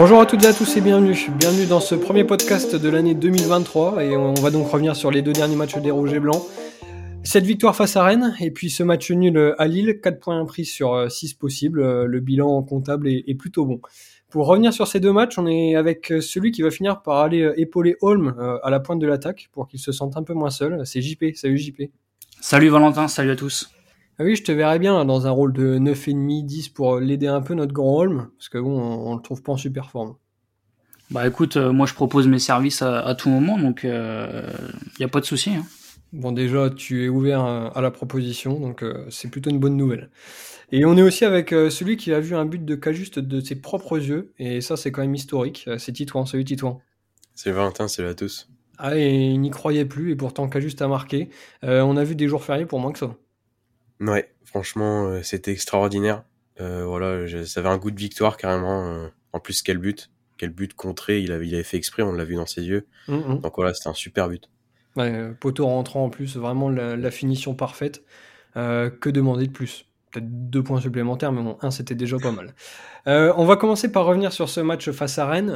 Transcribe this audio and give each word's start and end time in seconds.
Bonjour 0.00 0.18
à 0.18 0.24
toutes 0.24 0.42
et 0.44 0.46
à 0.46 0.54
tous 0.54 0.78
et 0.78 0.80
bienvenue. 0.80 1.14
Bienvenue 1.36 1.66
dans 1.66 1.78
ce 1.78 1.94
premier 1.94 2.24
podcast 2.24 2.74
de 2.74 2.88
l'année 2.88 3.14
2023 3.14 4.02
et 4.02 4.16
on 4.16 4.32
va 4.32 4.50
donc 4.50 4.66
revenir 4.66 4.96
sur 4.96 5.10
les 5.10 5.20
deux 5.20 5.34
derniers 5.34 5.56
matchs 5.56 5.76
des 5.76 5.90
Rouges 5.90 6.14
et 6.14 6.20
Blancs. 6.20 6.42
Cette 7.22 7.44
victoire 7.44 7.76
face 7.76 7.96
à 7.96 8.04
Rennes 8.04 8.34
et 8.40 8.50
puis 8.50 8.70
ce 8.70 8.82
match 8.82 9.10
nul 9.10 9.54
à 9.58 9.66
Lille, 9.66 10.00
4 10.02 10.18
points 10.18 10.42
pris 10.46 10.64
sur 10.64 11.12
6 11.12 11.34
possibles. 11.34 11.82
Le 12.06 12.20
bilan 12.20 12.62
comptable 12.62 13.08
est, 13.08 13.34
plutôt 13.34 13.66
bon. 13.66 13.82
Pour 14.30 14.46
revenir 14.46 14.72
sur 14.72 14.86
ces 14.86 15.00
deux 15.00 15.12
matchs, 15.12 15.36
on 15.36 15.46
est 15.46 15.76
avec 15.76 16.10
celui 16.22 16.50
qui 16.50 16.62
va 16.62 16.70
finir 16.70 17.02
par 17.02 17.18
aller 17.18 17.52
épauler 17.58 17.96
Holm 18.00 18.34
à 18.62 18.70
la 18.70 18.80
pointe 18.80 19.00
de 19.00 19.06
l'attaque 19.06 19.50
pour 19.52 19.68
qu'il 19.68 19.80
se 19.80 19.92
sente 19.92 20.16
un 20.16 20.22
peu 20.22 20.32
moins 20.32 20.48
seul. 20.48 20.80
C'est 20.86 21.02
JP. 21.02 21.34
Salut 21.34 21.58
JP. 21.58 21.82
Salut 22.40 22.70
Valentin, 22.70 23.06
salut 23.06 23.32
à 23.32 23.36
tous. 23.36 23.70
Ah 24.20 24.22
oui, 24.22 24.36
je 24.36 24.42
te 24.42 24.52
verrais 24.52 24.78
bien 24.78 25.02
dans 25.06 25.26
un 25.26 25.30
rôle 25.30 25.54
de 25.54 25.78
9,5, 25.78 26.44
10 26.44 26.68
pour 26.68 27.00
l'aider 27.00 27.26
un 27.26 27.40
peu 27.40 27.54
notre 27.54 27.72
grand 27.72 27.96
Holm, 27.96 28.28
parce 28.36 28.50
que 28.50 28.58
bon, 28.58 28.78
on, 28.78 29.16
le 29.16 29.22
trouve 29.22 29.42
pas 29.42 29.52
en 29.52 29.56
super 29.56 29.88
forme. 29.88 30.14
Bah 31.10 31.26
écoute, 31.26 31.56
euh, 31.56 31.72
moi 31.72 31.86
je 31.86 31.94
propose 31.94 32.28
mes 32.28 32.38
services 32.38 32.82
à, 32.82 33.14
tout 33.14 33.30
moment, 33.30 33.58
donc 33.58 33.80
il 33.82 33.90
euh, 33.90 34.42
n'y 34.98 35.06
a 35.06 35.08
pas 35.08 35.20
de 35.20 35.24
souci. 35.24 35.52
Hein. 35.52 35.64
Bon, 36.12 36.32
déjà, 36.32 36.68
tu 36.68 37.06
es 37.06 37.08
ouvert 37.08 37.40
à, 37.40 37.80
la 37.80 37.90
proposition, 37.90 38.60
donc 38.60 38.82
euh, 38.82 39.06
c'est 39.08 39.30
plutôt 39.30 39.48
une 39.48 39.58
bonne 39.58 39.78
nouvelle. 39.78 40.10
Et 40.70 40.84
on 40.84 40.98
est 40.98 41.02
aussi 41.02 41.24
avec 41.24 41.48
celui 41.48 41.96
qui 41.96 42.12
a 42.12 42.20
vu 42.20 42.36
un 42.36 42.44
but 42.44 42.62
de 42.62 42.74
Cajuste 42.74 43.20
de 43.20 43.40
ses 43.40 43.54
propres 43.54 43.96
yeux, 43.96 44.34
et 44.38 44.60
ça 44.60 44.76
c'est 44.76 44.92
quand 44.92 45.00
même 45.00 45.14
historique. 45.14 45.66
C'est 45.78 45.92
Titouan, 45.92 46.26
salut 46.26 46.44
Titouan. 46.44 46.82
C'est 47.34 47.52
Valentin, 47.52 47.88
salut 47.88 48.08
à 48.08 48.14
tous. 48.14 48.50
Ah, 48.76 48.98
et 48.98 49.30
il 49.30 49.40
n'y 49.40 49.48
croyait 49.48 49.86
plus, 49.86 50.10
et 50.10 50.14
pourtant 50.14 50.46
Cajuste 50.46 50.82
a 50.82 50.88
marqué. 50.88 51.30
on 51.62 51.96
a 51.96 52.04
vu 52.04 52.16
des 52.16 52.28
jours 52.28 52.44
fériés 52.44 52.66
pour 52.66 52.80
moins 52.80 52.92
que 52.92 52.98
ça. 52.98 53.16
Ouais, 54.00 54.32
franchement, 54.44 55.06
euh, 55.06 55.22
c'était 55.22 55.52
extraordinaire. 55.52 56.24
Euh, 56.60 56.84
voilà, 56.84 57.26
ça 57.46 57.60
avait 57.60 57.68
un 57.68 57.78
goût 57.78 57.90
de 57.90 57.98
victoire 57.98 58.36
carrément. 58.36 58.86
Euh, 58.86 59.08
en 59.32 59.40
plus, 59.40 59.62
quel 59.62 59.78
but, 59.78 60.10
quel 60.38 60.50
but 60.50 60.74
contré. 60.74 61.20
Il 61.20 61.32
avait, 61.32 61.46
il 61.46 61.54
avait 61.54 61.62
fait 61.62 61.76
exprès, 61.76 62.02
on 62.02 62.12
l'a 62.12 62.24
vu 62.24 62.34
dans 62.34 62.46
ses 62.46 62.62
yeux. 62.62 62.86
Mm, 63.08 63.14
mm. 63.14 63.40
Donc 63.40 63.52
voilà, 63.56 63.74
c'était 63.74 63.88
un 63.88 63.94
super 63.94 64.28
but. 64.28 64.48
Ouais, 64.96 65.30
poteau 65.38 65.66
rentrant 65.66 66.04
en 66.04 66.10
plus, 66.10 66.36
vraiment 66.36 66.68
la, 66.68 67.10
finition 67.10 67.54
parfaite. 67.54 68.02
que 68.54 69.08
demander 69.08 69.46
de 69.46 69.52
plus? 69.52 69.86
Peut-être 70.12 70.26
deux 70.28 70.62
points 70.62 70.80
supplémentaires, 70.80 71.32
mais 71.32 71.42
bon, 71.42 71.56
un 71.62 71.70
c'était 71.70 71.94
déjà 71.94 72.16
pas 72.18 72.32
mal. 72.32 72.54
on 73.06 73.44
va 73.44 73.56
commencer 73.56 73.92
par 73.92 74.06
revenir 74.06 74.32
sur 74.32 74.48
ce 74.48 74.60
match 74.60 74.90
face 74.90 75.18
à 75.18 75.26
Rennes. 75.26 75.52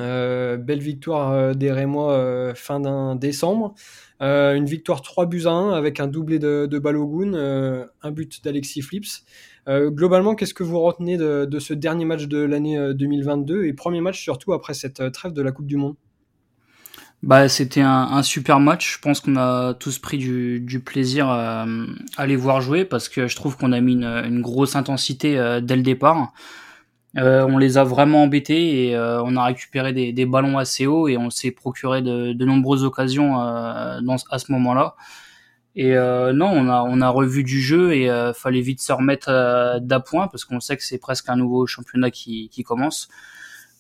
belle 0.63 0.81
victoire 0.81 1.55
des 1.57 1.73
Rémois 1.73 2.55
fin 2.55 3.17
décembre. 3.17 3.75
Euh, 4.23 4.55
une 4.55 4.67
victoire 4.67 5.03
3 5.03 5.27
buts 5.27 5.43
à 5.47 5.51
1 5.51 5.73
avec 5.73 6.01
un 6.01 6.07
doublé 6.07 6.39
de, 6.39 6.79
Balogun, 6.79 7.35
euh, 7.35 7.87
un 8.03 8.11
but 8.11 8.43
d'Alexis 8.45 8.83
Flips. 8.83 9.25
Euh, 9.69 9.91
globalement, 9.91 10.35
qu'est-ce 10.35 10.55
que 10.55 10.63
vous 10.63 10.81
retenez 10.81 11.17
de 11.17 11.59
ce 11.59 11.75
dernier 11.75 12.05
match 12.05 12.27
de 12.27 12.39
l'année 12.39 12.95
2022 12.95 13.65
et 13.65 13.73
premier 13.73 14.01
match 14.01 14.23
surtout 14.23 14.53
après 14.53 14.75
cette 14.75 15.13
trêve 15.13 15.33
de 15.33 15.43
la 15.43 15.53
Coupe 15.53 15.67
du 15.67 15.77
Monde? 15.77 15.97
Bah, 17.23 17.49
c'était 17.49 17.81
un, 17.81 18.23
super 18.23 18.61
match. 18.61 18.95
Je 18.95 18.99
pense 19.01 19.21
qu'on 19.21 19.37
a 19.37 19.75
tous 19.75 19.99
pris 19.99 20.19
du, 20.19 20.83
plaisir 20.85 21.29
à, 21.29 21.67
à, 22.17 22.27
les 22.27 22.37
voir 22.37 22.61
jouer 22.61 22.85
parce 22.85 23.09
que 23.09 23.29
je 23.29 23.37
trouve 23.37 23.57
qu'on 23.57 23.73
a 23.73 23.81
mis 23.81 23.95
une, 23.95 24.43
grosse 24.43 24.77
intensité 24.77 25.33
dès 25.63 25.77
le 25.77 25.83
départ. 25.83 26.33
Euh, 27.17 27.47
on 27.49 27.59
les 27.59 27.79
a 27.79 27.85
vraiment 27.85 28.25
embêtés 28.25 28.89
et 28.89 28.97
euh, 28.97 29.23
on 29.23 29.37
a 29.37 29.45
récupéré 29.45 29.93
des, 29.93 30.27
ballons 30.27 30.59
assez 30.59 30.87
hauts 30.87 31.07
et 31.07 31.17
on 31.17 31.31
s'est 31.31 31.53
procuré 31.53 32.03
de, 32.03 32.45
nombreuses 32.45 32.85
occasions 32.85 33.41
euh, 33.41 34.01
à 34.31 34.39
ce 34.39 34.53
moment-là. 34.53 34.97
Et 35.77 35.97
euh, 35.97 36.33
non, 36.33 36.51
on 36.51 37.01
a, 37.01 37.09
revu 37.09 37.45
du 37.45 37.61
jeu 37.61 37.95
et 37.95 38.09
fallait 38.35 38.61
vite 38.61 38.81
se 38.81 38.93
remettre 38.93 39.79
d'appoint 39.81 40.29
parce 40.29 40.45
qu'on 40.45 40.61
sait 40.61 40.77
que 40.77 40.85
c'est 40.85 40.99
presque 40.99 41.29
un 41.29 41.37
nouveau 41.37 41.67
championnat 41.67 42.11
qui 42.11 42.65
commence. 42.65 43.09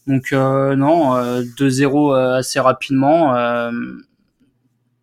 Donc 0.06 0.32
non, 0.32 1.15
2-0 1.42 2.37
assez 2.38 2.60
rapidement. 2.60 3.34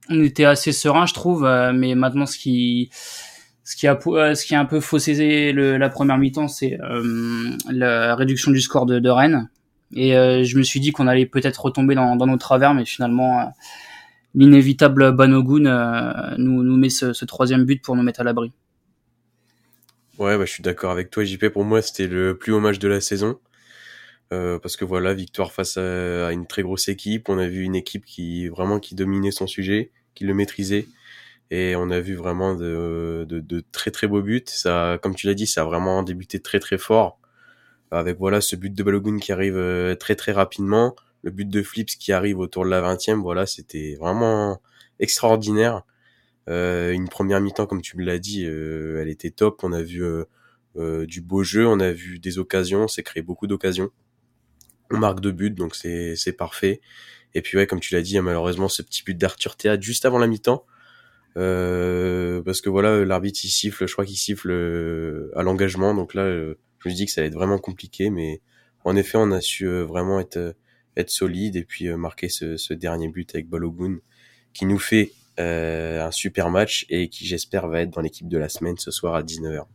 on 0.09 0.23
était 0.23 0.45
assez 0.45 0.71
serein, 0.71 1.05
je 1.05 1.13
trouve, 1.13 1.41
mais 1.73 1.95
maintenant 1.95 2.25
ce 2.25 2.37
qui 2.37 2.91
ce 3.71 3.77
qui 3.77 3.87
a, 3.87 3.97
euh, 4.07 4.35
ce 4.35 4.45
qui 4.45 4.53
a 4.53 4.59
un 4.59 4.65
peu 4.65 4.81
faussé 4.81 5.53
le, 5.53 5.77
la 5.77 5.89
première 5.89 6.17
mi-temps, 6.17 6.49
c'est 6.49 6.77
euh, 6.81 7.51
la 7.69 8.15
réduction 8.15 8.51
du 8.51 8.59
score 8.59 8.85
de, 8.85 8.99
de 8.99 9.09
Rennes. 9.09 9.49
Et 9.93 10.17
euh, 10.17 10.43
je 10.43 10.57
me 10.57 10.63
suis 10.63 10.81
dit 10.81 10.91
qu'on 10.91 11.07
allait 11.07 11.25
peut-être 11.25 11.63
retomber 11.63 11.95
dans, 11.95 12.17
dans 12.17 12.27
nos 12.27 12.37
travers, 12.37 12.73
mais 12.73 12.83
finalement, 12.83 13.53
l'inévitable 14.35 15.13
Banogun 15.13 16.35
nous, 16.37 16.63
nous 16.63 16.77
met 16.77 16.89
ce, 16.89 17.13
ce, 17.13 17.23
troisième 17.23 17.63
but 17.63 17.81
pour 17.81 17.95
nous 17.95 18.03
mettre 18.03 18.19
à 18.19 18.23
l'abri. 18.25 18.51
Ouais, 20.17 20.37
bah, 20.37 20.45
je 20.45 20.51
suis 20.51 20.63
d'accord 20.63 20.91
avec 20.91 21.09
toi, 21.09 21.23
JP. 21.23 21.47
Pour 21.47 21.63
moi, 21.63 21.81
c'était 21.81 22.07
le 22.07 22.37
plus 22.37 22.51
haut 22.51 22.59
match 22.59 22.77
de 22.77 22.89
la 22.89 22.99
saison. 22.99 23.39
Euh, 24.33 24.59
parce 24.59 24.77
que 24.77 24.85
voilà, 24.85 25.13
victoire 25.13 25.51
face 25.51 25.77
à, 25.77 26.31
une 26.31 26.47
très 26.47 26.63
grosse 26.63 26.87
équipe. 26.87 27.29
On 27.29 27.37
a 27.37 27.47
vu 27.47 27.63
une 27.63 27.75
équipe 27.75 28.05
qui 28.05 28.47
vraiment 28.47 28.79
qui 28.79 28.95
dominait 28.95 29.31
son 29.31 29.47
sujet, 29.47 29.91
qui 30.15 30.23
le 30.23 30.33
maîtrisait 30.33 30.87
et 31.51 31.75
on 31.75 31.89
a 31.91 31.99
vu 31.99 32.15
vraiment 32.15 32.55
de, 32.55 33.25
de, 33.27 33.41
de 33.41 33.63
très 33.73 33.91
très 33.91 34.07
beaux 34.07 34.21
buts. 34.21 34.43
Ça, 34.47 34.99
comme 35.01 35.15
tu 35.15 35.27
l'as 35.27 35.33
dit, 35.33 35.47
ça 35.47 35.61
a 35.61 35.65
vraiment 35.65 36.01
débuté 36.03 36.39
très 36.39 36.59
très 36.59 36.77
fort 36.77 37.19
avec 37.91 38.17
voilà 38.17 38.41
ce 38.41 38.55
but 38.55 38.73
de 38.73 38.83
Balogun 38.83 39.19
qui 39.19 39.31
arrive 39.31 39.57
euh, 39.57 39.95
très 39.95 40.15
très 40.15 40.31
rapidement, 40.31 40.95
le 41.23 41.31
but 41.31 41.47
de 41.47 41.61
Flips 41.61 41.97
qui 41.97 42.11
arrive 42.13 42.39
autour 42.39 42.65
de 42.65 42.69
la 42.69 42.81
20e, 42.81 43.21
voilà, 43.21 43.45
c'était 43.45 43.95
vraiment 43.99 44.61
extraordinaire. 44.99 45.83
Euh, 46.49 46.91
une 46.91 47.09
première 47.09 47.41
mi-temps, 47.41 47.67
comme 47.67 47.81
tu 47.81 47.97
me 47.97 48.03
l'as 48.03 48.19
dit, 48.19 48.45
euh, 48.45 49.01
elle 49.01 49.09
était 49.09 49.31
top. 49.31 49.63
On 49.63 49.73
a 49.73 49.81
vu 49.81 50.03
du 50.75 51.21
beau 51.21 51.43
jeu, 51.43 51.67
on 51.67 51.79
a 51.79 51.91
vu 51.91 52.19
des 52.19 52.39
occasions, 52.39 52.87
c'est 52.87 53.03
créé 53.03 53.21
beaucoup 53.21 53.45
d'occasions. 53.45 53.91
On 54.91 54.97
marque 54.97 55.21
deux 55.21 55.31
buts, 55.31 55.51
donc 55.51 55.75
c'est 55.75 56.35
parfait. 56.37 56.81
Et 57.33 57.41
puis 57.41 57.57
ouais, 57.57 57.67
comme 57.67 57.79
tu 57.79 57.93
l'as 57.93 58.01
dit, 58.01 58.19
malheureusement 58.19 58.67
ce 58.67 58.81
petit 58.81 59.03
but 59.03 59.17
d'Arthur 59.17 59.55
Théâtre 59.55 59.81
juste 59.81 60.05
avant 60.05 60.19
la 60.19 60.27
mi-temps, 60.27 60.65
euh, 61.37 62.41
parce 62.43 62.61
que 62.61 62.69
voilà, 62.69 63.05
l'arbitre 63.05 63.39
il 63.43 63.49
siffle, 63.49 63.87
je 63.87 63.93
crois 63.93 64.05
qu'il 64.05 64.17
siffle 64.17 64.51
euh, 64.51 65.31
à 65.35 65.43
l'engagement, 65.43 65.93
donc 65.93 66.13
là, 66.13 66.23
euh, 66.23 66.55
je 66.79 66.89
me 66.89 66.93
dis 66.93 67.05
que 67.05 67.11
ça 67.11 67.21
va 67.21 67.27
être 67.27 67.33
vraiment 67.33 67.57
compliqué, 67.57 68.09
mais 68.09 68.41
en 68.83 68.95
effet, 68.95 69.17
on 69.17 69.31
a 69.31 69.41
su 69.41 69.67
vraiment 69.67 70.19
être 70.19 70.55
être 70.97 71.09
solide 71.09 71.55
et 71.55 71.63
puis 71.63 71.87
marquer 71.95 72.27
ce, 72.27 72.57
ce, 72.57 72.73
dernier 72.73 73.07
but 73.07 73.33
avec 73.33 73.47
Balogun, 73.47 73.99
qui 74.53 74.65
nous 74.65 74.79
fait 74.79 75.13
un 75.37 76.11
super 76.11 76.49
match 76.49 76.85
et 76.89 77.07
qui 77.09 77.25
j'espère 77.25 77.67
va 77.67 77.81
être 77.81 77.91
dans 77.91 78.01
l'équipe 78.01 78.27
de 78.27 78.37
la 78.37 78.49
semaine 78.49 78.77
ce 78.77 78.91
soir 78.91 79.15
à 79.15 79.23
19h. 79.23 79.65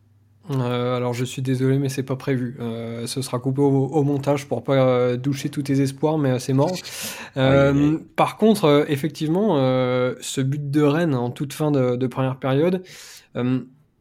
Euh, 0.50 0.96
alors 0.96 1.12
je 1.12 1.24
suis 1.24 1.42
désolé, 1.42 1.78
mais 1.78 1.88
c'est 1.88 2.02
pas 2.02 2.16
prévu. 2.16 2.56
Euh, 2.60 3.06
ce 3.06 3.22
sera 3.22 3.38
coupé 3.38 3.62
au, 3.62 4.02
montage 4.02 4.46
pour 4.46 4.62
pas 4.62 4.74
euh, 4.74 5.16
doucher 5.16 5.48
tous 5.48 5.62
tes 5.62 5.80
espoirs, 5.80 6.18
mais 6.18 6.38
c'est 6.38 6.52
mort. 6.52 6.72
Par 8.16 8.36
contre, 8.36 8.86
effectivement, 8.88 9.56
ce 10.20 10.40
but 10.40 10.70
de 10.70 10.82
Rennes 10.82 11.14
en 11.14 11.30
toute 11.30 11.52
fin 11.52 11.70
de, 11.70 12.06
première 12.06 12.38
période, 12.38 12.82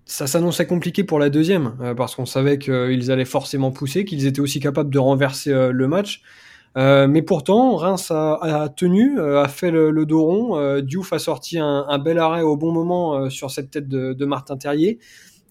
ça 0.06 0.28
s'annonçait 0.28 0.68
compliqué 0.68 1.04
pour 1.04 1.20
la 1.20 1.30
deuxième, 1.30 1.74
parce 1.98 2.16
qu'on 2.16 2.26
savait 2.26 2.60
qu'ils 2.60 3.12
allaient 3.12 3.26
forcément 3.26 3.72
pousser, 3.72 4.06
qu'ils 4.06 4.26
étaient 4.28 4.40
aussi 4.40 4.60
capables 4.60 4.92
de 4.92 5.00
renverser 5.00 5.52
le 5.52 5.88
match. 5.88 6.22
mais 6.76 7.22
pourtant, 7.22 7.76
Reims 7.76 8.12
a, 8.12 8.70
tenu, 8.76 9.20
a 9.20 9.48
fait 9.48 9.72
le, 9.72 10.06
dos 10.06 10.24
rond. 10.24 10.80
Diouf 10.82 11.12
a 11.12 11.20
sorti 11.20 11.58
un, 11.60 11.98
bel 11.98 12.20
arrêt 12.20 12.42
au 12.42 12.56
bon 12.56 12.72
moment 12.72 13.30
sur 13.30 13.52
cette 13.52 13.72
tête 13.72 13.90
de, 13.90 14.14
de 14.14 14.26
Martin 14.26 14.58
Terrier. 14.58 15.00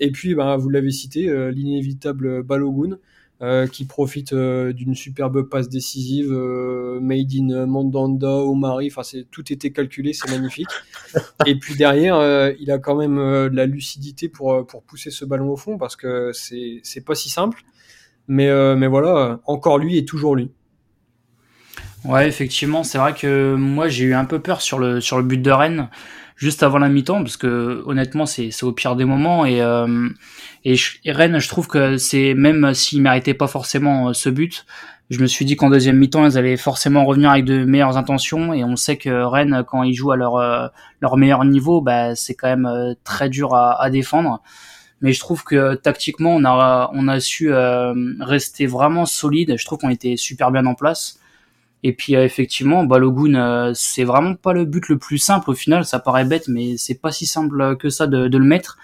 Et 0.01 0.11
puis, 0.11 0.35
ben, 0.35 0.57
vous 0.57 0.71
l'avez 0.71 0.91
cité, 0.91 1.29
euh, 1.29 1.51
l'inévitable 1.51 2.43
Balogun, 2.43 2.99
euh, 3.43 3.67
qui 3.67 3.85
profite 3.85 4.33
euh, 4.33 4.73
d'une 4.73 4.95
superbe 4.95 5.49
passe 5.49 5.69
décisive, 5.69 6.31
made 7.01 7.33
in 7.35 7.67
Mandanda, 7.67 8.29
Omari, 8.29 8.89
enfin 8.91 9.03
c'est 9.03 9.27
tout 9.31 9.53
était 9.53 9.71
calculé, 9.71 10.13
c'est 10.13 10.31
magnifique. 10.31 10.69
Et 11.47 11.59
puis 11.59 11.75
derrière, 11.77 12.53
il 12.61 12.71
a 12.71 12.79
quand 12.79 12.97
même 12.97 13.19
la 13.49 13.67
lucidité 13.67 14.29
pour 14.29 14.67
pour 14.67 14.83
pousser 14.83 15.11
ce 15.11 15.25
ballon 15.25 15.51
au 15.51 15.57
fond 15.57 15.79
parce 15.79 15.97
que 15.97 16.31
c'est 16.33 16.81
c'est 16.85 17.05
pas 17.05 17.15
si 17.15 17.29
simple. 17.29 17.63
Mais 18.29 18.49
mais 18.77 18.87
voilà, 18.87 19.41
encore 19.47 19.79
lui 19.79 19.99
et 19.99 20.05
toujours 20.05 20.37
lui. 20.37 20.51
Ouais, 22.05 22.29
effectivement, 22.29 22.85
c'est 22.85 22.99
vrai 22.99 23.15
que 23.15 23.55
moi 23.55 23.89
j'ai 23.89 24.05
eu 24.05 24.15
un 24.15 24.27
peu 24.27 24.39
peur 24.39 24.61
sur 24.61 24.79
le 24.79 25.01
sur 25.01 25.17
le 25.17 25.23
but 25.23 25.41
de 25.41 25.51
Rennes 25.51 25.89
juste 26.37 26.63
avant 26.63 26.79
la 26.79 26.89
mi-temps 26.89 27.23
parce 27.23 27.37
que 27.37 27.83
honnêtement 27.87 28.27
c'est 28.27 28.51
au 28.63 28.73
pire 28.73 28.97
des 28.97 29.05
moments 29.05 29.47
et 29.47 29.63
euh, 29.63 30.09
et, 30.65 30.77
Rennes 31.07 31.39
je 31.39 31.49
trouve 31.49 31.69
que 31.69 31.97
c'est 31.97 32.35
même 32.35 32.75
s'ils 32.75 33.03
méritaient 33.03 33.35
pas 33.35 33.47
forcément 33.47 34.09
euh, 34.09 34.13
ce 34.13 34.29
but 34.29 34.67
je 35.11 35.21
me 35.21 35.27
suis 35.27 35.45
dit 35.45 35.57
qu'en 35.57 35.71
deuxième 35.71 35.97
mi-temps 35.97 36.27
ils 36.27 36.37
allaient 36.37 36.57
forcément 36.57 37.05
revenir 37.05 37.31
avec 37.31 37.45
de 37.45 37.65
meilleures 37.65 37.97
intentions 37.97 38.53
et 38.53 38.65
on 38.65 38.77
sait 38.77 38.97
que 38.97 39.09
Rennes 39.25 39.65
quand 39.67 39.83
ils 39.85 39.95
jouent 39.95 40.13
à 40.13 40.17
leur 40.17 40.37
euh, 40.37 40.67
leur 41.01 41.17
meilleur 41.17 41.45
niveau 41.45 41.81
bah 41.81 42.15
c'est 42.17 42.35
quand 42.35 42.49
même 42.49 42.95
très 43.05 43.29
dur 43.29 43.55
à, 43.55 43.81
à 43.81 43.91
défendre. 43.91 44.43
Mais 45.01 45.13
je 45.13 45.21
trouve 45.21 45.45
que 45.45 45.75
tactiquement 45.75 46.35
on 46.35 46.45
a 46.45 46.91
on 46.95 47.09
a 47.09 47.21
su 47.21 47.53
rester 48.21 48.67
vraiment 48.67 49.07
solide. 49.07 49.57
Je 49.59 49.65
trouve 49.65 49.79
qu'on 49.79 49.91
était 49.91 50.17
super 50.17 50.51
bien 50.51 50.65
en 50.67 50.75
place 50.75 51.19
et 51.85 51.93
puis 51.93 52.17
euh, 52.17 52.25
effectivement, 52.25 52.83
Balogun, 52.85 53.35
euh, 53.35 53.73
c'est 53.75 54.05
vraiment 54.05 54.35
pas 54.35 54.53
le 54.55 54.65
but 54.65 54.89
le 54.89 54.99
plus 54.99 55.19
simple 55.19 55.51
au 55.51 55.55
final. 55.55 55.85
Ça 55.85 56.01
paraît 56.01 56.25
bête, 56.25 56.49
mais 56.49 56.77
c'est 56.79 57.01
pas 57.01 57.13
si 57.13 57.27
simple 57.27 57.77
que 57.77 57.91
ça 57.91 58.07
de, 58.07 58.27
de 58.27 58.39
le 58.39 58.45
mettre. 58.45 58.79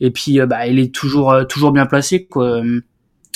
Et 0.00 0.10
puis, 0.10 0.40
euh, 0.40 0.46
bah, 0.46 0.66
il 0.66 0.78
est 0.78 0.92
toujours 0.92 1.46
toujours 1.46 1.70
bien 1.70 1.84
placé. 1.86 2.26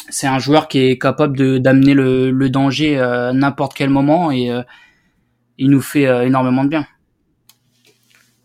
C'est 0.09 0.27
un 0.27 0.39
joueur 0.39 0.69
qui 0.69 0.79
est 0.81 0.99
capable 0.99 1.37
de 1.37 1.59
d'amener 1.59 1.95
le, 1.95 2.31
le 2.31 2.51
danger 2.51 2.99
à 2.99 3.33
n'importe 3.33 3.75
quel 3.75 3.91
moment 3.91 4.33
et 4.33 4.51
il 5.59 5.71
nous 5.71 5.81
fait 5.81 6.05
énormément 6.27 6.65
de 6.65 6.69
bien. 6.71 6.87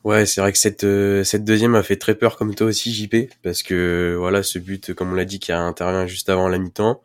Ouais, 0.06 0.26
c'est 0.26 0.40
vrai 0.40 0.52
que 0.54 0.58
cette 0.58 0.86
euh, 0.86 1.24
cette 1.26 1.44
deuxième 1.44 1.76
a 1.76 1.84
fait 1.84 1.98
très 1.98 2.16
peur 2.16 2.38
comme 2.38 2.56
toi 2.56 2.68
aussi 2.68 2.94
JP 2.94 3.32
parce 3.44 3.64
que 3.64 4.16
voilà 4.18 4.44
ce 4.44 4.58
but 4.58 4.94
comme 4.94 5.12
on 5.12 5.16
l'a 5.16 5.26
dit 5.26 5.40
qui 5.40 5.52
intervient 5.52 6.08
juste 6.08 6.30
avant 6.30 6.48
la 6.48 6.58
mi-temps. 6.58 7.02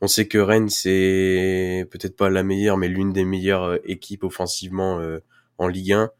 On 0.00 0.06
sait 0.06 0.28
que 0.28 0.38
Rennes 0.38 0.68
c'est 0.68 1.86
peut-être 1.90 2.16
pas 2.16 2.30
la 2.30 2.42
meilleure 2.42 2.76
mais 2.76 2.88
l'une 2.88 3.12
des 3.12 3.24
meilleures 3.24 3.64
euh, 3.64 3.78
équipes 3.84 4.24
offensivement 4.24 5.00
euh, 5.00 5.20
en 5.58 5.66
Ligue 5.68 5.92
1 5.92 6.10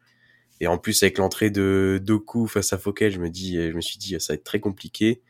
et 0.60 0.66
en 0.66 0.78
plus 0.78 1.02
avec 1.02 1.18
l'entrée 1.18 1.50
de 1.50 2.00
Doku 2.02 2.48
face 2.48 2.72
à 2.72 2.78
Fouquet, 2.78 3.10
je 3.10 3.20
me 3.20 3.30
dis 3.30 3.54
je 3.54 3.74
me 3.74 3.80
suis 3.80 3.98
dit 3.98 4.16
ça 4.18 4.32
va 4.32 4.34
être 4.34 4.44
très 4.44 4.58
compliqué. 4.58 5.22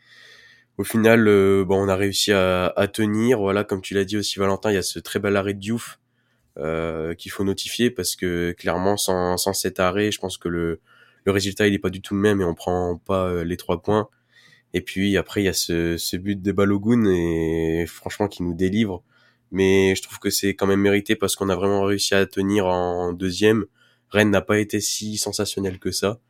Au 0.78 0.84
final 0.84 1.24
bon 1.64 1.84
on 1.84 1.88
a 1.88 1.96
réussi 1.96 2.32
à, 2.32 2.90
tenir 2.92 3.38
voilà 3.38 3.64
comme 3.64 3.82
tu 3.82 3.94
l'as 3.94 4.04
dit 4.04 4.16
aussi 4.16 4.38
Valentin, 4.38 4.70
il 4.70 4.74
y 4.74 4.78
a 4.78 4.82
ce 4.82 4.98
très 4.98 5.18
bel 5.18 5.36
arrêt 5.36 5.54
de 5.54 5.58
Diouf 5.60 5.98
euh, 6.58 7.14
qu'il 7.14 7.30
faut 7.30 7.44
notifier 7.44 7.88
parce 7.88 8.16
que 8.16 8.50
clairement 8.58 8.96
sans, 8.96 9.36
sans 9.36 9.52
cet 9.52 9.78
arrêt, 9.78 10.10
je 10.10 10.18
pense 10.18 10.38
que 10.38 10.48
le, 10.48 10.80
le 11.24 11.30
résultat 11.30 11.68
il 11.68 11.74
est 11.74 11.78
pas 11.78 11.90
du 11.90 12.02
tout 12.02 12.14
le 12.14 12.20
même 12.20 12.40
et 12.40 12.44
on 12.44 12.54
prend 12.54 12.96
pas 12.96 13.28
euh, 13.28 13.44
les 13.44 13.56
trois 13.56 13.80
points. 13.80 14.08
Et 14.74 14.80
puis 14.82 15.16
après 15.16 15.42
il 15.42 15.44
y 15.46 15.48
a 15.48 15.52
ce, 15.52 15.96
ce 15.96 16.16
but 16.16 16.40
de 16.40 16.52
Balogun 16.52 17.04
et 17.06 17.86
franchement 17.86 18.28
qui 18.28 18.42
nous 18.42 18.54
délivre. 18.54 19.02
Mais 19.50 19.94
je 19.94 20.02
trouve 20.02 20.18
que 20.18 20.30
c'est 20.30 20.54
quand 20.54 20.66
même 20.66 20.80
mérité 20.80 21.16
parce 21.16 21.36
qu'on 21.36 21.48
a 21.48 21.56
vraiment 21.56 21.82
réussi 21.84 22.14
à 22.14 22.26
tenir 22.26 22.66
en 22.66 23.12
deuxième. 23.12 23.64
Rennes 24.10 24.30
n'a 24.30 24.42
pas 24.42 24.58
été 24.58 24.80
si 24.80 25.16
sensationnel 25.18 25.78
que 25.78 25.90
ça. 25.90 26.20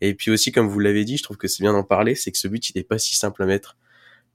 Et 0.00 0.14
puis 0.14 0.30
aussi, 0.30 0.52
comme 0.52 0.68
vous 0.68 0.80
l'avez 0.80 1.04
dit, 1.04 1.16
je 1.16 1.22
trouve 1.22 1.36
que 1.36 1.48
c'est 1.48 1.62
bien 1.62 1.72
d'en 1.72 1.84
parler, 1.84 2.14
c'est 2.14 2.30
que 2.32 2.38
ce 2.38 2.48
but, 2.48 2.70
il 2.70 2.76
n'est 2.76 2.84
pas 2.84 2.98
si 2.98 3.16
simple 3.16 3.42
à 3.42 3.46
mettre. 3.46 3.76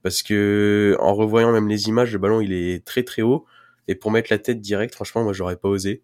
Parce 0.02 0.22
que, 0.22 0.96
en 1.00 1.14
revoyant 1.14 1.52
même 1.52 1.68
les 1.68 1.88
images, 1.88 2.12
le 2.12 2.18
ballon, 2.18 2.40
il 2.40 2.52
est 2.52 2.84
très 2.84 3.04
très 3.04 3.22
haut. 3.22 3.46
Et 3.88 3.94
pour 3.94 4.10
mettre 4.10 4.32
la 4.32 4.38
tête 4.38 4.60
direct, 4.60 4.94
franchement, 4.94 5.22
moi, 5.24 5.32
j'aurais 5.32 5.56
pas 5.56 5.68
osé. 5.68 6.02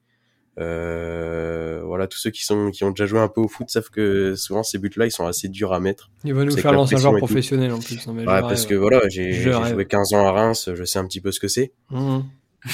Euh, 0.58 1.82
voilà, 1.84 2.08
tous 2.08 2.18
ceux 2.18 2.30
qui 2.30 2.44
sont 2.44 2.70
qui 2.70 2.82
ont 2.82 2.90
déjà 2.90 3.06
joué 3.06 3.20
un 3.20 3.28
peu 3.28 3.40
au 3.40 3.48
foot 3.48 3.70
savent 3.70 3.90
que 3.90 4.34
souvent 4.34 4.62
ces 4.62 4.78
buts-là, 4.78 5.06
ils 5.06 5.10
sont 5.10 5.26
assez 5.26 5.48
durs 5.48 5.72
à 5.72 5.80
mettre. 5.80 6.10
Il 6.24 6.34
va 6.34 6.44
nous 6.44 6.56
faire 6.56 6.72
lancer 6.72 6.96
un 6.96 6.98
joueur 6.98 7.16
professionnel 7.16 7.72
en 7.72 7.78
plus. 7.78 8.06
Ouais, 8.06 8.24
parce 8.24 8.66
que 8.66 8.74
voilà, 8.74 9.00
j'ai 9.08 9.32
joué 9.32 9.86
15 9.86 10.14
ans 10.14 10.26
à 10.26 10.32
Reims, 10.32 10.70
je 10.74 10.84
sais 10.84 10.98
un 10.98 11.06
petit 11.06 11.20
peu 11.20 11.32
ce 11.32 11.40
que 11.40 11.48
c'est. 11.48 11.72
Mmh. 11.90 12.20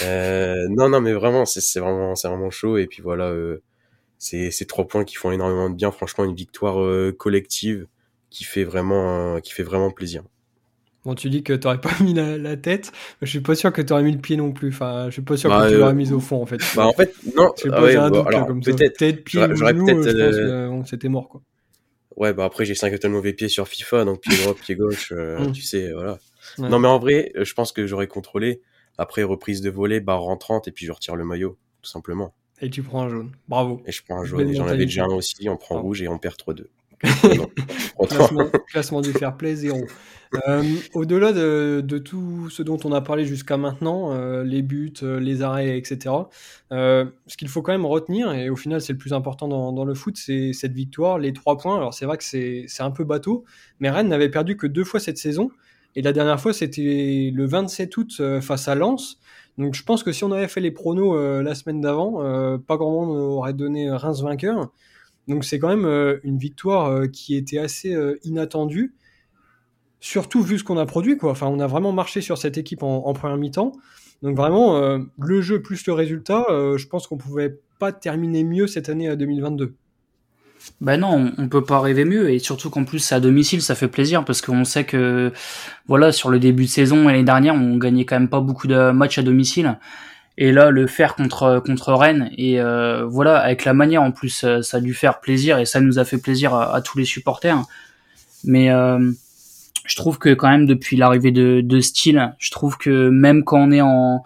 Euh, 0.02 0.66
non, 0.70 0.88
non, 0.88 1.00
mais 1.00 1.12
vraiment, 1.12 1.44
c'est 1.44 1.80
vraiment, 1.80 2.14
c'est 2.14 2.28
vraiment 2.28 2.50
chaud. 2.50 2.78
Et 2.78 2.86
puis 2.86 3.02
voilà, 3.02 3.26
euh, 3.26 3.62
c'est 4.18 4.50
ces 4.50 4.66
trois 4.66 4.86
points 4.86 5.04
qui 5.04 5.16
font 5.16 5.30
énormément 5.30 5.70
de 5.70 5.74
bien. 5.74 5.90
Franchement, 5.90 6.24
une 6.24 6.34
victoire 6.34 6.80
euh, 6.80 7.12
collective 7.16 7.86
qui 8.30 8.44
fait 8.44 8.64
vraiment, 8.64 9.40
qui 9.40 9.52
fait 9.52 9.62
vraiment 9.62 9.90
plaisir. 9.90 10.24
Bon, 11.04 11.14
tu 11.14 11.28
dis 11.28 11.42
que 11.42 11.52
t'aurais 11.52 11.80
pas 11.80 11.92
mis 12.00 12.14
la, 12.14 12.56
tête. 12.56 12.92
Je 13.20 13.26
suis 13.26 13.40
pas 13.40 13.54
sûr 13.54 13.72
que 13.72 13.82
t'aurais 13.82 14.02
mis 14.02 14.12
le 14.12 14.18
pied 14.18 14.36
non 14.36 14.52
plus. 14.52 14.68
Enfin, 14.68 15.06
je 15.06 15.12
suis 15.12 15.22
pas 15.22 15.36
sûr 15.36 15.50
que 15.50 15.54
bah, 15.54 15.68
tu 15.68 15.76
l'aurais 15.76 15.92
euh, 15.92 15.94
mis 15.94 16.12
au 16.12 16.20
fond, 16.20 16.42
en 16.42 16.46
fait. 16.46 16.60
Bah, 16.74 16.86
en 16.86 16.92
fait, 16.92 17.14
non. 17.36 17.52
Ah 17.70 17.82
ouais, 17.82 17.96
un 17.96 18.10
doute, 18.10 18.26
alors, 18.26 18.46
peut-être. 18.46 18.96
Tête, 18.96 19.24
pied, 19.24 19.40
genou, 19.40 19.56
je 19.56 19.64
pense 19.64 20.06
euh, 20.06 20.82
c'était 20.86 21.08
mort, 21.08 21.28
quoi. 21.28 21.42
Ouais, 22.16 22.32
bah 22.32 22.44
après, 22.44 22.64
j'ai 22.64 22.76
5 22.76 23.04
mauvais 23.06 23.32
pieds 23.32 23.48
sur 23.48 23.66
FIFA, 23.66 24.04
donc 24.04 24.20
pied 24.20 24.36
droit, 24.36 24.54
pied 24.54 24.76
gauche, 24.76 25.12
euh, 25.12 25.48
mm. 25.48 25.52
tu 25.52 25.62
sais, 25.62 25.92
voilà. 25.92 26.18
Non, 26.58 26.78
mais 26.78 26.86
en 26.86 27.00
vrai, 27.00 27.32
je 27.34 27.52
pense 27.54 27.72
que 27.72 27.86
j'aurais 27.86 28.06
contrôlé. 28.06 28.62
Après, 28.98 29.24
reprise 29.24 29.60
de 29.60 29.70
volée, 29.70 29.98
barre 29.98 30.22
rentrante, 30.22 30.68
et 30.68 30.70
puis 30.70 30.86
je 30.86 30.92
retire 30.92 31.16
le 31.16 31.24
maillot, 31.24 31.58
tout 31.82 31.90
simplement. 31.90 32.32
Et 32.60 32.70
tu 32.70 32.84
prends 32.84 33.02
un 33.02 33.08
jaune. 33.08 33.32
Bravo. 33.48 33.82
Et 33.84 33.90
je 33.90 34.02
prends 34.04 34.20
un 34.20 34.24
jaune. 34.24 34.48
Et 34.48 34.54
j'en 34.54 34.68
avais 34.68 34.84
déjà 34.84 35.04
un 35.04 35.08
aussi, 35.08 35.48
on 35.48 35.56
prend 35.56 35.82
rouge 35.82 36.02
et 36.02 36.08
on 36.08 36.18
perd 36.18 36.36
3-2. 36.36 36.66
classement, 38.08 38.46
classement, 38.68 39.00
du 39.00 39.12
fair 39.12 39.36
play, 39.36 39.54
zéro. 39.54 39.84
Euh, 40.48 40.62
au-delà 40.94 41.32
de, 41.32 41.98
tout 41.98 42.50
ce 42.50 42.62
dont 42.62 42.78
on 42.84 42.92
a 42.92 43.00
parlé 43.00 43.24
jusqu'à 43.24 43.56
maintenant, 43.56 44.12
euh, 44.12 44.42
les 44.42 44.62
buts, 44.62 44.92
euh, 45.02 45.20
les 45.20 45.42
arrêts, 45.42 45.78
etc., 45.78 46.14
ce 46.70 47.36
qu'il 47.36 47.48
faut 47.48 47.62
quand 47.62 47.72
même 47.72 47.86
retenir, 47.86 48.32
et 48.32 48.50
au 48.50 48.56
final 48.56 48.80
c'est 48.80 48.92
le 48.92 48.98
plus 48.98 49.12
important 49.12 49.46
dans, 49.46 49.84
le 49.84 49.94
foot, 49.94 50.16
c'est 50.16 50.52
cette 50.52 50.72
victoire, 50.72 51.18
les 51.18 51.32
trois 51.32 51.56
points. 51.56 51.76
Alors 51.76 51.94
c'est 51.94 52.04
vrai 52.04 52.18
que 52.18 52.24
c'est 52.24 52.66
un 52.80 52.90
peu 52.90 53.04
bateau, 53.04 53.44
mais 53.78 53.90
Rennes 53.90 54.08
n'avait 54.08 54.28
perdu 54.28 54.56
que 54.56 54.66
deux 54.66 54.84
fois 54.84 54.98
cette 54.98 55.18
saison, 55.18 55.50
et 55.94 56.02
la 56.02 56.12
dernière 56.12 56.40
fois 56.40 56.52
c'était 56.52 57.30
le 57.32 57.46
27 57.46 57.96
août 57.96 58.22
face 58.40 58.66
à 58.66 58.74
Lens. 58.74 59.20
Donc 59.56 59.74
je 59.74 59.84
pense 59.84 60.02
que 60.02 60.10
si 60.10 60.24
on 60.24 60.32
avait 60.32 60.48
fait 60.48 60.60
les 60.60 60.72
pronos 60.72 61.16
la 61.42 61.54
semaine 61.54 61.80
d'avant, 61.80 62.14
pas 62.58 62.76
grand 62.76 62.90
monde 62.90 63.16
aurait 63.16 63.52
donné 63.52 63.88
Reims 63.90 64.20
vainqueur. 64.20 64.72
Donc 65.28 65.44
c'est 65.44 65.58
quand 65.58 65.74
même 65.74 66.20
une 66.22 66.38
victoire 66.38 67.10
qui 67.10 67.36
était 67.36 67.58
assez 67.58 67.96
inattendue 68.24 68.94
surtout 70.04 70.42
vu 70.42 70.58
ce 70.58 70.64
qu'on 70.64 70.76
a 70.76 70.84
produit. 70.84 71.16
Enfin, 71.22 71.46
on 71.46 71.58
a 71.60 71.66
vraiment 71.66 71.90
marché 71.90 72.20
sur 72.20 72.36
cette 72.36 72.58
équipe 72.58 72.82
en, 72.82 73.12
première 73.14 73.38
mi-temps. 73.38 73.72
Donc 74.22 74.36
vraiment, 74.36 74.76
euh, 74.76 74.98
le 75.18 75.40
jeu 75.40 75.62
plus 75.62 75.86
le 75.86 75.94
résultat, 75.94 76.44
euh, 76.50 76.76
je 76.76 76.86
pense 76.88 77.06
qu'on 77.06 77.16
pouvait 77.16 77.58
pas 77.78 77.90
terminer 77.90 78.44
mieux 78.44 78.66
cette 78.66 78.90
année 78.90 79.08
à 79.08 79.16
2022. 79.16 79.74
Ben 80.82 80.98
non, 80.98 81.32
on 81.38 81.48
peut 81.48 81.64
pas 81.64 81.80
rêver 81.80 82.04
mieux 82.04 82.30
et 82.30 82.38
surtout 82.38 82.68
qu'en 82.68 82.84
plus 82.84 83.12
à 83.12 83.20
domicile, 83.20 83.62
ça 83.62 83.74
fait 83.74 83.88
plaisir 83.88 84.26
parce 84.26 84.42
qu'on 84.42 84.64
sait 84.64 84.84
que 84.84 85.32
voilà 85.86 86.12
sur 86.12 86.30
le 86.30 86.38
début 86.38 86.64
de 86.64 86.70
saison 86.70 87.06
l'année 87.06 87.24
dernière, 87.24 87.54
on 87.54 87.76
gagnait 87.76 88.04
quand 88.04 88.18
même 88.18 88.30
pas 88.30 88.40
beaucoup 88.40 88.66
de 88.66 88.90
matchs 88.90 89.18
à 89.18 89.22
domicile 89.22 89.78
et 90.36 90.52
là 90.52 90.70
le 90.70 90.86
faire 90.86 91.14
contre 91.14 91.62
contre 91.64 91.92
Rennes 91.92 92.30
et 92.36 92.60
euh, 92.60 93.04
voilà 93.06 93.38
avec 93.38 93.64
la 93.64 93.72
manière 93.72 94.02
en 94.02 94.10
plus 94.10 94.44
ça 94.62 94.76
a 94.76 94.80
dû 94.80 94.92
faire 94.92 95.20
plaisir 95.20 95.58
et 95.58 95.64
ça 95.64 95.80
nous 95.80 95.98
a 95.98 96.04
fait 96.04 96.18
plaisir 96.18 96.54
à, 96.54 96.80
tous 96.82 96.98
les 96.98 97.04
supporters. 97.04 97.62
Mais 98.44 98.70
je 99.84 99.96
trouve 99.96 100.18
que 100.18 100.32
quand 100.34 100.48
même 100.48 100.66
depuis 100.66 100.96
l'arrivée 100.96 101.30
de, 101.30 101.60
de 101.60 101.80
Style, 101.80 102.34
je 102.38 102.50
trouve 102.50 102.78
que 102.78 103.08
même 103.10 103.44
quand 103.44 103.58
on 103.58 103.70
est 103.70 103.82
en, 103.82 104.24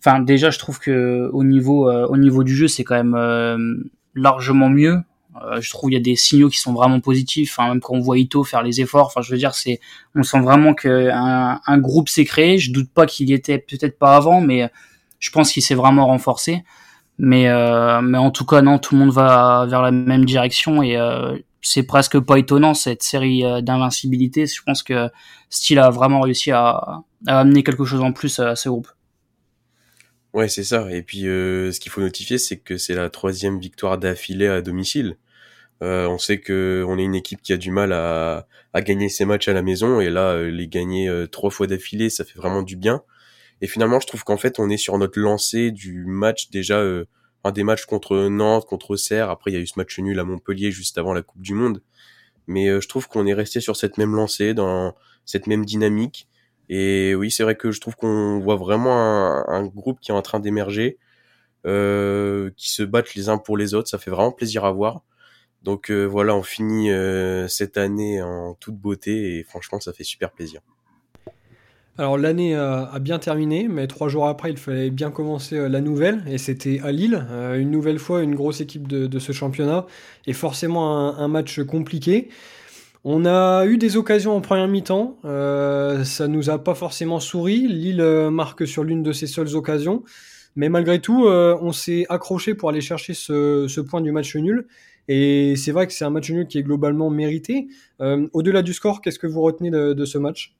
enfin 0.00 0.20
déjà 0.20 0.50
je 0.50 0.58
trouve 0.58 0.78
que 0.78 1.30
au 1.32 1.44
niveau 1.44 1.90
euh, 1.90 2.06
au 2.06 2.16
niveau 2.16 2.44
du 2.44 2.54
jeu 2.54 2.68
c'est 2.68 2.84
quand 2.84 2.94
même 2.94 3.14
euh, 3.14 3.76
largement 4.14 4.68
mieux. 4.68 4.98
Euh, 5.44 5.60
je 5.60 5.70
trouve 5.70 5.90
il 5.90 5.94
y 5.94 5.96
a 5.96 6.00
des 6.00 6.16
signaux 6.16 6.48
qui 6.48 6.58
sont 6.58 6.72
vraiment 6.72 7.00
positifs. 7.00 7.54
Enfin, 7.56 7.68
même 7.68 7.80
quand 7.80 7.94
on 7.94 8.00
voit 8.00 8.18
Ito 8.18 8.42
faire 8.42 8.62
les 8.62 8.80
efforts, 8.80 9.06
enfin 9.06 9.22
je 9.22 9.30
veux 9.30 9.38
dire 9.38 9.54
c'est, 9.54 9.80
on 10.14 10.22
sent 10.22 10.40
vraiment 10.40 10.74
que 10.74 11.10
un, 11.10 11.60
un 11.64 11.78
groupe 11.78 12.08
s'est 12.08 12.24
créé. 12.24 12.58
Je 12.58 12.72
doute 12.72 12.90
pas 12.90 13.06
qu'il 13.06 13.30
y 13.30 13.32
était 13.32 13.58
peut-être 13.58 13.98
pas 13.98 14.16
avant, 14.16 14.40
mais 14.40 14.68
je 15.18 15.30
pense 15.30 15.52
qu'il 15.52 15.62
s'est 15.62 15.74
vraiment 15.74 16.06
renforcé. 16.06 16.64
Mais 17.18 17.48
mais 18.02 18.18
en 18.18 18.30
tout 18.30 18.46
cas 18.46 18.62
non, 18.62 18.78
tout 18.78 18.94
le 18.94 19.00
monde 19.00 19.12
va 19.12 19.66
vers 19.68 19.82
la 19.82 19.90
même 19.90 20.24
direction 20.24 20.82
et 20.82 20.96
c'est 21.62 21.82
presque 21.82 22.18
pas 22.20 22.38
étonnant 22.38 22.74
cette 22.74 23.02
série 23.02 23.44
euh, 23.44 23.60
d'invincibilité. 23.60 24.46
Je 24.46 24.62
pense 24.62 24.82
que 24.82 25.08
Steele 25.50 25.78
a 25.78 25.90
vraiment 25.90 26.20
réussi 26.20 26.50
à, 26.50 27.02
amener 27.26 27.62
quelque 27.62 27.84
chose 27.84 28.00
en 28.00 28.12
plus 28.12 28.38
à 28.38 28.56
ce 28.56 28.68
groupe. 28.68 28.88
Ouais, 30.32 30.48
c'est 30.48 30.64
ça. 30.64 30.90
Et 30.90 31.02
puis, 31.02 31.26
euh, 31.26 31.72
ce 31.72 31.80
qu'il 31.80 31.90
faut 31.90 32.00
notifier, 32.00 32.38
c'est 32.38 32.58
que 32.58 32.76
c'est 32.76 32.94
la 32.94 33.10
troisième 33.10 33.58
victoire 33.58 33.98
d'affilée 33.98 34.46
à 34.46 34.62
domicile. 34.62 35.16
Euh, 35.82 36.08
on 36.08 36.18
sait 36.18 36.40
que 36.40 36.84
on 36.88 36.98
est 36.98 37.04
une 37.04 37.14
équipe 37.14 37.40
qui 37.40 37.52
a 37.52 37.56
du 37.56 37.70
mal 37.70 37.92
à, 37.92 38.46
gagner 38.82 39.08
ses 39.08 39.24
matchs 39.24 39.48
à 39.48 39.52
la 39.52 39.62
maison, 39.62 40.00
et 40.00 40.08
là, 40.08 40.40
les 40.40 40.68
gagner 40.68 41.12
trois 41.32 41.50
fois 41.50 41.66
d'affilée, 41.66 42.10
ça 42.10 42.24
fait 42.24 42.36
vraiment 42.36 42.62
du 42.62 42.76
bien. 42.76 43.02
Et 43.60 43.66
finalement, 43.66 44.00
je 44.00 44.06
trouve 44.06 44.24
qu'en 44.24 44.36
fait, 44.36 44.58
on 44.58 44.70
est 44.70 44.76
sur 44.76 44.96
notre 44.98 45.18
lancée 45.18 45.70
du 45.70 46.04
match 46.06 46.50
déjà 46.50 46.82
un 47.44 47.52
des 47.52 47.64
matchs 47.64 47.86
contre 47.86 48.28
Nantes, 48.28 48.66
contre 48.66 48.96
Serre. 48.96 49.30
Après, 49.30 49.50
il 49.50 49.54
y 49.54 49.56
a 49.56 49.60
eu 49.60 49.66
ce 49.66 49.78
match 49.78 49.98
nul 49.98 50.18
à 50.18 50.24
Montpellier 50.24 50.70
juste 50.70 50.98
avant 50.98 51.12
la 51.12 51.22
Coupe 51.22 51.42
du 51.42 51.54
Monde. 51.54 51.82
Mais 52.46 52.68
euh, 52.68 52.80
je 52.80 52.88
trouve 52.88 53.08
qu'on 53.08 53.26
est 53.26 53.34
resté 53.34 53.60
sur 53.60 53.76
cette 53.76 53.98
même 53.98 54.14
lancée, 54.14 54.54
dans 54.54 54.94
cette 55.24 55.46
même 55.46 55.64
dynamique. 55.64 56.28
Et 56.68 57.14
oui, 57.14 57.30
c'est 57.30 57.42
vrai 57.42 57.56
que 57.56 57.70
je 57.70 57.80
trouve 57.80 57.96
qu'on 57.96 58.40
voit 58.40 58.56
vraiment 58.56 59.48
un, 59.48 59.66
groupe 59.66 60.00
qui 60.00 60.10
est 60.10 60.14
en 60.14 60.22
train 60.22 60.40
d'émerger, 60.40 60.98
euh, 61.66 62.50
qui 62.56 62.70
se 62.70 62.82
battent 62.82 63.14
les 63.14 63.28
uns 63.28 63.38
pour 63.38 63.56
les 63.56 63.74
autres. 63.74 63.88
Ça 63.88 63.98
fait 63.98 64.10
vraiment 64.10 64.32
plaisir 64.32 64.64
à 64.64 64.72
voir. 64.72 65.02
Donc 65.62 65.90
euh, 65.90 66.04
voilà, 66.04 66.34
on 66.36 66.42
finit 66.42 66.90
cette 67.48 67.78
année 67.78 68.22
en 68.22 68.54
toute 68.54 68.76
beauté 68.76 69.38
et 69.38 69.44
franchement, 69.44 69.80
ça 69.80 69.92
fait 69.92 70.04
super 70.04 70.32
plaisir. 70.32 70.60
Alors 72.00 72.16
l'année 72.16 72.54
a, 72.54 72.96
bien 73.00 73.18
terminé, 73.18 73.66
mais 73.66 73.88
trois 73.88 74.08
jours 74.08 74.28
après, 74.28 74.50
il 74.50 74.56
fallait 74.56 74.90
bien 74.90 75.10
commencer 75.10 75.56
euh, 75.56 75.68
la 75.68 75.80
nouvelle, 75.80 76.22
et 76.28 76.38
c'était 76.38 76.78
à 76.84 76.92
Lille, 76.92 77.26
euh, 77.28 77.58
une 77.58 77.72
nouvelle 77.72 77.98
fois 77.98 78.22
une 78.22 78.36
grosse 78.36 78.60
équipe 78.60 78.86
de, 78.86 79.18
ce 79.18 79.32
championnat, 79.32 79.84
et 80.24 80.32
forcément 80.32 81.18
un, 81.18 81.26
match 81.26 81.60
compliqué. 81.64 82.28
On 83.02 83.26
a 83.26 83.66
eu 83.66 83.78
des 83.78 83.96
occasions 83.96 84.36
en 84.36 84.40
première 84.40 84.68
mi-temps, 84.68 85.18
euh, 85.24 86.04
ça 86.04 86.28
nous 86.28 86.50
a 86.50 86.62
pas 86.62 86.76
forcément 86.76 87.18
souri. 87.18 87.66
Lille 87.66 88.00
euh, 88.00 88.30
marque 88.30 88.64
sur 88.64 88.84
l'une 88.84 89.02
de 89.02 89.10
ses 89.10 89.26
seules 89.26 89.56
occasions, 89.56 90.04
mais 90.54 90.68
malgré 90.68 91.00
tout, 91.00 91.26
on 91.26 91.72
s'est 91.72 92.06
accroché 92.08 92.54
pour 92.54 92.68
aller 92.68 92.80
chercher 92.80 93.14
ce, 93.14 93.80
point 93.80 94.00
du 94.00 94.12
match 94.12 94.36
nul. 94.36 94.66
Et 95.08 95.54
c'est 95.56 95.72
vrai 95.72 95.86
que 95.86 95.92
c'est 95.92 96.04
un 96.04 96.10
match 96.10 96.30
nul 96.30 96.46
qui 96.46 96.58
est 96.58 96.62
globalement 96.62 97.10
mérité. 97.10 97.68
Au-delà 98.00 98.62
du 98.62 98.72
score, 98.72 99.00
qu'est-ce 99.00 99.20
que 99.20 99.28
vous 99.28 99.40
retenez 99.40 99.70
de 99.70 100.04
ce 100.04 100.18
match? 100.18 100.57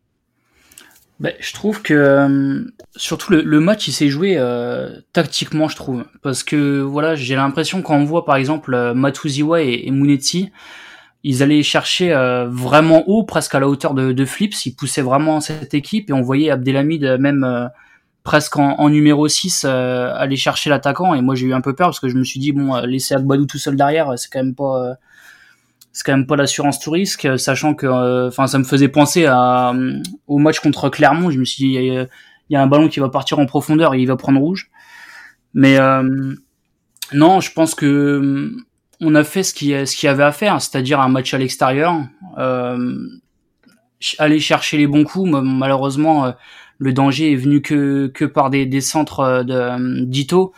Ben, 1.21 1.33
je 1.41 1.53
trouve 1.53 1.83
que 1.83 1.95
euh, 1.95 2.65
surtout 2.95 3.33
le, 3.33 3.43
le, 3.43 3.59
match 3.59 3.89
il 3.89 3.93
s'est 3.93 4.09
joué 4.09 4.37
euh, 4.37 5.01
tactiquement 5.13 5.67
je 5.67 5.75
trouve 5.75 6.05
parce 6.23 6.45
que 6.45 6.81
voilà 6.81 7.17
j'ai 7.17 7.35
l'impression 7.35 7.83
quand 7.83 7.97
on 7.97 8.05
voit 8.05 8.25
par 8.25 8.37
exemple 8.37 8.73
euh, 8.73 8.95
Matuziwa 8.95 9.61
et, 9.63 9.89
et 9.89 10.51
ils 11.25 11.43
allaient 11.43 11.65
chercher 11.65 12.15
vraiment 12.49 13.03
haut, 13.09 13.25
presque 13.25 13.53
à 13.57 13.61
la 13.61 13.69
hauteur 13.69 13.93
de, 13.93 14.13
de 14.13 14.25
Flips. 14.25 14.65
Ils 14.67 14.75
poussaient 14.77 15.03
vraiment 15.03 15.41
cette 15.41 15.75
équipe 15.75 16.09
et 16.11 16.13
on 16.13 16.23
voyait 16.23 16.51
Abdelhamid 16.51 17.19
même 17.19 17.71
presque 18.23 18.57
en, 18.57 18.89
numéro 18.89 19.27
6 19.27 19.65
aller 19.65 20.37
chercher 20.37 20.71
l'attaquant. 20.71 21.15
Et 21.15 21.21
moi 21.21 21.35
j'ai 21.35 21.47
eu 21.47 21.55
un 21.55 21.61
peu 21.61 21.75
peur 21.75 21.89
parce 21.89 21.99
que 21.99 22.09
je 22.09 22.17
me 22.17 22.23
suis 22.23 22.39
dit 22.39 22.53
bon 22.53 22.77
laisser 22.83 23.17
Agbadou 23.17 23.47
tout 23.47 23.59
seul 23.59 23.75
derrière, 23.75 24.17
c'est 24.17 24.31
quand 24.31 24.39
même 24.39 24.55
pas 24.55 24.95
c'est 25.99 26.05
quand 26.05 26.13
même 26.13 26.29
pas 26.29 26.37
l'assurance 26.37 26.79
tout 26.79 26.93
risque, 26.93 27.29
sachant 27.39 27.75
que 27.75 28.29
enfin 28.29 28.47
ça 28.47 28.59
me 28.59 28.65
faisait 28.65 28.87
penser 28.87 29.27
à, 29.27 29.75
au 30.29 30.39
match 30.39 30.61
contre 30.61 30.89
Clermont. 30.91 31.31
Je 31.33 31.41
me 31.41 31.45
suis 31.45 31.65
dit 31.65 31.75
il 31.75 32.09
y, 32.51 32.57
a 32.57 32.63
un 32.63 32.69
ballon 32.69 32.89
qui 32.89 33.01
va 33.01 33.09
partir 33.09 33.41
en 33.41 33.47
profondeur 33.47 33.95
et 33.95 34.01
il 34.01 34.07
va 34.07 34.15
prendre 34.15 34.39
rouge. 34.39 34.71
Mais 35.55 35.77
non, 37.13 37.41
je 37.41 37.53
pense 37.53 37.75
que 37.75 38.53
on 39.01 39.15
a 39.17 39.25
fait 39.25 39.43
ce 39.43 39.53
qu'il 39.53 39.87
ce 39.89 39.97
qu'il 39.97 40.07
y 40.07 40.11
avait 40.11 40.23
à 40.23 40.33
faire, 40.33 40.61
c'est-à-dire 40.61 41.01
un 41.01 41.09
match 41.09 41.35
à 41.35 41.39
l'extérieur, 41.39 42.01
euh, 42.39 43.09
aller 44.19 44.41
chercher 44.41 44.77
les 44.77 44.87
bons 44.87 45.05
coups. 45.05 45.29
Malheureusement, 45.31 46.27
euh, 46.27 46.33
le 46.79 46.93
danger 46.93 47.33
est 47.33 47.37
venu 47.37 47.63
que 47.63 48.09
que 48.09 48.25
par 48.25 48.51
des, 48.51 48.67
des 48.67 48.81
centres 48.81 49.21
euh, 49.21 49.43
euh, 49.49 50.05
d'Ito 50.05 50.53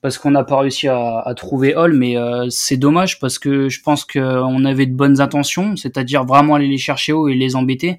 parce 0.00 0.18
qu'on 0.18 0.30
n'a 0.30 0.44
pas 0.44 0.60
réussi 0.60 0.88
à, 0.88 1.32
trouver 1.36 1.74
Hall, 1.74 1.92
mais 1.92 2.16
c'est 2.50 2.76
dommage 2.76 3.18
parce 3.18 3.38
que 3.38 3.68
je 3.68 3.82
pense 3.82 4.04
qu'on 4.04 4.64
avait 4.64 4.86
de 4.86 4.94
bonnes 4.94 5.20
intentions, 5.20 5.76
c'est-à-dire 5.76 6.24
vraiment 6.24 6.54
aller 6.54 6.68
les 6.68 6.78
chercher 6.78 7.12
haut 7.12 7.28
et 7.28 7.34
les 7.34 7.56
embêter. 7.56 7.98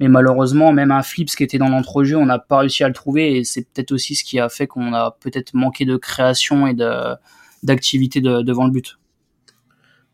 Mais 0.00 0.08
malheureusement, 0.08 0.72
même 0.72 0.90
un 0.90 1.02
Flips 1.02 1.36
qui 1.36 1.42
était 1.44 1.58
dans 1.58 1.68
l'entrejeu, 1.68 2.16
on 2.16 2.24
n'a 2.24 2.38
pas 2.38 2.58
réussi 2.58 2.82
à 2.84 2.88
le 2.88 2.94
trouver 2.94 3.36
et 3.36 3.44
c'est 3.44 3.62
peut-être 3.62 3.92
aussi 3.92 4.14
ce 4.14 4.24
qui 4.24 4.40
a 4.40 4.48
fait 4.48 4.66
qu'on 4.66 4.94
a 4.94 5.16
peut-être 5.20 5.52
manqué 5.52 5.84
de 5.84 5.96
création 5.96 6.66
et 6.66 6.74
d'activité 7.62 8.22
de, 8.22 8.40
devant 8.42 8.64
le 8.64 8.70
but. 8.70 8.98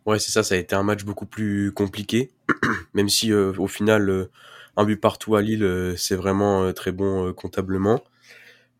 Ouais, 0.06 0.20
c'est 0.20 0.30
ça, 0.30 0.44
ça 0.44 0.54
a 0.54 0.58
été 0.58 0.76
un 0.76 0.84
match 0.84 1.04
beaucoup 1.04 1.26
plus 1.26 1.72
compliqué, 1.72 2.30
même 2.94 3.08
si 3.08 3.32
euh, 3.32 3.52
au 3.58 3.66
final, 3.66 4.08
euh, 4.08 4.30
un 4.76 4.84
but 4.84 5.00
partout 5.00 5.34
à 5.34 5.42
Lille, 5.42 5.64
euh, 5.64 5.96
c'est 5.96 6.14
vraiment 6.14 6.72
très 6.72 6.92
bon 6.92 7.32
comptablement. 7.32 8.00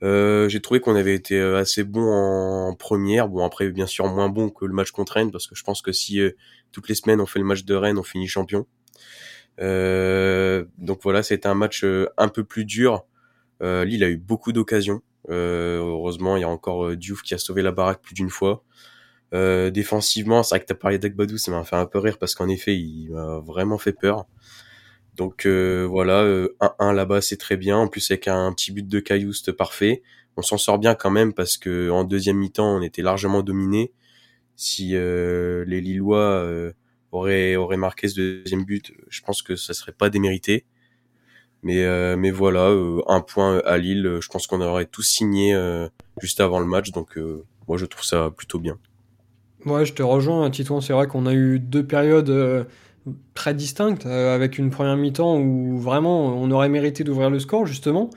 J'ai 0.03 0.61
trouvé 0.61 0.81
qu'on 0.81 0.95
avait 0.95 1.15
été 1.15 1.41
assez 1.41 1.85
bon 1.85 2.03
en, 2.03 2.75
première, 2.75 3.29
bon 3.29 3.45
après 3.45 3.71
bien 3.71 3.87
sûr 3.87 4.07
moins 4.07 4.29
bon 4.29 4.51
que 4.51 4.65
le 4.65 4.73
match 4.73 4.91
contre 4.91 5.15
Rennes, 5.15 5.31
parce 5.31 5.47
que 5.47 5.55
je 5.55 5.65
pense 5.65 5.83
que 5.83 5.93
si 5.93 6.21
toutes 6.73 6.89
les 6.89 6.95
semaines 6.95 7.21
on 7.21 7.27
fait 7.27 7.39
le 7.39 7.45
match 7.45 7.65
de 7.65 7.75
Rennes, 7.75 7.99
on 7.99 8.03
finit 8.03 8.29
champion. 8.29 8.67
donc 9.59 11.01
voilà, 11.03 11.23
c'était 11.23 11.49
un 11.49 11.55
match 11.55 11.85
un 12.17 12.29
peu 12.29 12.45
plus 12.45 12.65
dur. 12.65 13.05
Lille 13.61 14.05
a 14.05 14.09
eu 14.09 14.19
beaucoup 14.19 14.53
d'occasions. 14.53 15.03
heureusement, 15.29 16.37
il 16.37 16.41
y 16.41 16.45
a 16.45 16.49
encore 16.49 16.95
Diouf 16.97 17.23
qui 17.23 17.35
a 17.35 17.39
sauvé 17.39 17.63
la 17.63 17.73
baraque 17.73 18.03
plus 18.03 18.15
d'une 18.15 18.31
fois. 18.31 18.65
Euh, 19.35 19.71
défensivement, 19.71 20.43
c'est 20.43 20.55
vrai 20.55 20.61
que 20.61 20.67
t'as 20.67 20.75
parlé 20.75 20.99
d'Agbadou, 20.99 21.37
ça 21.37 21.51
m'a 21.51 21.65
fait 21.65 21.77
un 21.77 21.87
peu 21.87 21.99
rire 21.99 22.19
parce 22.19 22.35
qu'en 22.35 22.49
effet, 22.49 22.77
il 22.77 23.11
m'a 23.11 23.41
vraiment 23.41 23.79
fait 23.79 23.93
peur. 23.93 24.27
Donc 25.17 25.47
euh, 25.47 25.87
voilà, 25.89 26.25
1-1 26.25 26.51
euh, 26.81 26.93
là-bas, 26.93 27.21
c'est 27.21 27.37
très 27.37 27.57
bien. 27.57 27.77
En 27.79 27.89
plus, 27.89 28.11
avec 28.11 28.29
un 28.29 28.53
petit 28.53 28.73
but 28.73 28.87
de 28.87 29.01
Caillouste 29.01 29.53
parfait. 29.53 30.03
On 30.37 30.43
s'en 30.43 30.59
sort 30.59 30.79
bien 30.79 30.95
quand 30.95 31.11
même 31.11 31.33
parce 31.33 31.57
que 31.57 31.91
en 31.91 32.05
deuxième 32.05 32.37
mi-temps, 32.37 32.77
on 32.77 32.83
était 32.83 33.03
largement 33.03 33.43
dominé. 33.43 33.93
Si 34.55 34.91
les 34.91 35.81
Lillois 35.81 36.47
auraient, 37.11 37.77
marqué 37.79 38.09
ce 38.09 38.21
deuxième 38.21 38.65
but, 38.65 38.93
je 39.09 39.23
pense 39.23 39.41
que 39.41 39.57
ça 39.57 39.73
serait 39.73 39.93
pas 39.93 40.11
démérité. 40.11 40.67
Mais, 41.63 42.17
mais 42.17 42.31
voilà, 42.31 42.71
un 43.07 43.21
point 43.23 43.61
à 43.65 43.79
Lille, 43.79 44.19
je 44.21 44.29
pense 44.29 44.47
qu'on 44.47 44.61
aurait 44.61 44.85
tous 44.85 45.05
signé 45.05 45.59
juste 46.21 46.41
avant 46.41 46.61
le 46.61 46.67
match. 46.67 46.91
Donc 46.91 47.19
moi, 47.67 47.79
je 47.79 47.87
trouve 47.87 48.05
ça 48.05 48.31
plutôt 48.37 48.59
bien. 48.59 48.79
Ouais, 49.67 49.85
je 49.85 49.93
te 49.93 50.03
rejoins, 50.03 50.49
Titouan. 50.49 50.81
C'est 50.81 50.93
vrai 50.93 51.09
qu'on 51.09 51.27
a 51.27 51.35
eu 51.35 51.59
deux 51.59 51.85
périodes 51.85 52.31
euh, 52.31 52.65
très 53.35 53.55
distinctes, 53.55 54.07
euh, 54.07 54.35
avec 54.35 54.59
une 54.59 54.71
première 54.71 54.97
mi-temps 54.97 55.39
où 55.39 55.79
vraiment 55.79 56.27
on 56.27 56.51
aurait 56.51 56.69
mérité 56.69 57.05
d'ouvrir 57.05 57.31
le 57.31 57.39
score, 57.39 57.67
justement, 57.67 58.11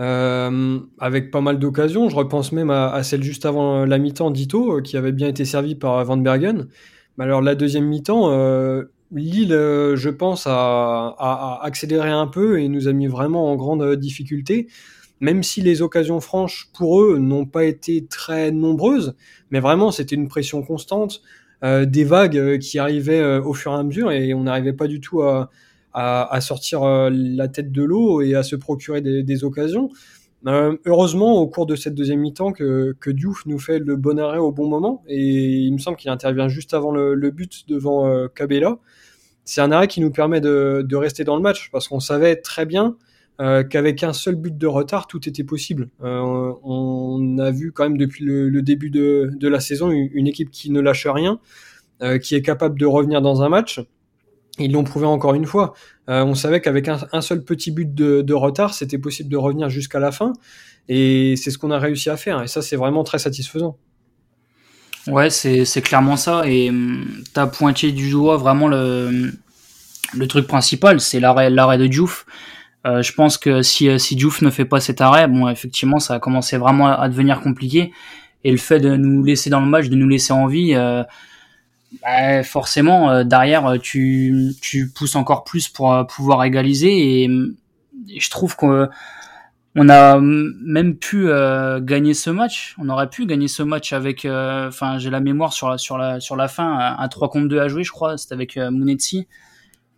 euh, 0.00 0.78
avec 0.98 1.30
pas 1.30 1.40
mal 1.40 1.58
d'occasions. 1.58 2.08
Je 2.08 2.16
repense 2.16 2.52
même 2.52 2.70
à, 2.70 3.02
celle 3.02 3.22
juste 3.22 3.46
avant 3.46 3.84
la 3.84 3.98
mi-temps 3.98 4.30
d'Ito, 4.30 4.80
qui 4.82 4.96
avait 4.96 5.12
bien 5.12 5.28
été 5.28 5.44
servie 5.44 5.74
par 5.74 6.04
Van 6.04 6.16
Bergen. 6.16 6.68
Mais 7.18 7.24
alors, 7.24 7.42
la 7.42 7.54
deuxième 7.54 7.86
mi-temps, 7.86 8.30
Lille, 9.12 9.50
je 9.50 10.08
pense, 10.08 10.46
a, 10.46 11.14
a, 11.18 11.60
accéléré 11.62 12.10
un 12.10 12.26
peu 12.26 12.58
et 12.60 12.68
nous 12.68 12.88
a 12.88 12.92
mis 12.92 13.06
vraiment 13.06 13.52
en 13.52 13.56
grande 13.56 13.96
difficulté 13.96 14.68
même 15.22 15.44
si 15.44 15.62
les 15.62 15.82
occasions 15.82 16.20
franches 16.20 16.68
pour 16.74 17.00
eux 17.00 17.18
n'ont 17.18 17.46
pas 17.46 17.64
été 17.64 18.04
très 18.06 18.50
nombreuses, 18.50 19.14
mais 19.50 19.60
vraiment 19.60 19.92
c'était 19.92 20.16
une 20.16 20.26
pression 20.26 20.62
constante, 20.62 21.22
euh, 21.22 21.41
des 21.62 22.04
vagues 22.04 22.36
euh, 22.36 22.58
qui 22.58 22.78
arrivaient 22.78 23.20
euh, 23.20 23.42
au 23.42 23.54
fur 23.54 23.72
et 23.72 23.76
à 23.76 23.82
mesure 23.82 24.10
et 24.10 24.34
on 24.34 24.42
n'arrivait 24.42 24.72
pas 24.72 24.88
du 24.88 25.00
tout 25.00 25.22
à, 25.22 25.50
à, 25.92 26.40
sortir 26.40 26.82
la 27.10 27.48
tête 27.48 27.70
de 27.70 27.82
l'eau 27.82 28.22
et 28.22 28.34
à 28.34 28.42
se 28.42 28.56
procurer 28.56 29.02
des, 29.02 29.44
occasions. 29.44 29.90
heureusement, 30.46 31.34
au 31.34 31.46
cours 31.46 31.66
de 31.66 31.76
cette 31.76 31.94
deuxième 31.94 32.20
mi-temps, 32.20 32.52
que, 32.52 32.96
que 32.98 33.10
Diouf 33.10 33.44
nous 33.44 33.58
fait 33.58 33.78
le 33.78 33.96
bon 33.96 34.18
arrêt 34.18 34.38
au 34.38 34.52
bon 34.52 34.66
moment 34.68 35.02
et 35.06 35.20
il 35.20 35.72
me 35.72 35.78
semble 35.78 35.98
qu'il 35.98 36.10
intervient 36.10 36.48
juste 36.48 36.72
avant 36.72 36.92
le, 36.92 37.30
but 37.30 37.68
devant 37.68 38.26
Cabella. 38.34 38.78
C'est 39.44 39.60
un 39.60 39.70
arrêt 39.70 39.86
qui 39.86 40.00
nous 40.00 40.10
permet 40.10 40.40
de, 40.40 40.82
de 40.88 40.96
rester 40.96 41.24
dans 41.24 41.36
le 41.36 41.42
match 41.42 41.68
parce 41.70 41.88
qu'on 41.88 42.00
savait 42.00 42.36
très 42.36 42.64
bien 42.64 42.96
euh, 43.40 43.64
qu'avec 43.64 44.02
un 44.02 44.12
seul 44.12 44.36
but 44.36 44.56
de 44.56 44.66
retard, 44.66 45.06
tout 45.06 45.28
était 45.28 45.44
possible. 45.44 45.88
Euh, 46.02 46.52
on 46.62 47.38
a 47.38 47.50
vu 47.50 47.72
quand 47.72 47.84
même 47.84 47.96
depuis 47.96 48.24
le, 48.24 48.62
début 48.62 48.90
de, 48.90 49.48
la 49.48 49.58
saison 49.58 49.90
une, 49.90 50.26
équipe 50.26 50.50
qui 50.50 50.70
ne 50.70 50.80
lâche 50.80 51.06
rien, 51.06 51.40
euh, 52.02 52.18
qui 52.18 52.34
est 52.34 52.42
capable 52.42 52.78
de 52.78 52.86
revenir 52.86 53.22
dans 53.22 53.42
un 53.42 53.48
match. 53.48 53.80
Ils 54.58 54.72
l'ont 54.72 54.84
prouvé 54.84 55.06
encore 55.06 55.34
une 55.34 55.46
fois. 55.46 55.72
on 56.08 56.34
savait 56.34 56.60
qu'avec 56.60 56.88
un, 56.88 57.20
seul 57.22 57.42
petit 57.42 57.70
but 57.70 57.94
de, 57.94 58.34
retard, 58.34 58.74
c'était 58.74 58.98
possible 58.98 59.30
de 59.30 59.36
revenir 59.38 59.70
jusqu'à 59.70 59.98
la 59.98 60.12
fin. 60.12 60.34
Et 60.88 61.36
c'est 61.36 61.50
ce 61.50 61.58
qu'on 61.58 61.70
a 61.70 61.78
réussi 61.78 62.10
à 62.10 62.18
faire. 62.18 62.42
Et 62.42 62.48
ça, 62.48 62.60
c'est 62.60 62.76
vraiment 62.76 63.02
très 63.02 63.18
satisfaisant. 63.18 63.78
Ouais, 65.06 65.30
c'est 65.30 65.82
clairement 65.82 66.16
ça. 66.16 66.42
Et 66.46 66.68
hum, 66.68 67.06
tu 67.32 67.40
as 67.40 67.46
pointé 67.46 67.92
du 67.92 68.10
doigt 68.10 68.36
vraiment 68.36 68.68
le, 68.68 69.32
le 70.14 70.26
truc 70.26 70.46
principal, 70.46 71.00
c'est 71.00 71.18
l'arrêt 71.18 71.78
de 71.78 71.86
Diouf. 71.86 72.26
Euh, 72.84 73.02
je 73.02 73.12
pense 73.12 73.38
que 73.38 73.62
si, 73.62 73.88
euh, 73.88 73.98
si 73.98 74.16
Diouf 74.16 74.42
ne 74.42 74.50
fait 74.50 74.64
pas 74.64 74.80
cet 74.80 75.00
arrêt, 75.00 75.28
bon, 75.28 75.48
effectivement, 75.48 76.00
ça 76.00 76.14
a 76.14 76.18
commencé 76.18 76.56
vraiment 76.56 76.88
à, 76.88 77.08
devenir 77.08 77.40
compliqué. 77.40 77.92
Et 78.44 78.50
le 78.50 78.56
fait 78.56 78.80
de 78.80 78.96
nous 78.96 79.22
laisser 79.22 79.50
dans 79.50 79.60
le 79.60 79.66
match, 79.66 79.88
de 79.88 79.94
nous 79.94 80.08
laisser 80.08 80.32
en 80.32 80.46
vie, 80.46 80.74
euh, 80.74 81.04
bah, 82.02 82.42
forcément, 82.42 83.10
euh, 83.10 83.24
derrière, 83.24 83.74
tu, 83.80 84.52
tu 84.60 84.88
pousses 84.88 85.14
encore 85.14 85.44
plus 85.44 85.68
pour 85.68 86.06
pouvoir 86.08 86.42
égaliser. 86.44 87.22
Et, 87.22 87.30
je 88.18 88.30
trouve 88.30 88.56
qu'on 88.56 88.88
on 89.76 89.88
a 89.88 90.18
même 90.20 90.96
pu 90.96 91.28
gagner 91.82 92.14
ce 92.14 92.30
match. 92.30 92.74
On 92.78 92.88
aurait 92.88 93.08
pu 93.08 93.26
gagner 93.26 93.46
ce 93.46 93.62
match 93.62 93.92
avec, 93.92 94.26
enfin, 94.26 94.98
j'ai 94.98 95.08
la 95.08 95.20
mémoire 95.20 95.52
sur 95.52 95.70
la, 95.70 95.78
sur 95.78 95.98
la, 95.98 96.18
sur 96.18 96.34
la 96.34 96.48
fin, 96.48 96.96
un 96.98 97.08
3 97.08 97.30
contre 97.30 97.48
2 97.48 97.60
à 97.60 97.68
jouer, 97.68 97.84
je 97.84 97.92
crois. 97.92 98.18
C'était 98.18 98.34
avec 98.34 98.56
Mounetzi 98.56 99.28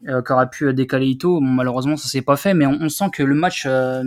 euh, 0.08 0.22
qui 0.22 0.32
pu 0.50 0.72
décaler 0.74 1.06
Ito. 1.06 1.40
malheureusement, 1.40 1.96
ça 1.96 2.08
s'est 2.08 2.22
pas 2.22 2.36
fait, 2.36 2.54
mais 2.54 2.66
on, 2.66 2.88
sent 2.88 3.06
que 3.12 3.22
le 3.22 3.34
match 3.34 3.64
euh, 3.66 4.02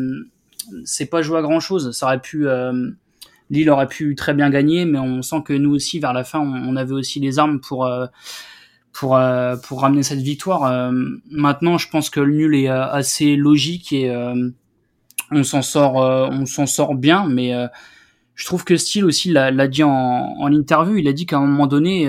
c'est 0.85 1.05
pas 1.05 1.21
joué 1.21 1.39
à 1.39 1.41
grand 1.41 1.59
chose. 1.59 1.91
Ça 1.91 2.07
aurait 2.07 2.21
pu, 2.21 2.47
euh, 2.47 2.91
Lille 3.49 3.69
aurait 3.69 3.87
pu 3.87 4.15
très 4.15 4.33
bien 4.33 4.49
gagner, 4.49 4.85
mais 4.85 4.99
on 4.99 5.21
sent 5.21 5.41
que 5.45 5.53
nous 5.53 5.73
aussi, 5.73 5.99
vers 5.99 6.13
la 6.13 6.23
fin, 6.23 6.39
on, 6.39 6.75
avait 6.75 6.93
aussi 6.93 7.19
les 7.19 7.39
armes 7.39 7.59
pour 7.59 7.85
euh, 7.85 8.07
pour 8.93 9.15
euh, 9.15 9.55
pour 9.55 9.81
ramener 9.81 10.03
cette 10.03 10.19
victoire. 10.19 10.91
maintenant, 11.29 11.77
je 11.77 11.89
pense 11.89 12.09
que 12.09 12.19
le 12.19 12.33
nul 12.33 12.55
est 12.55 12.67
assez 12.67 13.35
logique 13.35 13.93
et 13.93 14.11
on 15.31 15.43
s'en 15.43 15.61
sort, 15.61 15.95
on 15.95 16.45
s'en 16.45 16.65
sort 16.65 16.95
bien, 16.95 17.27
mais 17.27 17.53
je 18.35 18.45
trouve 18.45 18.63
que 18.63 18.75
Steele 18.75 19.05
aussi 19.05 19.31
l'a 19.31 19.67
dit 19.67 19.83
en, 19.83 19.89
en 19.91 20.51
interview. 20.51 20.97
Il 20.97 21.07
a 21.07 21.13
dit 21.13 21.25
qu'à 21.25 21.37
un 21.37 21.45
moment 21.45 21.67
donné 21.67 22.07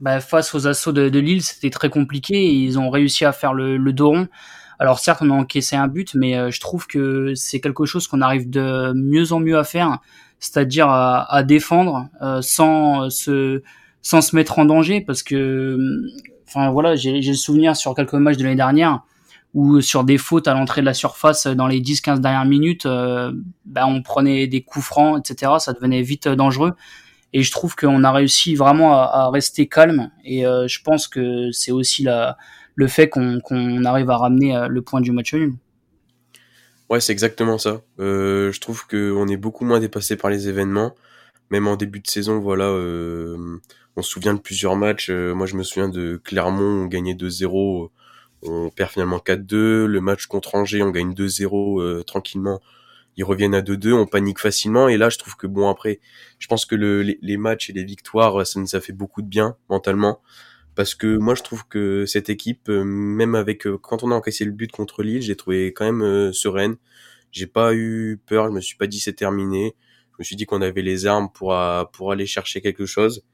bah, 0.00 0.20
face 0.20 0.54
aux 0.54 0.66
assauts 0.66 0.92
de, 0.92 1.08
de 1.08 1.18
Lille, 1.18 1.42
c'était 1.42 1.70
très 1.70 1.90
compliqué 1.90 2.52
ils 2.52 2.78
ont 2.78 2.90
réussi 2.90 3.24
à 3.24 3.32
faire 3.32 3.54
le, 3.54 3.76
le 3.76 3.92
dos 3.92 4.10
rond. 4.10 4.28
Alors 4.78 4.98
certes, 4.98 5.20
on 5.22 5.30
a 5.30 5.34
encaissé 5.34 5.76
un 5.76 5.88
but, 5.88 6.14
mais 6.14 6.36
euh, 6.36 6.50
je 6.50 6.58
trouve 6.58 6.86
que 6.86 7.34
c'est 7.34 7.60
quelque 7.60 7.84
chose 7.84 8.06
qu'on 8.06 8.22
arrive 8.22 8.48
de 8.48 8.92
mieux 8.94 9.32
en 9.32 9.40
mieux 9.40 9.58
à 9.58 9.64
faire, 9.64 9.98
c'est-à-dire 10.38 10.88
à, 10.88 11.30
à, 11.32 11.42
défendre 11.42 12.08
euh, 12.22 12.40
sans 12.40 13.10
se 13.10 13.62
sans 14.00 14.22
se 14.22 14.34
mettre 14.34 14.58
en 14.58 14.64
danger, 14.64 15.02
parce 15.02 15.22
que 15.22 15.78
enfin 16.48 16.70
voilà, 16.70 16.96
j'ai 16.96 17.20
le 17.20 17.34
souvenir 17.34 17.76
sur 17.76 17.94
quelques 17.94 18.14
matchs 18.14 18.38
de 18.38 18.44
l'année 18.44 18.56
dernière 18.56 19.02
où 19.54 19.80
sur 19.80 20.04
des 20.04 20.18
fautes 20.18 20.48
à 20.48 20.54
l'entrée 20.54 20.80
de 20.80 20.86
la 20.86 20.94
surface 20.94 21.46
dans 21.46 21.66
les 21.66 21.80
10-15 21.80 22.20
dernières 22.20 22.44
minutes, 22.44 22.86
euh, 22.86 23.32
bah, 23.64 23.86
on 23.86 24.02
prenait 24.02 24.46
des 24.46 24.62
coups 24.62 24.84
francs, 24.84 25.18
etc. 25.18 25.52
Ça 25.58 25.72
devenait 25.72 26.02
vite 26.02 26.28
dangereux. 26.28 26.74
Et 27.32 27.42
je 27.42 27.50
trouve 27.52 27.76
qu'on 27.76 28.02
a 28.02 28.12
réussi 28.12 28.54
vraiment 28.54 28.94
à, 28.94 29.30
rester 29.30 29.68
calme. 29.68 30.10
Et 30.24 30.46
euh, 30.46 30.66
je 30.66 30.82
pense 30.82 31.06
que 31.06 31.50
c'est 31.52 31.72
aussi 31.72 32.06
le 32.74 32.86
fait 32.88 33.08
qu'on 33.08 33.84
arrive 33.84 34.10
à 34.10 34.16
ramener 34.16 34.56
euh, 34.56 34.68
le 34.68 34.82
point 34.82 35.00
du 35.00 35.12
match 35.12 35.34
nul. 35.34 35.54
Ouais, 36.88 37.00
c'est 37.00 37.12
exactement 37.12 37.56
ça. 37.56 37.82
Euh, 38.00 38.50
je 38.50 38.60
trouve 38.60 38.86
qu'on 38.88 39.28
est 39.28 39.36
beaucoup 39.36 39.64
moins 39.64 39.78
dépassé 39.78 40.16
par 40.16 40.30
les 40.30 40.48
événements. 40.48 40.94
Même 41.50 41.68
en 41.68 41.76
début 41.76 42.00
de 42.00 42.08
saison, 42.08 42.40
voilà, 42.40 42.66
on 42.70 44.02
se 44.02 44.10
souvient 44.10 44.34
de 44.34 44.40
plusieurs 44.40 44.76
matchs. 44.76 45.10
moi, 45.10 45.46
je 45.46 45.56
me 45.56 45.64
souviens 45.64 45.88
de 45.88 46.20
Clermont, 46.22 46.84
on 46.84 46.86
gagnait 46.86 47.14
2-0, 47.14 47.90
on 48.42 48.70
perd 48.70 48.90
finalement 48.90 49.18
4-2. 49.18 49.86
Le 49.86 50.00
match 50.00 50.26
contre 50.26 50.54
Angers, 50.54 50.82
on 50.82 50.90
gagne 50.90 51.12
2-0 51.12 52.04
tranquillement. 52.04 52.60
Ils 53.16 53.24
reviennent 53.24 53.54
à 53.54 53.60
2-2, 53.60 53.92
on 53.92 54.06
panique 54.06 54.38
facilement. 54.38 54.88
Et 54.88 54.96
là, 54.96 55.08
je 55.08 55.18
trouve 55.18 55.36
que 55.36 55.46
bon, 55.46 55.68
après, 55.68 56.00
je 56.38 56.46
pense 56.46 56.64
que 56.64 56.74
le, 56.74 57.02
les, 57.02 57.36
matchs 57.36 57.70
et 57.70 57.72
les 57.72 57.84
victoires, 57.84 58.46
ça 58.46 58.60
nous 58.60 58.76
a 58.76 58.80
fait 58.80 58.92
beaucoup 58.92 59.22
de 59.22 59.28
bien 59.28 59.56
mentalement 59.68 60.20
parce 60.74 60.94
que 60.94 61.16
moi 61.18 61.34
je 61.34 61.42
trouve 61.42 61.66
que 61.68 62.06
cette 62.06 62.30
équipe, 62.30 62.68
euh, 62.68 62.84
même 62.84 63.34
avec 63.34 63.66
euh, 63.66 63.76
quand 63.78 64.02
on 64.02 64.10
a 64.10 64.14
encaissé 64.14 64.44
le 64.44 64.52
but 64.52 64.70
contre 64.72 65.02
Lille, 65.02 65.22
j'ai 65.22 65.36
trouvé 65.36 65.72
quand 65.74 65.84
même 65.84 66.02
euh, 66.02 66.32
sereine. 66.32 66.76
J'ai 67.32 67.46
pas 67.46 67.74
eu 67.74 68.20
peur, 68.26 68.46
je 68.48 68.52
me 68.52 68.60
suis 68.60 68.76
pas 68.76 68.86
dit 68.86 69.00
c'est 69.00 69.12
terminé. 69.12 69.76
Je 70.12 70.16
me 70.20 70.24
suis 70.24 70.36
dit 70.36 70.46
qu'on 70.46 70.62
avait 70.62 70.82
les 70.82 71.06
armes 71.06 71.28
pour 71.32 71.54
pour 71.92 72.12
aller 72.12 72.26
chercher 72.26 72.60
quelque 72.60 72.86
chose. 72.86 73.24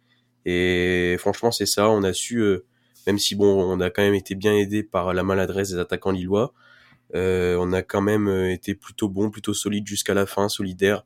Et 0.44 1.16
franchement 1.18 1.50
c'est 1.52 1.66
ça, 1.66 1.88
on 1.90 2.02
a 2.02 2.12
su, 2.12 2.42
même 3.06 3.18
si 3.18 3.34
bon 3.36 3.46
on 3.46 3.80
a 3.80 3.90
quand 3.90 4.02
même 4.02 4.14
été 4.14 4.34
bien 4.34 4.54
aidé 4.56 4.82
par 4.82 5.14
la 5.14 5.22
maladresse 5.22 5.70
des 5.70 5.78
attaquants 5.78 6.12
lillois, 6.12 6.52
on 7.14 7.72
a 7.72 7.82
quand 7.82 8.02
même 8.02 8.28
été 8.28 8.74
plutôt 8.74 9.08
bon, 9.08 9.30
plutôt 9.30 9.54
solide 9.54 9.86
jusqu'à 9.86 10.14
la 10.14 10.26
fin, 10.26 10.48
solidaire, 10.48 11.04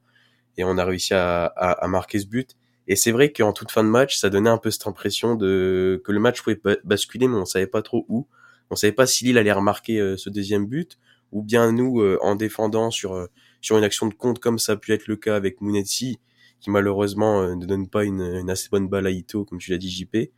et 0.57 0.65
on 0.65 0.79
a 0.79 0.85
réussi 0.85 1.15
à, 1.15 1.45
à, 1.45 1.73
à 1.73 1.89
marquer 1.89 2.19
ce 2.19 2.27
but. 2.27 2.57
Et 2.91 2.97
c'est 2.97 3.13
vrai 3.13 3.33
qu'en 3.33 3.53
toute 3.53 3.71
fin 3.71 3.85
de 3.85 3.89
match, 3.89 4.17
ça 4.19 4.31
donnait 4.31 4.51
un 4.51 4.59
peu 4.59 4.71
cette 4.73 4.89
impression 4.89 5.37
de 5.37 6.03
que 6.05 6.11
le 6.11 6.19
match 6.19 6.43
pouvait 6.43 6.61
basculer, 6.83 7.29
mais 7.29 7.37
on 7.37 7.45
savait 7.45 7.69
pas 7.69 7.83
trop 7.83 8.05
où. 8.09 8.27
On 8.69 8.75
savait 8.75 8.93
pas 8.93 9.07
si 9.07 9.25
Lille 9.25 9.39
allait 9.39 9.53
remarquer 9.53 10.01
euh, 10.01 10.17
ce 10.17 10.29
deuxième 10.29 10.67
but, 10.67 10.99
ou 11.31 11.41
bien 11.41 11.71
nous, 11.71 12.01
euh, 12.01 12.19
en 12.21 12.35
défendant 12.35 12.91
sur 12.91 13.15
euh, 13.15 13.27
sur 13.61 13.79
une 13.79 13.85
action 13.85 14.09
de 14.09 14.15
compte 14.15 14.41
comme 14.41 14.59
ça 14.59 14.73
a 14.73 14.77
pu 14.77 14.93
être 14.93 15.07
le 15.07 15.15
cas 15.15 15.37
avec 15.37 15.61
Mounetsi, 15.61 16.19
qui 16.61 16.71
malheureusement 16.71 17.55
ne 17.55 17.65
donne 17.65 17.89
pas 17.89 18.03
une, 18.05 18.23
une, 18.23 18.51
assez 18.51 18.69
bonne 18.71 18.89
balle 18.89 19.07
à 19.07 19.11
Ito, 19.11 19.45
comme 19.45 19.59
tu 19.59 19.71
l'as 19.71 19.79
dit 19.79 19.91
JP. 19.91 20.33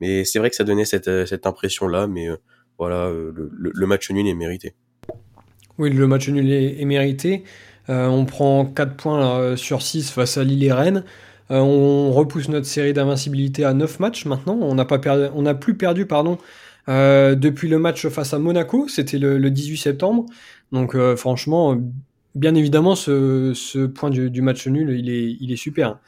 Mais 0.00 0.24
c'est 0.24 0.38
vrai 0.38 0.50
que 0.50 0.56
ça 0.56 0.62
donnait 0.64 0.84
cette, 0.84 1.26
cette 1.26 1.46
impression-là, 1.46 2.06
mais 2.06 2.28
voilà, 2.78 3.10
le, 3.10 3.50
le, 3.52 3.86
match 3.86 4.08
nul 4.12 4.28
est 4.28 4.34
mérité. 4.34 4.76
Oui, 5.78 5.90
le 5.90 6.06
match 6.06 6.28
nul 6.28 6.50
est, 6.52 6.84
mérité. 6.84 7.44
on 7.88 8.24
prend 8.24 8.64
4 8.64 8.96
points 8.96 9.20
là, 9.20 9.56
sur 9.56 9.82
6 9.82 10.10
face 10.10 10.36
à 10.36 10.44
Lille 10.44 10.64
et 10.64 10.72
Rennes. 10.72 11.04
Euh, 11.50 11.60
on 11.60 12.12
repousse 12.12 12.48
notre 12.48 12.66
série 12.66 12.92
d'invincibilité 12.92 13.64
à 13.64 13.74
9 13.74 14.00
matchs 14.00 14.26
maintenant. 14.26 14.58
On 14.60 14.74
n'a 14.74 14.84
perdu, 14.84 15.26
on 15.34 15.54
plus 15.54 15.74
perdu 15.74 16.06
pardon 16.06 16.38
euh, 16.88 17.34
depuis 17.34 17.68
le 17.68 17.78
match 17.78 18.06
face 18.08 18.34
à 18.34 18.38
Monaco. 18.38 18.86
C'était 18.88 19.18
le, 19.18 19.50
18 19.50 19.76
septembre. 19.76 20.26
Donc 20.72 20.94
euh, 20.94 21.16
franchement, 21.16 21.76
bien 22.34 22.54
évidemment, 22.54 22.94
ce, 22.94 23.86
point 23.86 24.10
du, 24.10 24.42
match 24.42 24.66
nul, 24.66 24.90
il 24.98 25.08
est, 25.08 25.36
il 25.40 25.52
est 25.52 25.56
super. 25.56 25.98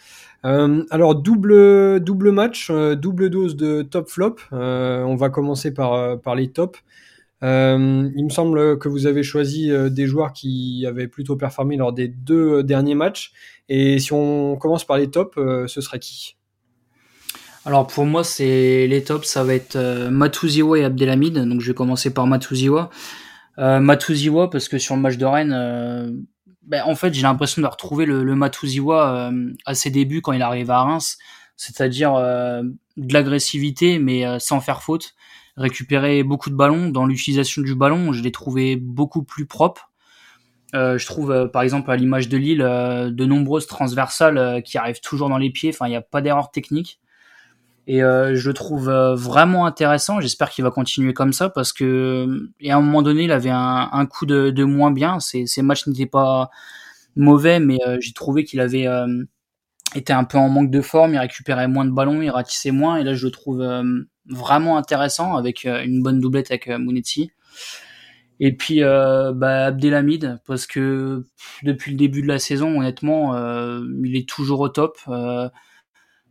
alors 0.43 1.15
double 1.15 2.01
double 2.01 2.33
match, 2.33 2.71
double 2.71 3.31
dose 3.31 3.57
de 3.57 3.83
top 3.83 4.09
flop. 4.09 4.37
on 4.53 5.17
va 5.17 5.31
commencer 5.31 5.73
par 5.73 6.21
par 6.21 6.35
les 6.35 6.49
tops. 6.49 6.79
Il 7.43 8.25
me 8.25 8.31
semble 8.31 8.79
que 8.79 8.89
vous 8.89 9.07
avez 9.07 9.23
choisi 9.23 9.71
des 9.91 10.07
joueurs 10.07 10.33
qui 10.33 10.85
avaient 10.87 11.09
plutôt 11.09 11.37
performé 11.37 11.77
lors 11.77 11.93
des 11.93 12.09
deux 12.09 12.63
derniers 12.63 12.95
matchs. 12.95 13.33
Et 13.71 14.01
si 14.01 14.13
on 14.13 14.57
commence 14.57 14.85
par 14.85 14.99
les 14.99 15.09
tops, 15.09 15.39
euh, 15.39 15.69
ce 15.69 15.81
serait 15.81 16.01
qui? 16.01 16.37
Alors 17.65 17.87
pour 17.87 18.05
moi, 18.05 18.25
c'est 18.25 18.89
les 18.89 19.05
tops, 19.05 19.29
ça 19.29 19.45
va 19.45 19.55
être 19.55 19.77
euh, 19.77 20.11
Matuziwa 20.11 20.79
et 20.79 20.85
Abdelhamid. 20.85 21.35
Donc 21.35 21.61
je 21.61 21.69
vais 21.69 21.75
commencer 21.75 22.13
par 22.13 22.27
Matuziwa. 22.27 22.91
Euh, 23.59 23.81
parce 24.51 24.69
que 24.69 24.79
sur 24.79 24.97
le 24.97 25.03
match 25.03 25.19
de 25.19 25.25
Rennes, 25.25 25.53
euh, 25.55 26.11
ben, 26.63 26.83
en 26.85 26.97
fait 26.97 27.15
j'ai 27.15 27.23
l'impression 27.23 27.63
de 27.63 27.67
retrouver 27.67 28.07
le, 28.07 28.25
le 28.25 28.37
à 29.65 29.75
ses 29.75 29.91
débuts 29.91 30.21
quand 30.21 30.33
il 30.33 30.43
arrive 30.43 30.71
à 30.71 30.83
Reims, 30.83 31.19
c'est-à-dire 31.57 32.15
de 32.15 33.13
l'agressivité 33.13 33.99
mais 33.99 34.25
sans 34.39 34.61
faire 34.61 34.83
faute, 34.83 35.15
récupérer 35.61 36.23
beaucoup 36.23 36.51
de 36.51 36.57
ballons. 36.57 36.89
Dans 36.89 37.07
l'utilisation 37.07 37.63
du 37.63 37.75
ballon, 37.75 38.13
je 38.13 38.23
l'ai 38.23 38.33
trouvé 38.33 38.77
beaucoup 38.77 39.23
plus 39.23 39.47
propre. 39.47 39.91
Euh, 40.75 40.99
je 40.99 41.07
trouve, 41.07 41.31
euh, 41.33 41.47
par 41.47 41.63
exemple, 41.63 41.91
à 41.91 41.97
l'image 41.97 42.29
de 42.29 42.37
Lille, 42.37 42.63
euh, 42.63 43.11
de 43.11 43.25
nombreuses 43.27 43.67
transversales 43.67 44.63
qui 44.65 44.79
arrivent 44.79 45.01
toujours 45.01 45.29
dans 45.29 45.39
les 45.39 45.51
pieds. 45.51 45.71
Enfin, 45.71 45.87
il 45.87 45.91
n'y 45.91 45.97
a 45.97 46.03
pas 46.03 46.23
d'erreur 46.23 46.51
technique. 46.51 47.01
Et 47.87 47.99
je 48.01 48.49
le 48.49 48.55
trouve 48.55 48.89
vraiment 48.89 49.67
intéressant. 49.67 50.21
J'espère 50.21 50.51
qu'il 50.51 50.63
va 50.63 50.71
continuer 50.71 51.13
comme 51.13 51.33
ça 51.33 51.49
parce 51.49 51.73
que, 51.73 52.49
et 52.61 52.71
à 52.71 52.77
un 52.77 52.81
moment 52.81 53.03
donné, 53.03 53.25
il 53.25 53.33
avait 53.33 53.51
un, 53.51 54.07
coup 54.07 54.27
de, 54.27 54.51
de, 54.51 54.63
moins 54.63 54.93
bien. 54.93 55.19
Ses, 55.19 55.47
ses 55.47 55.63
matchs 55.63 55.89
n'étaient 55.89 56.07
pas 56.07 56.51
mauvais, 57.17 57.59
mais 57.59 57.79
j'ai 57.99 58.13
trouvé 58.13 58.45
qu'il 58.45 58.61
avait 58.61 58.87
été 59.97 60.13
un 60.13 60.23
peu 60.23 60.39
en 60.39 60.49
manque 60.49 60.71
de 60.71 60.81
forme. 60.83 61.15
Il 61.15 61.19
récupérait 61.19 61.67
moins 61.67 61.85
de 61.85 61.91
ballons, 61.91 62.23
il 62.23 62.31
ratissait 62.31 62.71
moins. 62.71 62.97
Et 62.97 63.03
là, 63.03 63.15
je 63.15 63.27
le 63.27 63.33
trouve 63.33 63.61
vraiment 64.31 64.77
intéressant 64.77 65.37
avec 65.37 65.65
une 65.65 66.03
bonne 66.03 66.21
doublette 66.21 66.51
avec 66.51 66.69
Mounetti. 66.69 67.31
Et 68.41 68.57
puis 68.57 68.83
euh, 68.83 69.33
bah, 69.35 69.67
Abdelhamid, 69.67 70.41
parce 70.47 70.67
que 70.67 71.27
depuis 71.63 71.93
le 71.93 71.99
début 71.99 72.23
de 72.23 72.27
la 72.27 72.39
saison, 72.39 72.79
honnêtement, 72.79 73.35
euh, 73.35 73.83
il 74.03 74.17
est 74.17 74.27
toujours 74.27 74.61
au 74.61 74.71
top. 74.71 74.97
Euh, 75.09 75.49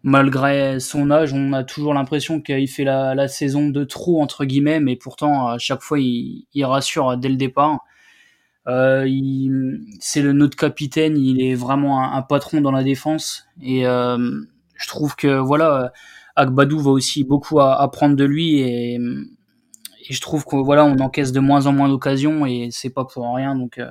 malgré 0.02 0.80
son 0.80 1.12
âge, 1.12 1.34
on 1.34 1.54
a 1.54 1.64
toujours 1.64 1.94
l'impression 1.94 2.42
qu'il 2.42 2.68
fait 2.68 2.84
la, 2.84 3.28
saison 3.28 3.70
de 3.70 3.84
trop 3.84 4.22
entre 4.24 4.46
guillemets, 4.46 4.80
mais 4.80 4.96
pourtant 4.96 5.50
à 5.50 5.60
chaque 5.60 5.82
fois 5.82 6.00
il, 6.00 6.48
rassure 6.64 7.16
dès 7.18 7.30
le 7.30 7.36
départ. 7.36 7.80
Euh, 8.68 9.08
c'est 10.00 10.24
notre 10.24 10.58
capitaine, 10.58 11.18
il 11.18 11.42
est 11.42 11.56
vraiment 11.56 12.14
un, 12.14 12.22
patron 12.22 12.62
dans 12.62 12.72
la 12.72 12.84
défense 12.84 13.48
et 13.62 13.86
euh, 13.88 14.18
je 14.76 14.88
trouve 14.88 15.16
que 15.16 15.38
voilà, 15.38 15.92
Agbadou 16.36 16.80
va 16.80 16.92
aussi 16.92 17.24
beaucoup 17.24 17.60
apprendre 17.60 18.15
de 18.15 18.24
lui 18.24 18.60
et 18.60 19.00
et 20.10 20.13
je 20.13 20.22
trouve 20.22 20.44
que 20.44 20.56
voilà, 20.56 20.86
on 20.86 20.98
encaisse 21.00 21.32
de 21.32 21.39
moins 21.39 21.68
en 21.68 21.72
moins 21.72 21.88
d'occasions 21.88 22.46
et 22.46 22.70
c'est 22.72 22.89
pas 22.89 23.06
pour 23.06 23.36
rien. 23.36 23.56
Donc 23.56 23.78
euh, 23.78 23.88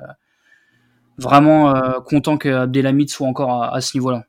vraiment 1.17 1.75
euh, 1.75 1.99
content 2.05 2.37
que 2.37 2.49
Abdelhamid 2.49 3.09
soit 3.09 3.27
encore 3.27 3.63
à, 3.63 3.79
ce 3.81 3.95
niveau-là. 3.97 4.25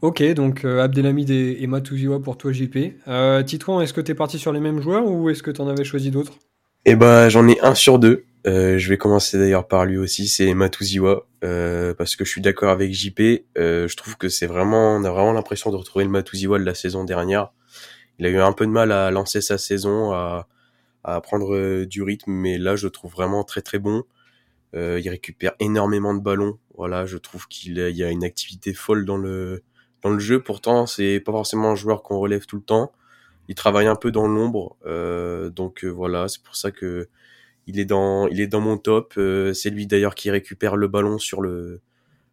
Ok, 0.00 0.22
donc 0.34 0.64
euh, 0.64 0.82
Abdelhamid 0.82 1.30
et, 1.30 1.62
et 1.62 1.66
Matouziwa 1.66 2.20
pour 2.20 2.36
toi 2.36 2.52
JP. 2.52 2.76
Euh, 3.08 3.42
Titouan, 3.42 3.80
est-ce 3.80 3.92
que 3.92 4.00
tu 4.00 4.12
es 4.12 4.14
parti 4.14 4.38
sur 4.38 4.52
les 4.52 4.60
mêmes 4.60 4.80
joueurs 4.80 5.06
ou 5.06 5.28
est-ce 5.28 5.42
que 5.42 5.50
tu 5.50 5.60
en 5.60 5.68
avais 5.68 5.84
choisi 5.84 6.10
d'autres? 6.10 6.34
Eh 6.84 6.94
ben, 6.94 7.28
j'en 7.28 7.48
ai 7.48 7.58
un 7.62 7.74
sur 7.74 7.98
deux. 7.98 8.24
Je 8.44 8.88
vais 8.88 8.98
commencer 8.98 9.38
d'ailleurs 9.38 9.66
par 9.68 9.84
lui 9.84 9.96
aussi, 9.96 10.28
c'est 10.28 10.52
Matouziwa, 10.54 11.26
parce 11.40 12.16
que 12.16 12.24
je 12.24 12.30
suis 12.30 12.40
d'accord 12.40 12.70
avec 12.70 12.92
JP. 12.92 13.20
je 13.56 13.96
trouve 13.96 14.16
que 14.16 14.28
c'est 14.28 14.46
vraiment, 14.46 14.96
on 14.96 15.04
a 15.04 15.10
vraiment 15.10 15.32
l'impression 15.32 15.70
de 15.70 15.76
retrouver 15.76 16.04
le 16.04 16.10
Matouziwa 16.10 16.58
de 16.58 16.64
la 16.64 16.74
saison 16.74 17.04
dernière. 17.04 17.52
Il 18.18 18.26
a 18.26 18.28
eu 18.28 18.38
un 18.38 18.52
peu 18.52 18.66
de 18.66 18.70
mal 18.70 18.92
à 18.92 19.10
lancer 19.10 19.40
sa 19.40 19.58
saison, 19.58 20.12
à, 20.12 20.46
à 21.04 21.20
prendre 21.20 21.54
euh, 21.54 21.86
du 21.86 22.02
rythme, 22.02 22.32
mais 22.32 22.58
là 22.58 22.76
je 22.76 22.86
le 22.86 22.90
trouve 22.90 23.12
vraiment 23.12 23.44
très 23.44 23.62
très 23.62 23.78
bon. 23.78 24.04
Euh, 24.74 25.00
il 25.02 25.08
récupère 25.08 25.52
énormément 25.60 26.14
de 26.14 26.20
ballons. 26.20 26.58
Voilà, 26.76 27.06
je 27.06 27.18
trouve 27.18 27.46
qu'il 27.48 27.78
y 27.78 28.02
a 28.02 28.10
une 28.10 28.24
activité 28.24 28.74
folle 28.74 29.04
dans 29.04 29.18
le 29.18 29.62
dans 30.02 30.10
le 30.10 30.18
jeu. 30.18 30.42
Pourtant, 30.42 30.86
c'est 30.86 31.20
pas 31.20 31.32
forcément 31.32 31.70
un 31.70 31.76
joueur 31.76 32.02
qu'on 32.02 32.18
relève 32.18 32.46
tout 32.46 32.56
le 32.56 32.62
temps. 32.62 32.92
Il 33.48 33.54
travaille 33.54 33.86
un 33.86 33.96
peu 33.96 34.10
dans 34.10 34.26
l'ombre, 34.26 34.76
euh, 34.86 35.50
donc 35.50 35.84
euh, 35.84 35.88
voilà, 35.88 36.28
c'est 36.28 36.42
pour 36.42 36.56
ça 36.56 36.70
que 36.70 37.08
il 37.66 37.78
est 37.78 37.84
dans 37.84 38.28
il 38.28 38.40
est 38.40 38.46
dans 38.46 38.60
mon 38.60 38.78
top. 38.78 39.14
Euh, 39.16 39.52
c'est 39.54 39.70
lui 39.70 39.86
d'ailleurs 39.86 40.14
qui 40.14 40.30
récupère 40.30 40.76
le 40.76 40.88
ballon 40.88 41.18
sur 41.18 41.40
le 41.40 41.80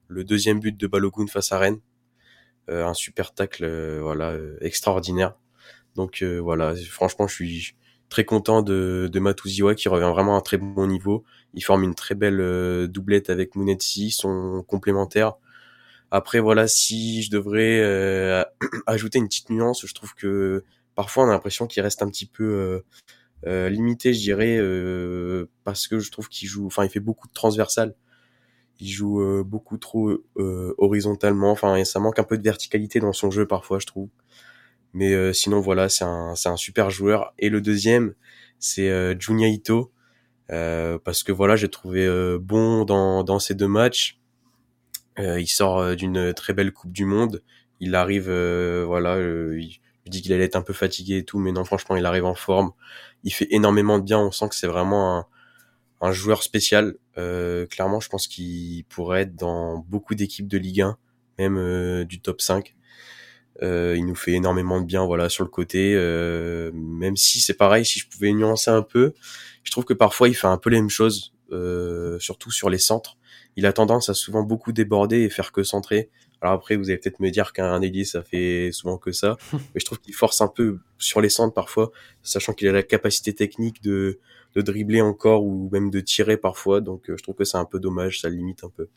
deuxième 0.09 0.59
but 0.59 0.77
de 0.77 0.87
Balogun 0.87 1.27
face 1.27 1.51
à 1.51 1.57
Rennes. 1.59 1.79
un 2.69 2.93
super 2.93 3.33
tacle, 3.33 3.65
voilà, 4.01 4.37
extraordinaire. 4.61 5.35
Donc 5.95 6.23
voilà, 6.23 6.75
franchement, 6.75 7.27
je 7.27 7.33
suis 7.33 7.75
très 8.11 8.25
content 8.25 8.61
de, 8.61 9.09
de 9.11 9.73
qui 9.73 9.89
revient 9.89 10.11
vraiment 10.11 10.35
à 10.35 10.39
un 10.39 10.41
très 10.41 10.57
bon 10.57 10.85
niveau. 10.85 11.23
Il 11.55 11.63
forme 11.63 11.83
une 11.83 11.95
très 11.95 12.13
belle 12.13 12.41
euh, 12.41 12.85
doublette 12.85 13.29
avec 13.29 13.55
Munetsi, 13.55 14.11
sont 14.11 14.63
complémentaires. 14.67 15.33
Après 16.11 16.41
voilà, 16.41 16.67
si 16.67 17.23
je 17.23 17.31
devrais 17.31 17.79
euh, 17.79 18.43
ajouter 18.85 19.17
une 19.17 19.27
petite 19.27 19.49
nuance, 19.49 19.85
je 19.87 19.93
trouve 19.93 20.13
que 20.13 20.63
parfois 20.93 21.23
on 21.23 21.29
a 21.29 21.31
l'impression 21.31 21.67
qu'il 21.67 21.81
reste 21.83 22.03
un 22.03 22.09
petit 22.09 22.25
peu 22.25 22.43
euh, 22.43 22.79
limité, 23.45 24.13
je 24.13 24.19
dirais, 24.19 24.59
parce 25.63 25.87
que 25.87 25.99
je 25.99 26.11
trouve 26.11 26.29
qu'il 26.29 26.47
joue, 26.47 26.67
enfin 26.67 26.83
il 26.83 26.89
fait 26.89 26.99
beaucoup 26.99 27.27
de 27.27 27.33
transversal. 27.33 27.95
Il 28.79 28.89
joue 28.89 29.43
beaucoup 29.43 29.77
trop 29.77 30.11
horizontalement, 30.77 31.51
enfin 31.51 31.83
ça 31.83 31.99
manque 31.99 32.19
un 32.19 32.23
peu 32.23 32.37
de 32.37 32.43
verticalité 32.43 32.99
dans 32.99 33.13
son 33.13 33.31
jeu 33.31 33.45
parfois, 33.47 33.79
je 33.79 33.87
trouve. 33.87 34.09
Mais 34.93 35.13
euh, 35.13 35.33
sinon, 35.33 35.61
voilà, 35.61 35.89
c'est 35.89 36.03
un, 36.03 36.35
c'est 36.35 36.49
un 36.49 36.57
super 36.57 36.89
joueur. 36.89 37.33
Et 37.39 37.49
le 37.49 37.61
deuxième, 37.61 38.13
c'est 38.59 38.89
euh. 38.89 39.15
Euh, 40.51 40.99
parce 41.03 41.23
que 41.23 41.31
voilà, 41.31 41.55
j'ai 41.55 41.69
trouvé 41.69 42.05
euh, 42.05 42.37
bon 42.37 42.83
dans, 42.83 43.23
dans 43.23 43.39
ces 43.39 43.55
deux 43.55 43.67
matchs. 43.69 44.19
il 45.17 45.47
sort 45.47 45.95
d'une 45.95 46.33
très 46.33 46.53
belle 46.53 46.73
Coupe 46.73 46.91
du 46.91 47.05
Monde. 47.05 47.43
Il 47.79 47.95
arrive, 47.95 48.29
voilà, 48.29 49.17
il, 49.19 49.79
dit 50.09 50.21
qu'il 50.21 50.33
allait 50.33 50.45
être 50.45 50.55
un 50.55 50.61
peu 50.61 50.73
fatigué 50.73 51.17
et 51.17 51.25
tout, 51.25 51.39
mais 51.39 51.51
non, 51.51 51.63
franchement, 51.63 51.95
il 51.95 52.05
arrive 52.05 52.25
en 52.25 52.35
forme. 52.35 52.71
Il 53.23 53.31
fait 53.31 53.47
énormément 53.51 53.99
de 53.99 54.03
bien. 54.03 54.19
On 54.19 54.31
sent 54.31 54.49
que 54.49 54.55
c'est 54.55 54.67
vraiment 54.67 55.27
un, 56.01 56.11
joueur 56.11 56.43
spécial. 56.43 56.95
clairement, 57.15 57.99
je 57.99 58.09
pense 58.09 58.27
qu'il 58.27 58.85
pourrait 58.85 59.21
être 59.21 59.35
dans 59.35 59.77
beaucoup 59.77 60.15
d'équipes 60.15 60.47
de 60.47 60.57
Ligue 60.57 60.81
1, 60.81 60.97
même 61.37 62.03
du 62.05 62.21
top 62.21 62.41
5. 62.41 62.75
Euh, 63.63 63.95
il 63.97 64.05
nous 64.05 64.15
fait 64.15 64.31
énormément 64.31 64.81
de 64.81 64.85
bien, 64.85 65.05
voilà, 65.05 65.29
sur 65.29 65.43
le 65.43 65.49
côté. 65.49 65.93
Euh, 65.95 66.71
même 66.73 67.15
si 67.15 67.39
c'est 67.39 67.53
pareil, 67.53 67.85
si 67.85 67.99
je 67.99 68.07
pouvais 68.07 68.31
nuancer 68.31 68.71
un 68.71 68.81
peu, 68.81 69.13
je 69.63 69.71
trouve 69.71 69.85
que 69.85 69.93
parfois 69.93 70.29
il 70.29 70.35
fait 70.35 70.47
un 70.47 70.57
peu 70.57 70.69
les 70.69 70.77
mêmes 70.77 70.89
choses, 70.89 71.33
euh, 71.51 72.17
surtout 72.19 72.51
sur 72.51 72.69
les 72.69 72.79
centres. 72.79 73.17
Il 73.55 73.65
a 73.65 73.73
tendance 73.73 74.09
à 74.09 74.13
souvent 74.13 74.43
beaucoup 74.43 74.71
déborder 74.71 75.21
et 75.21 75.29
faire 75.29 75.51
que 75.51 75.63
centrer. 75.63 76.09
Alors 76.41 76.55
après, 76.55 76.75
vous 76.75 76.89
allez 76.89 76.97
peut-être 76.97 77.19
me 77.19 77.29
dire 77.29 77.53
qu'un 77.53 77.81
ailier, 77.81 78.03
ça 78.03 78.23
fait 78.23 78.71
souvent 78.71 78.97
que 78.97 79.11
ça, 79.11 79.37
mais 79.53 79.79
je 79.79 79.85
trouve 79.85 79.99
qu'il 79.99 80.13
force 80.13 80.41
un 80.41 80.47
peu 80.47 80.79
sur 80.97 81.21
les 81.21 81.29
centres 81.29 81.53
parfois, 81.53 81.91
sachant 82.23 82.53
qu'il 82.53 82.67
a 82.67 82.71
la 82.71 82.83
capacité 82.83 83.33
technique 83.33 83.83
de, 83.83 84.19
de 84.55 84.61
dribbler 84.61 85.01
encore 85.01 85.43
ou 85.43 85.69
même 85.71 85.89
de 85.89 85.99
tirer 85.99 86.37
parfois. 86.37 86.81
Donc 86.81 87.03
je 87.07 87.21
trouve 87.21 87.35
que 87.35 87.45
c'est 87.45 87.57
un 87.57 87.65
peu 87.65 87.79
dommage, 87.79 88.21
ça 88.21 88.29
limite 88.29 88.63
un 88.63 88.69
peu. 88.69 88.87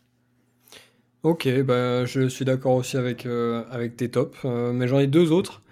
Ok, 1.24 1.48
bah, 1.62 2.04
je 2.04 2.28
suis 2.28 2.44
d'accord 2.44 2.74
aussi 2.74 2.98
avec, 2.98 3.24
euh, 3.24 3.64
avec 3.70 3.96
tes 3.96 4.10
tops, 4.10 4.36
euh, 4.44 4.74
mais 4.74 4.86
j'en 4.86 4.98
ai 4.98 5.06
deux 5.06 5.32
autres 5.32 5.62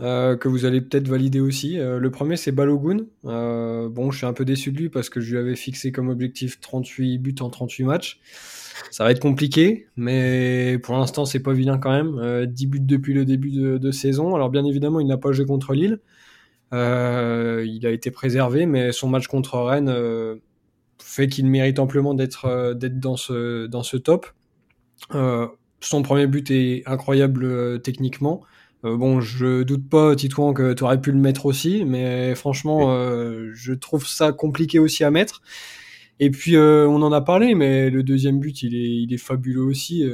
euh, 0.00 0.36
que 0.36 0.48
vous 0.48 0.64
allez 0.64 0.80
peut-être 0.80 1.06
valider 1.06 1.38
aussi. 1.38 1.76
le 1.76 2.10
premier, 2.10 2.36
c'est 2.36 2.50
Balogun. 2.50 3.06
bon, 3.22 4.10
je 4.10 4.18
suis 4.18 4.26
un 4.26 4.32
peu 4.32 4.44
déçu 4.44 4.72
de 4.72 4.78
lui 4.78 4.88
parce 4.88 5.08
que 5.08 5.20
je 5.20 5.30
lui 5.30 5.38
avais 5.38 5.54
fixé 5.54 5.92
comme 5.92 6.08
objectif 6.08 6.60
38 6.60 7.18
buts 7.18 7.34
en 7.40 7.48
38 7.48 7.84
matchs. 7.84 8.20
Ça 8.90 9.04
va 9.04 9.10
être 9.10 9.20
compliqué, 9.20 9.86
mais 9.96 10.78
pour 10.82 10.96
l'instant, 10.96 11.24
c'est 11.24 11.40
pas 11.40 11.52
vilain 11.52 11.78
quand 11.78 11.90
même. 11.90 12.46
10 12.46 12.66
buts 12.66 12.80
depuis 12.80 13.14
le 13.14 13.24
début 13.24 13.50
de, 13.50 13.78
de, 13.78 13.90
saison. 13.90 14.34
Alors, 14.34 14.50
bien 14.50 14.64
évidemment, 14.64 15.00
il 15.00 15.06
n'a 15.06 15.18
pas 15.18 15.32
joué 15.32 15.46
contre 15.46 15.74
Lille. 15.74 16.00
il 16.72 17.86
a 17.86 17.90
été 17.90 18.10
préservé, 18.10 18.66
mais 18.66 18.92
son 18.92 19.08
match 19.08 19.26
contre 19.26 19.58
Rennes 19.58 19.92
fait 21.00 21.28
qu'il 21.28 21.46
mérite 21.46 21.78
amplement 21.78 22.14
d'être 22.14 22.74
dans 22.74 23.16
ce, 23.16 23.66
dans 23.66 23.82
ce 23.82 23.96
top. 23.96 24.26
Euh, 25.14 25.46
son 25.80 26.02
premier 26.02 26.26
but 26.26 26.50
est 26.50 26.82
incroyable 26.86 27.44
euh, 27.44 27.78
techniquement. 27.78 28.42
Euh, 28.84 28.96
bon, 28.96 29.20
je 29.20 29.62
doute 29.62 29.88
pas, 29.88 30.14
Titouan, 30.16 30.52
que 30.52 30.72
tu 30.72 30.84
aurais 30.84 31.00
pu 31.00 31.12
le 31.12 31.18
mettre 31.18 31.46
aussi, 31.46 31.84
mais 31.84 32.34
franchement, 32.34 32.90
je 33.52 33.72
trouve 33.72 34.06
ça 34.06 34.32
compliqué 34.32 34.78
aussi 34.78 35.04
à 35.04 35.10
mettre. 35.10 35.42
Et 36.20 36.30
puis, 36.30 36.56
on 36.58 37.02
en 37.02 37.12
a 37.12 37.20
parlé, 37.20 37.54
mais 37.54 37.90
le 37.90 38.02
deuxième 38.02 38.40
but, 38.40 38.62
il 38.62 38.74
est, 38.74 39.02
il 39.02 39.12
est 39.12 39.18
fabuleux 39.18 39.62
aussi. 39.62 40.04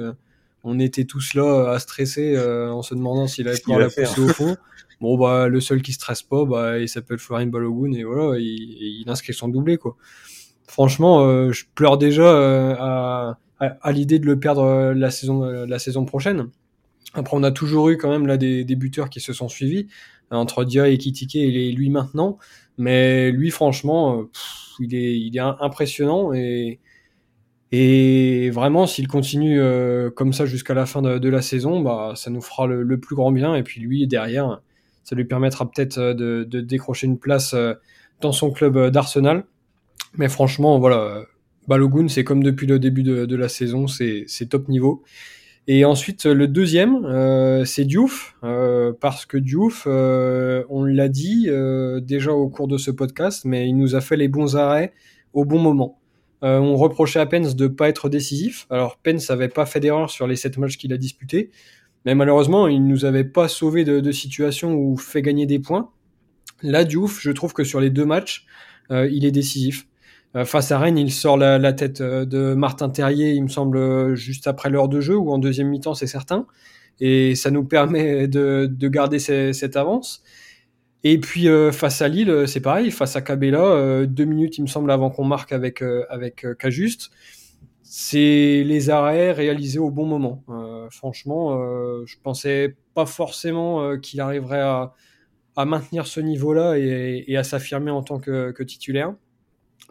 on 0.63 0.79
était 0.79 1.05
tous 1.05 1.35
là 1.35 1.71
à 1.71 1.79
stresser 1.79 2.39
en 2.39 2.83
se 2.83 2.95
demandant 2.95 3.27
s'il 3.27 3.49
allait 3.49 3.59
pouvoir 3.59 3.81
la 3.81 3.89
pousser 3.89 4.21
au 4.21 4.29
fond. 4.29 4.57
Bon, 5.01 5.19
bah, 5.19 5.49
le 5.49 5.61
seul 5.61 5.83
qui 5.83 5.93
stresse 5.93 6.23
pas, 6.23 6.45
bah, 6.47 6.79
il 6.79 6.89
s'appelle 6.89 7.19
Florian 7.19 7.49
Balogun 7.49 7.93
et 7.93 8.05
voilà, 8.05 8.39
il, 8.39 9.03
il 9.03 9.11
inscrit 9.11 9.35
son 9.35 9.49
doublé, 9.49 9.77
quoi. 9.77 9.97
Franchement, 10.67 11.51
je 11.53 11.65
pleure 11.75 11.99
déjà 11.99 12.31
à, 12.79 13.39
à, 13.61 13.93
l'idée 13.93 14.19
de 14.19 14.27
le 14.27 14.39
perdre 14.39 14.63
euh, 14.63 14.95
la 14.95 15.11
saison, 15.11 15.45
euh, 15.45 15.67
la 15.67 15.79
saison 15.79 16.05
prochaine. 16.05 16.49
Après, 17.15 17.37
on 17.37 17.43
a 17.43 17.51
toujours 17.51 17.89
eu 17.91 17.97
quand 17.97 18.11
même 18.11 18.27
là 18.27 18.37
des, 18.37 18.65
des 18.65 18.77
buteurs 18.77 19.09
qui 19.09 19.21
se 19.21 19.33
sont 19.33 19.49
suivis 19.49 19.87
euh, 20.33 20.37
entre 20.37 20.65
Dia 20.65 20.89
et 20.89 20.99
Kitike 20.99 21.37
et 21.37 21.73
lui 21.73 21.91
maintenant. 21.91 22.39
Mais 22.79 23.31
lui, 23.31 23.51
franchement, 23.51 24.25
il 24.81 24.95
est, 24.95 25.19
il 25.19 25.37
est 25.37 25.41
impressionnant 25.41 26.33
et, 26.33 26.81
vraiment, 28.51 28.87
s'il 28.87 29.09
continue 29.09 29.61
comme 30.15 30.33
ça 30.33 30.47
jusqu'à 30.47 30.75
la 30.75 30.87
fin 30.87 31.03
de, 31.03 31.29
la 31.29 31.43
saison, 31.43 31.81
bah, 31.81 32.13
ça 32.15 32.31
nous 32.31 32.41
fera 32.41 32.67
le, 32.67 33.01
plus 33.01 33.17
grand 33.17 33.33
bien. 33.33 33.55
Et 33.57 33.63
puis 33.63 33.81
lui, 33.81 34.07
derrière, 34.07 34.61
ça 35.03 35.17
lui 35.17 35.25
permettra 35.25 35.71
peut-être 35.71 35.99
de, 35.99 36.45
de, 36.45 36.61
décrocher 36.61 37.07
une 37.07 37.19
place 37.19 37.55
dans 38.21 38.33
son 38.33 38.53
club 38.53 38.91
d'Arsenal. 38.91 39.45
Mais 40.17 40.29
franchement, 40.29 40.79
voilà, 40.79 41.25
Balogun, 41.69 42.09
c'est 42.09 42.25
comme 42.25 42.43
depuis 42.43 42.67
le 42.67 42.79
début 42.79 43.03
de, 43.03 43.37
la 43.37 43.49
saison, 43.49 43.87
c'est 43.87 44.27
top 44.49 44.69
niveau. 44.69 45.03
Et 45.67 45.87
ensuite, 45.87 46.27
le 46.27 46.47
deuxième, 46.47 47.07
euh, 47.07 47.65
c'est 47.65 47.87
Diouf, 47.87 48.37
euh, 48.45 48.93
parce 49.01 49.25
que 49.25 49.39
Diouf, 49.39 49.85
euh, 49.87 50.63
on 50.69 50.85
l'a 50.85 51.09
dit 51.09 51.49
déjà 52.03 52.33
au 52.33 52.49
cours 52.49 52.69
de 52.69 52.77
ce 52.77 52.91
podcast, 52.91 53.45
mais 53.45 53.67
il 53.69 53.77
nous 53.77 53.95
a 53.95 54.01
fait 54.01 54.17
les 54.17 54.29
bons 54.29 54.57
arrêts 54.57 54.93
au 55.33 55.45
bon 55.45 55.59
moment. 55.59 56.01
on 56.43 56.77
reprochait 56.77 57.21
à 57.21 57.27
Pence 57.27 57.57
de 57.57 57.69
pas 57.69 57.89
être 57.89 58.11
décisif. 58.11 58.67
Alors 58.69 58.99
Pence 58.99 59.31
n'avait 59.31 59.49
pas 59.49 59.65
fait 59.65 59.81
d'erreur 59.81 60.11
sur 60.11 60.27
les 60.27 60.37
sept 60.37 60.59
matchs 60.59 60.77
qu'il 60.77 60.93
a 60.93 60.99
disputés, 60.99 61.51
mais 62.05 62.15
malheureusement, 62.15 62.69
il 62.69 62.87
nous 62.87 63.07
avait 63.07 63.25
pas 63.25 63.49
sauvé 63.49 63.85
de, 63.85 64.01
de 64.01 64.13
situations 64.13 64.75
ou 64.75 64.99
fait 64.99 65.23
gagner 65.23 65.47
des 65.47 65.59
points. 65.59 65.91
Là, 66.63 66.85
Diouf, 66.85 67.21
je 67.23 67.31
trouve 67.31 67.55
que 67.55 67.65
sur 67.65 67.81
les 67.81 67.89
deux 67.89 68.05
matchs, 68.05 68.47
il 68.91 69.25
est 69.25 69.31
décisif. 69.31 69.87
Euh, 70.37 70.45
face 70.45 70.73
à 70.73 70.79
Rennes, 70.79 70.99
il 70.99 71.13
sort 71.13 71.37
la, 71.37 71.73
tête 71.73 72.01
euh, 72.01 72.25
de 72.25 72.55
Martin 72.55 72.91
Terrier, 72.91 73.33
il 73.33 73.43
me 73.45 73.49
semble, 73.49 74.15
juste 74.15 74.47
après 74.47 74.69
l'heure 74.69 74.89
de 74.89 75.01
jeu 75.01 75.17
ou 75.17 75.31
en 75.31 75.39
deuxième 75.39 75.69
mi-temps, 75.69 75.95
c'est 75.95 76.07
certain. 76.07 76.47
Et 77.01 77.35
ça 77.35 77.51
nous 77.51 77.65
permet 77.69 78.27
de, 78.29 78.69
garder 78.89 79.19
cette 79.19 79.77
avance. 79.77 80.23
Et 81.05 81.19
puis 81.19 81.49
euh, 81.49 81.71
face 81.71 82.01
à 82.03 82.09
Lille, 82.09 82.45
c'est 82.47 82.61
pareil. 82.61 82.91
Face 82.91 83.15
à 83.17 83.23
Cabella, 83.23 84.07
deux 84.07 84.25
minutes, 84.25 84.59
il 84.59 84.63
me 84.63 84.67
semble, 84.67 84.91
avant 84.91 85.11
qu'on 85.11 85.25
marque 85.25 85.53
avec 85.53 85.83
avec 86.09 86.47
Cajuste, 86.59 87.11
c'est 87.83 88.63
les 88.65 88.91
arrêts 88.91 89.33
réalisés 89.33 89.79
au 89.79 89.91
bon 89.91 90.07
moment. 90.07 90.43
franchement, 90.91 91.55
je 92.07 92.17
pensais 92.23 92.77
pas 92.95 93.07
forcément 93.07 93.99
qu'il 93.99 94.21
arriverait 94.21 94.63
à, 94.63 94.95
maintenir 95.67 96.07
ce 96.07 96.21
niveau-là 96.21 96.77
et, 96.79 97.37
à 97.37 97.45
s'affirmer 97.45 97.91
en 97.91 98.03
tant 98.03 98.19
que 98.19 98.63
titulaire. 98.63 99.15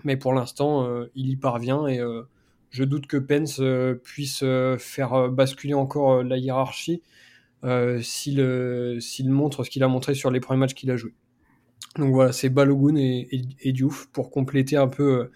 Mais 0.04 0.18
pour 0.18 0.34
l'instant, 0.34 0.86
euh, 0.86 1.12
il 1.16 1.30
y 1.30 1.36
parvient 1.36 1.88
et 1.88 2.00
euh, 2.00 2.24
je 2.72 2.84
doute 2.84 3.08
que 3.08 3.18
Pence 3.18 3.58
euh, 3.60 3.96
puisse 3.96 4.44
faire 4.80 5.30
basculer 5.30 5.74
encore 5.74 6.24
la 6.24 6.38
hiérarchie 6.38 7.02
s'il 8.02 9.30
montre 9.30 9.64
ce 9.64 9.70
qu'il 9.70 9.84
a 9.84 9.88
montré 9.88 10.16
sur 10.16 10.32
les 10.32 10.40
premiers 10.40 10.60
matchs 10.60 10.74
qu'il 10.74 10.92
a 10.92 10.98
joué. 10.98 11.14
Donc 11.98 12.14
voilà, 12.14 12.32
c'est 12.34 12.50
Balogun 12.50 12.96
et, 12.96 13.30
et, 13.62 13.72
Diouf 13.72 14.08
pour 14.08 14.32
compléter 14.32 14.78
un 14.78 14.88
peu, 14.88 15.30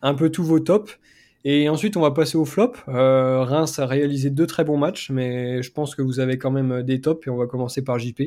un 0.00 0.14
peu 0.14 0.30
tous 0.30 0.44
vos 0.44 0.60
tops. 0.60 0.98
Et 1.44 1.68
ensuite, 1.68 1.96
on 1.96 2.00
va 2.00 2.12
passer 2.12 2.38
au 2.38 2.44
flop. 2.44 2.72
Reims 2.86 3.78
a 3.78 3.86
réalisé 3.86 4.30
deux 4.30 4.46
très 4.46 4.64
bons 4.64 4.78
matchs, 4.78 5.10
mais 5.10 5.62
je 5.62 5.70
pense 5.72 5.94
que 5.94 6.02
vous 6.02 6.20
avez 6.20 6.38
quand 6.38 6.50
même 6.50 6.82
des 6.82 7.00
tops 7.00 7.26
et 7.26 7.30
on 7.30 7.36
va 7.36 7.46
commencer 7.46 7.82
par 7.82 7.98
JP. 7.98 8.22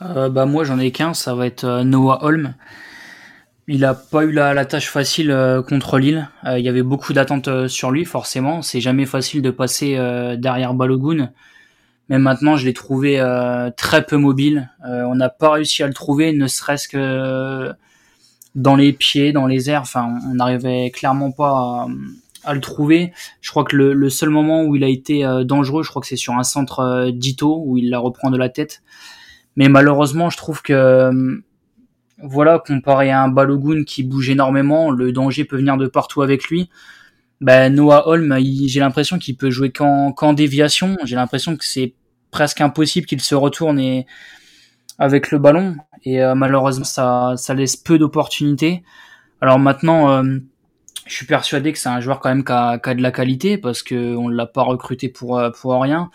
bah 0.00 0.46
moi, 0.46 0.64
j'en 0.64 0.78
ai 0.78 0.92
qu'un, 0.92 1.14
ça 1.14 1.34
va 1.34 1.46
être 1.46 1.82
Noah 1.82 2.22
Holm. 2.22 2.54
Il 3.68 3.84
a 3.84 3.94
pas 3.94 4.24
eu 4.24 4.30
la, 4.30 4.64
tâche 4.64 4.88
facile 4.88 5.32
euh, 5.32 5.60
contre 5.60 5.98
Lille. 5.98 6.28
Euh, 6.44 6.56
il 6.58 6.64
y 6.64 6.68
avait 6.68 6.84
beaucoup 6.84 7.12
d'attentes 7.12 7.48
euh, 7.48 7.66
sur 7.66 7.90
lui, 7.90 8.04
forcément. 8.04 8.62
C'est 8.62 8.80
jamais 8.80 9.06
facile 9.06 9.42
de 9.42 9.50
passer 9.50 9.96
derrière 10.38 10.74
Balogun. 10.74 11.30
Mais 12.08 12.18
maintenant, 12.18 12.56
je 12.56 12.64
l'ai 12.64 12.72
trouvé 12.72 13.20
très 13.76 14.06
peu 14.06 14.16
mobile. 14.16 14.70
on 14.84 15.16
n'a 15.16 15.28
pas 15.28 15.50
réussi 15.50 15.82
à 15.82 15.88
le 15.88 15.92
trouver, 15.92 16.32
ne 16.32 16.46
serait-ce 16.46 16.86
que 16.86 17.72
dans 18.54 18.76
les 18.76 18.92
pieds, 18.92 19.32
dans 19.32 19.46
les 19.46 19.70
airs. 19.70 19.82
Enfin, 19.82 20.16
on 20.30 20.34
n'arrivait 20.34 20.92
clairement 20.92 21.32
pas 21.32 21.88
à, 22.44 22.54
le 22.54 22.60
trouver. 22.60 23.12
Je 23.40 23.50
crois 23.50 23.64
que 23.64 23.74
le, 23.74 23.92
le, 23.92 24.08
seul 24.08 24.30
moment 24.30 24.62
où 24.62 24.76
il 24.76 24.84
a 24.84 24.88
été 24.88 25.24
dangereux, 25.44 25.82
je 25.82 25.90
crois 25.90 26.00
que 26.00 26.06
c'est 26.06 26.14
sur 26.14 26.34
un 26.34 26.44
centre 26.44 27.10
d'Ito 27.10 27.60
où 27.66 27.76
il 27.76 27.90
la 27.90 27.98
reprend 27.98 28.30
de 28.30 28.38
la 28.38 28.50
tête. 28.50 28.84
Mais 29.56 29.68
malheureusement, 29.68 30.30
je 30.30 30.36
trouve 30.36 30.62
que 30.62 31.42
voilà, 32.22 32.62
comparé 32.64 33.10
à 33.10 33.22
un 33.22 33.28
Balogun 33.28 33.84
qui 33.84 34.02
bouge 34.02 34.30
énormément, 34.30 34.90
le 34.90 35.12
danger 35.12 35.44
peut 35.44 35.56
venir 35.56 35.76
de 35.76 35.86
partout 35.86 36.22
avec 36.22 36.44
lui. 36.48 36.70
Ben, 37.40 37.74
Noah 37.74 38.08
Holm, 38.08 38.34
j'ai 38.66 38.80
l'impression 38.80 39.18
qu'il 39.18 39.36
peut 39.36 39.50
jouer 39.50 39.70
qu'en 39.70 40.32
déviation. 40.32 40.96
J'ai 41.04 41.16
l'impression 41.16 41.56
que 41.56 41.64
c'est 41.64 41.94
presque 42.30 42.60
impossible 42.60 43.06
qu'il 43.06 43.20
se 43.20 43.34
retourne 43.34 43.78
et, 43.78 44.06
avec 44.98 45.30
le 45.30 45.38
ballon. 45.38 45.76
Et 46.04 46.22
euh, 46.22 46.34
malheureusement, 46.34 46.84
ça, 46.84 47.34
ça 47.36 47.54
laisse 47.54 47.76
peu 47.76 47.98
d'opportunités. 47.98 48.82
Alors 49.40 49.58
maintenant, 49.58 50.10
euh, 50.10 50.38
je 51.06 51.14
suis 51.14 51.26
persuadé 51.26 51.72
que 51.72 51.78
c'est 51.78 51.88
un 51.88 52.00
joueur 52.00 52.20
quand 52.20 52.30
même 52.30 52.44
qui 52.44 52.52
a, 52.52 52.78
de 52.78 53.02
la 53.02 53.12
qualité 53.12 53.58
parce 53.58 53.82
que 53.82 54.16
on 54.16 54.28
l'a 54.28 54.46
pas 54.46 54.62
recruté 54.62 55.08
pour 55.08 55.38
euh, 55.38 55.50
pour 55.50 55.80
rien. 55.80 56.10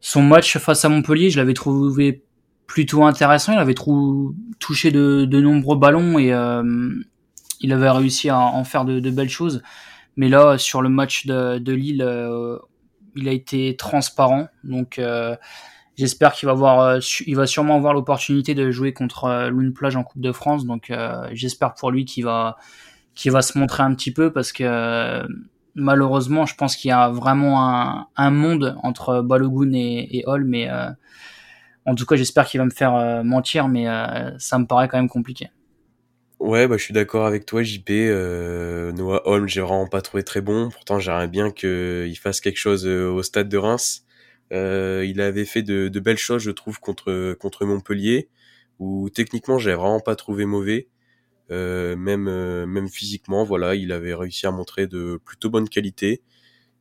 Son 0.00 0.22
match 0.22 0.58
face 0.58 0.84
à 0.84 0.88
Montpellier, 0.88 1.30
je 1.30 1.38
l'avais 1.38 1.54
trouvé 1.54 2.22
plutôt 2.70 3.02
intéressant. 3.02 3.52
Il 3.52 3.58
avait 3.58 3.74
touché 4.60 4.92
de, 4.92 5.40
nombreux 5.40 5.76
ballons 5.76 6.20
et 6.20 6.32
euh, 6.32 6.94
il 7.60 7.72
avait 7.72 7.90
réussi 7.90 8.28
à 8.28 8.38
en 8.38 8.62
faire 8.62 8.84
de, 8.84 9.10
belles 9.10 9.28
choses. 9.28 9.60
Mais 10.14 10.28
là, 10.28 10.56
sur 10.56 10.80
le 10.80 10.88
match 10.88 11.26
de, 11.26 11.72
Lille, 11.72 12.00
euh, 12.00 12.58
il 13.16 13.28
a 13.28 13.32
été 13.32 13.74
transparent. 13.74 14.46
Donc, 14.62 15.00
euh, 15.00 15.34
j'espère 15.96 16.32
qu'il 16.32 16.46
va 16.46 16.52
avoir, 16.52 17.00
il 17.26 17.34
va 17.34 17.48
sûrement 17.48 17.74
avoir 17.74 17.92
l'opportunité 17.92 18.54
de 18.54 18.70
jouer 18.70 18.92
contre 18.92 19.48
Lune 19.50 19.72
Plage 19.72 19.96
en 19.96 20.04
Coupe 20.04 20.22
de 20.22 20.30
France. 20.30 20.64
Donc, 20.64 20.92
j'espère 21.32 21.74
pour 21.74 21.90
lui 21.90 22.04
qu'il 22.04 22.24
va, 22.24 22.56
qu'il 23.16 23.32
va 23.32 23.42
se 23.42 23.58
montrer 23.58 23.82
un 23.82 23.92
petit 23.94 24.12
peu 24.12 24.32
parce 24.32 24.52
que 24.52 25.26
malheureusement, 25.74 26.46
je 26.46 26.54
pense 26.54 26.76
qu'il 26.76 26.90
y 26.90 26.92
a 26.92 27.08
vraiment 27.08 28.06
un, 28.14 28.30
monde 28.30 28.76
entre 28.84 29.22
Balogun 29.22 29.72
et, 29.72 30.18
et 30.18 30.24
Hall, 30.28 30.44
mais 30.44 30.68
en 31.86 31.94
tout 31.94 32.06
cas, 32.06 32.16
j'espère 32.16 32.46
qu'il 32.46 32.58
va 32.58 32.64
me 32.64 32.70
faire 32.70 32.94
euh, 32.94 33.22
mentir, 33.22 33.68
mais 33.68 33.88
euh, 33.88 34.36
ça 34.38 34.58
me 34.58 34.66
paraît 34.66 34.88
quand 34.88 34.98
même 34.98 35.08
compliqué. 35.08 35.48
Ouais, 36.38 36.66
bah, 36.66 36.76
je 36.78 36.84
suis 36.84 36.94
d'accord 36.94 37.26
avec 37.26 37.44
toi, 37.44 37.62
JP. 37.62 37.90
Euh, 37.90 38.92
Noah 38.92 39.22
Holm, 39.26 39.46
j'ai 39.46 39.60
vraiment 39.60 39.86
pas 39.86 40.00
trouvé 40.00 40.22
très 40.22 40.40
bon. 40.40 40.70
Pourtant, 40.70 40.98
j'aimerais 40.98 41.28
bien 41.28 41.50
qu'il 41.50 42.16
fasse 42.18 42.40
quelque 42.40 42.58
chose 42.58 42.86
au 42.86 43.22
stade 43.22 43.48
de 43.48 43.58
Reims. 43.58 44.04
il 44.50 45.20
avait 45.20 45.44
fait 45.44 45.62
de, 45.62 45.88
de, 45.88 46.00
belles 46.00 46.18
choses, 46.18 46.42
je 46.42 46.50
trouve, 46.50 46.80
contre 46.80 47.34
contre 47.34 47.66
Montpellier, 47.66 48.30
où 48.78 49.10
techniquement 49.10 49.58
j'ai 49.58 49.74
vraiment 49.74 50.00
pas 50.00 50.16
trouvé 50.16 50.46
mauvais. 50.46 50.88
Euh, 51.50 51.96
même 51.96 52.28
euh, 52.28 52.66
même 52.66 52.88
physiquement, 52.88 53.44
voilà, 53.44 53.74
il 53.74 53.92
avait 53.92 54.14
réussi 54.14 54.46
à 54.46 54.50
montrer 54.52 54.86
de 54.86 55.20
plutôt 55.24 55.50
bonne 55.50 55.68
qualité. 55.68 56.22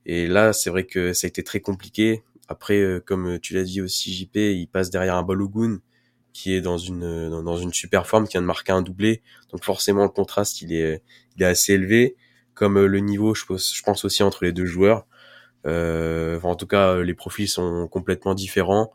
Et 0.06 0.28
là, 0.28 0.54
c'est 0.54 0.70
vrai 0.70 0.86
que 0.86 1.14
ça 1.14 1.28
a 1.28 1.30
été 1.30 1.44
très 1.44 1.60
compliqué. 1.60 2.24
Après, 2.50 2.80
euh, 2.80 3.00
comme 3.00 3.40
tu 3.40 3.54
l'as 3.54 3.64
dit 3.64 3.80
aussi, 3.82 4.14
JP, 4.14 4.36
il 4.36 4.68
passe 4.68 4.90
derrière 4.90 5.16
un 5.16 5.24
Balogun 5.24 5.80
qui 6.34 6.54
est 6.54 6.62
dans 6.62 6.78
une 6.78 7.30
dans 7.30 7.58
une 7.58 7.74
super 7.74 8.08
forme, 8.08 8.28
qui 8.28 8.34
vient 8.34 8.42
de 8.42 8.48
marquer 8.48 8.74
un 8.74 8.82
doublé. 8.82 9.22
Donc 9.52 9.64
forcément, 9.64 10.04
le 10.04 10.10
contraste, 10.10 10.62
il 10.62 10.74
est 10.74 11.02
il 11.38 11.44
est 11.44 11.48
assez 11.48 11.74
élevé. 11.74 12.18
Comme 12.54 12.78
le 12.86 13.00
niveau, 13.00 13.34
je 13.36 13.46
pense, 13.46 14.06
aussi 14.06 14.22
entre 14.22 14.44
les 14.44 14.52
deux 14.52 14.66
joueurs. 14.66 15.08
Euh, 15.66 16.40
en 16.44 16.56
tout 16.56 16.68
cas, 16.68 16.98
les 17.02 17.14
profils 17.14 17.48
sont 17.48 17.88
complètement 17.88 18.34
différents. 18.36 18.92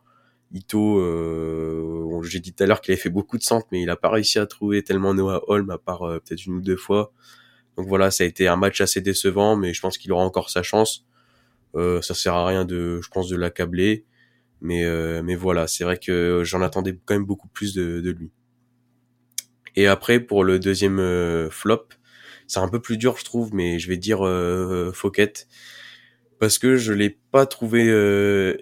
Ito, 0.53 0.99
euh, 1.01 2.23
j'ai 2.23 2.39
dit 2.41 2.53
tout 2.53 2.63
à 2.63 2.67
l'heure 2.67 2.81
qu'il 2.81 2.93
avait 2.93 3.01
fait 3.01 3.11
beaucoup 3.11 3.39
de 3.39 3.43
centres, 3.43 3.67
mais 3.73 3.83
il 3.83 3.91
a 3.91 3.97
pas 3.97 4.11
réussi 4.11 4.39
à 4.39 4.47
trouver 4.47 4.83
tellement 4.85 5.13
Noah 5.13 5.43
Holm 5.49 5.71
à 5.71 5.79
part 5.79 6.03
euh, 6.03 6.21
peut-être 6.21 6.47
une 6.47 6.55
ou 6.55 6.61
deux 6.61 6.77
fois. 6.77 7.13
Donc 7.77 7.89
voilà, 7.89 8.11
ça 8.13 8.25
a 8.25 8.27
été 8.27 8.47
un 8.47 8.57
match 8.57 8.81
assez 8.81 9.01
décevant, 9.01 9.57
mais 9.57 9.75
je 9.75 9.81
pense 9.81 9.99
qu'il 9.99 10.13
aura 10.13 10.23
encore 10.25 10.51
sa 10.51 10.63
chance. 10.63 11.05
Euh, 11.77 12.03
ça 12.03 12.15
sert 12.15 12.35
à 12.35 12.47
rien 12.47 12.65
de, 12.65 13.01
je 13.03 13.09
pense, 13.09 13.29
de 13.29 13.37
l'accabler, 13.37 14.05
mais 14.61 14.85
euh, 14.85 15.23
mais 15.23 15.35
voilà, 15.35 15.67
c'est 15.67 15.85
vrai 15.85 15.99
que 15.99 16.43
j'en 16.45 16.63
attendais 16.63 16.99
quand 17.05 17.15
même 17.15 17.27
beaucoup 17.27 17.49
plus 17.49 17.75
de, 17.75 18.01
de, 18.01 18.11
lui. 18.11 18.31
Et 19.77 19.87
après 19.87 20.21
pour 20.21 20.45
le 20.45 20.59
deuxième 20.59 20.99
euh, 21.01 21.51
flop, 21.51 21.89
c'est 22.47 22.61
un 22.61 22.69
peu 22.69 22.81
plus 22.81 22.97
dur, 22.97 23.17
je 23.19 23.25
trouve, 23.25 23.55
mais 23.55 23.79
je 23.79 23.89
vais 23.89 23.97
dire 23.97 24.25
euh, 24.27 24.93
parce 26.39 26.59
que 26.59 26.77
je 26.77 26.93
l'ai 26.93 27.11
pas 27.11 27.47
trouvé 27.47 27.83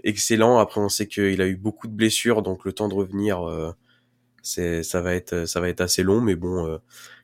excellent. 0.05 0.59
Après, 0.59 0.81
on 0.81 0.89
sait 0.89 1.09
qu'il 1.09 1.41
a 1.43 1.47
eu 1.47 1.57
beaucoup 1.57 1.89
de 1.89 1.93
blessures, 1.95 2.43
donc 2.43 2.65
le 2.65 2.73
temps 2.73 2.89
de 2.89 2.95
revenir, 2.95 3.41
c'est 4.43 4.83
ça 4.83 5.01
va 5.01 5.15
être 5.15 5.47
ça 5.47 5.61
va 5.61 5.69
être 5.69 5.81
assez 5.81 6.03
long, 6.03 6.21
mais 6.21 6.35
bon, 6.35 6.67
euh, 6.67 6.79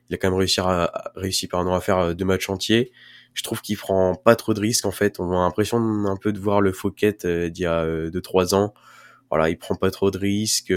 il 0.09 0.15
a 0.15 0.17
quand 0.17 0.29
même 0.29 0.39
réussi 0.39 0.59
à 0.61 1.11
réussi 1.15 1.47
pardon 1.47 1.73
à 1.73 1.81
faire 1.81 2.15
deux 2.15 2.25
matchs 2.25 2.49
entiers. 2.49 2.91
Je 3.33 3.43
trouve 3.43 3.61
qu'il 3.61 3.77
prend 3.77 4.15
pas 4.15 4.35
trop 4.35 4.53
de 4.53 4.59
risques 4.59 4.85
en 4.85 4.91
fait. 4.91 5.19
On 5.19 5.31
a 5.31 5.35
l'impression 5.35 5.77
un 5.77 6.17
peu 6.17 6.33
de 6.33 6.39
voir 6.39 6.61
le 6.61 6.71
Fouquet 6.71 7.13
d'il 7.49 7.63
y 7.63 7.65
a 7.65 8.09
deux 8.09 8.21
trois 8.21 8.53
ans. 8.53 8.73
Voilà, 9.29 9.49
il 9.49 9.57
prend 9.57 9.75
pas 9.75 9.91
trop 9.91 10.11
de 10.11 10.17
risques. 10.17 10.73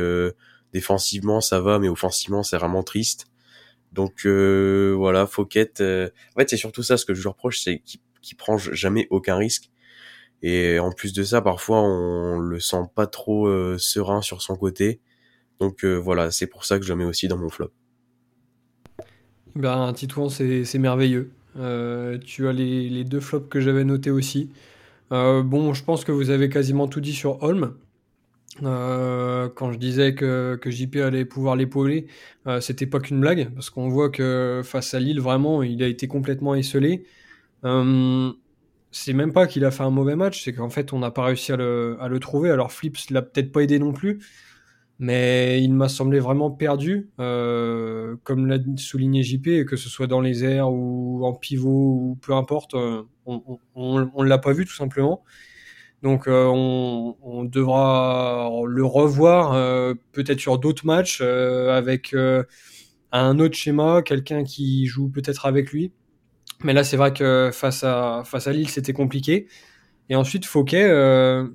défensivement, 0.72 1.40
ça 1.40 1.60
va, 1.60 1.78
mais 1.78 1.88
offensivement, 1.88 2.42
c'est 2.42 2.56
vraiment 2.56 2.82
triste. 2.82 3.26
Donc 3.92 4.26
voilà, 4.26 5.26
Fouquet. 5.26 5.70
en 5.80 6.38
fait, 6.38 6.50
c'est 6.50 6.56
surtout 6.56 6.82
ça 6.82 6.96
ce 6.96 7.04
que 7.04 7.14
je 7.14 7.22
lui 7.22 7.28
reproche, 7.28 7.60
c'est 7.60 7.80
qu'il 7.80 8.00
qui 8.22 8.34
prend 8.34 8.56
jamais 8.56 9.06
aucun 9.10 9.36
risque. 9.36 9.70
Et 10.42 10.78
en 10.78 10.90
plus 10.90 11.12
de 11.12 11.22
ça, 11.22 11.42
parfois 11.42 11.82
on 11.82 12.38
le 12.38 12.58
sent 12.58 12.84
pas 12.94 13.06
trop 13.06 13.46
euh, 13.46 13.76
serein 13.78 14.22
sur 14.22 14.40
son 14.40 14.56
côté. 14.56 15.00
Donc 15.60 15.84
euh, 15.84 15.96
voilà, 15.96 16.30
c'est 16.30 16.46
pour 16.46 16.64
ça 16.64 16.78
que 16.78 16.84
je 16.84 16.92
le 16.92 16.96
mets 16.96 17.04
aussi 17.04 17.28
dans 17.28 17.36
mon 17.36 17.48
flop. 17.48 17.70
Ben 19.54 19.92
Titouan, 19.92 20.30
c'est 20.30 20.78
merveilleux. 20.78 21.30
Euh, 21.58 22.18
tu 22.18 22.48
as 22.48 22.52
les, 22.52 23.04
deux 23.04 23.20
flops 23.20 23.48
que 23.48 23.60
j'avais 23.60 23.84
notés 23.84 24.10
aussi. 24.10 24.50
bon, 25.10 25.74
je 25.74 25.84
pense 25.84 26.04
que 26.04 26.12
vous 26.12 26.30
avez 26.30 26.48
quasiment 26.48 26.88
tout 26.88 27.00
dit 27.00 27.12
sur 27.14 27.42
Holm. 27.42 27.74
quand 28.60 29.72
je 29.72 29.78
disais 29.78 30.14
que, 30.14 30.58
que 30.60 30.70
JP 30.70 30.96
allait 30.96 31.24
pouvoir 31.24 31.56
l'épauler, 31.56 32.06
c'était 32.60 32.86
pas 32.86 33.00
qu'une 33.00 33.20
blague, 33.20 33.50
parce 33.54 33.70
qu'on 33.70 33.88
voit 33.88 34.10
que 34.10 34.62
face 34.64 34.94
à 34.94 35.00
Lille, 35.00 35.20
vraiment, 35.20 35.62
il 35.62 35.82
a 35.82 35.88
été 35.88 36.08
complètement 36.08 36.54
esselé. 36.54 37.04
Euh, 37.64 38.32
c'est 38.90 39.12
même 39.12 39.32
pas 39.32 39.46
qu'il 39.46 39.64
a 39.64 39.70
fait 39.70 39.82
un 39.82 39.90
mauvais 39.90 40.16
match, 40.16 40.44
c'est 40.44 40.52
qu'en 40.52 40.70
fait 40.70 40.92
on 40.92 40.98
n'a 40.98 41.10
pas 41.10 41.24
réussi 41.24 41.52
à 41.52 41.56
le, 41.56 41.96
à 42.00 42.08
le, 42.08 42.20
trouver. 42.20 42.50
Alors 42.50 42.72
Flips 42.72 43.10
l'a 43.10 43.22
peut-être 43.22 43.52
pas 43.52 43.62
aidé 43.62 43.78
non 43.78 43.92
plus, 43.92 44.20
mais 45.02 45.60
il 45.60 45.74
m'a 45.74 45.88
semblé 45.88 46.20
vraiment 46.20 46.52
perdu, 46.52 47.10
euh, 47.18 48.14
comme 48.22 48.46
l'a 48.46 48.58
souligné 48.76 49.24
JP, 49.24 49.64
que 49.66 49.74
ce 49.74 49.88
soit 49.88 50.06
dans 50.06 50.20
les 50.20 50.44
airs 50.44 50.70
ou 50.70 51.24
en 51.24 51.34
pivot 51.34 51.68
ou 51.70 52.18
peu 52.22 52.34
importe, 52.34 52.74
euh, 52.74 53.02
on, 53.26 53.58
on 53.74 54.22
l'a 54.22 54.38
pas 54.38 54.52
vu 54.52 54.64
tout 54.64 54.74
simplement. 54.74 55.24
Donc 56.04 56.28
euh, 56.28 56.46
on, 56.46 57.42
devra 57.42 58.48
le 58.64 58.84
revoir 58.84 59.50
peut-être 60.12 60.38
sur 60.38 60.58
d'autres 60.58 60.86
matchs 60.86 61.20
avec 61.20 62.14
un 63.10 63.38
autre 63.40 63.56
schéma, 63.56 64.02
quelqu'un 64.02 64.44
qui 64.44 64.86
joue 64.86 65.08
peut-être 65.08 65.46
avec 65.46 65.72
lui. 65.72 65.90
Mais 66.62 66.74
là, 66.74 66.84
c'est 66.84 66.96
vrai 66.96 67.12
que 67.12 67.50
face 67.52 67.82
à, 67.82 68.22
face 68.24 68.46
à 68.46 68.52
Lille, 68.52 68.70
c'était 68.70 68.92
compliqué. 68.92 69.48
Et 70.08 70.14
ensuite, 70.14 70.44
Fouquet, 70.44 70.84
euh, 70.84 71.48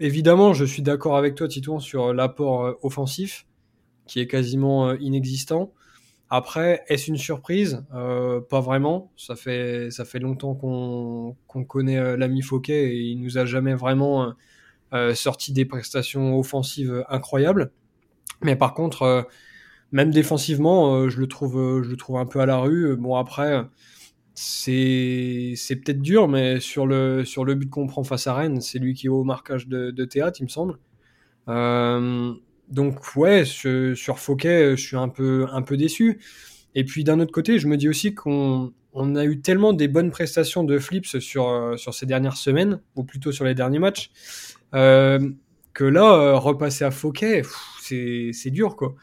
évidemment, 0.00 0.52
je 0.52 0.64
suis 0.64 0.82
d'accord 0.82 1.16
avec 1.16 1.34
toi, 1.34 1.48
Titouan, 1.48 1.78
sur 1.78 2.12
l'apport 2.12 2.64
euh, 2.64 2.72
offensif, 2.82 3.46
qui 4.06 4.20
est 4.20 4.26
quasiment 4.26 4.88
euh, 4.88 4.96
inexistant. 5.00 5.72
Après, 6.30 6.82
est-ce 6.88 7.10
une 7.10 7.16
surprise? 7.16 7.84
Euh, 7.94 8.40
Pas 8.40 8.60
vraiment. 8.60 9.12
Ça 9.16 9.36
fait, 9.36 9.90
ça 9.90 10.04
fait 10.04 10.18
longtemps 10.18 10.54
qu'on 10.54 11.36
connaît 11.64 12.16
l'ami 12.16 12.42
Fouquet 12.42 12.94
et 12.94 13.00
il 13.02 13.20
nous 13.20 13.38
a 13.38 13.44
jamais 13.44 13.74
vraiment 13.74 14.32
euh, 14.94 15.14
sorti 15.14 15.52
des 15.52 15.64
prestations 15.64 16.38
offensives 16.38 17.04
incroyables. 17.08 17.70
Mais 18.42 18.56
par 18.56 18.74
contre, 18.74 19.28
même 19.92 20.10
défensivement, 20.10 21.08
je 21.08 21.20
le 21.20 21.28
trouve, 21.28 21.82
je 21.82 21.90
le 21.90 21.96
trouve 21.96 22.16
un 22.16 22.26
peu 22.26 22.40
à 22.40 22.46
la 22.46 22.56
rue. 22.56 22.96
Bon 22.96 23.16
après 23.16 23.64
c'est 24.34 25.76
peut-être 25.84 26.02
dur, 26.02 26.28
mais 26.28 26.58
sur 26.58 26.86
le 26.86 27.24
sur 27.24 27.44
le 27.44 27.54
but 27.54 27.70
qu'on 27.70 27.86
prend 27.86 28.02
face 28.02 28.26
à 28.26 28.34
Rennes, 28.34 28.60
c'est 28.60 28.78
lui 28.78 28.94
qui 28.94 29.06
est 29.06 29.10
au 29.10 29.22
marquage 29.22 29.68
de, 29.68 30.04
théâtre, 30.04 30.40
il 30.40 30.44
me 30.44 30.48
semble. 30.48 30.78
Euh, 31.48 32.32
donc 32.68 33.16
ouais, 33.16 33.44
sur 33.44 34.18
Fouquet, 34.18 34.76
je 34.76 34.82
suis 34.82 34.96
un 34.96 35.08
peu 35.08 35.46
un 35.52 35.62
peu 35.62 35.76
déçu. 35.76 36.20
Et 36.74 36.84
puis 36.84 37.04
d'un 37.04 37.20
autre 37.20 37.32
côté, 37.32 37.58
je 37.58 37.68
me 37.68 37.76
dis 37.76 37.88
aussi 37.88 38.14
qu'on 38.14 38.72
on 38.92 39.14
a 39.16 39.24
eu 39.24 39.40
tellement 39.40 39.72
des 39.72 39.88
bonnes 39.88 40.10
prestations 40.10 40.64
de 40.64 40.78
Flips 40.78 41.18
sur 41.20 41.74
sur 41.78 41.94
ces 41.94 42.06
dernières 42.06 42.36
semaines, 42.36 42.80
ou 42.96 43.04
plutôt 43.04 43.30
sur 43.30 43.44
les 43.44 43.54
derniers 43.54 43.78
matchs, 43.78 44.10
euh, 44.74 45.30
que 45.74 45.84
là, 45.84 46.12
euh, 46.14 46.36
repasser 46.36 46.84
à 46.84 46.90
Fouquet, 46.90 47.42
c'est 47.80 48.50
dur 48.50 48.76
quoi. 48.76 48.96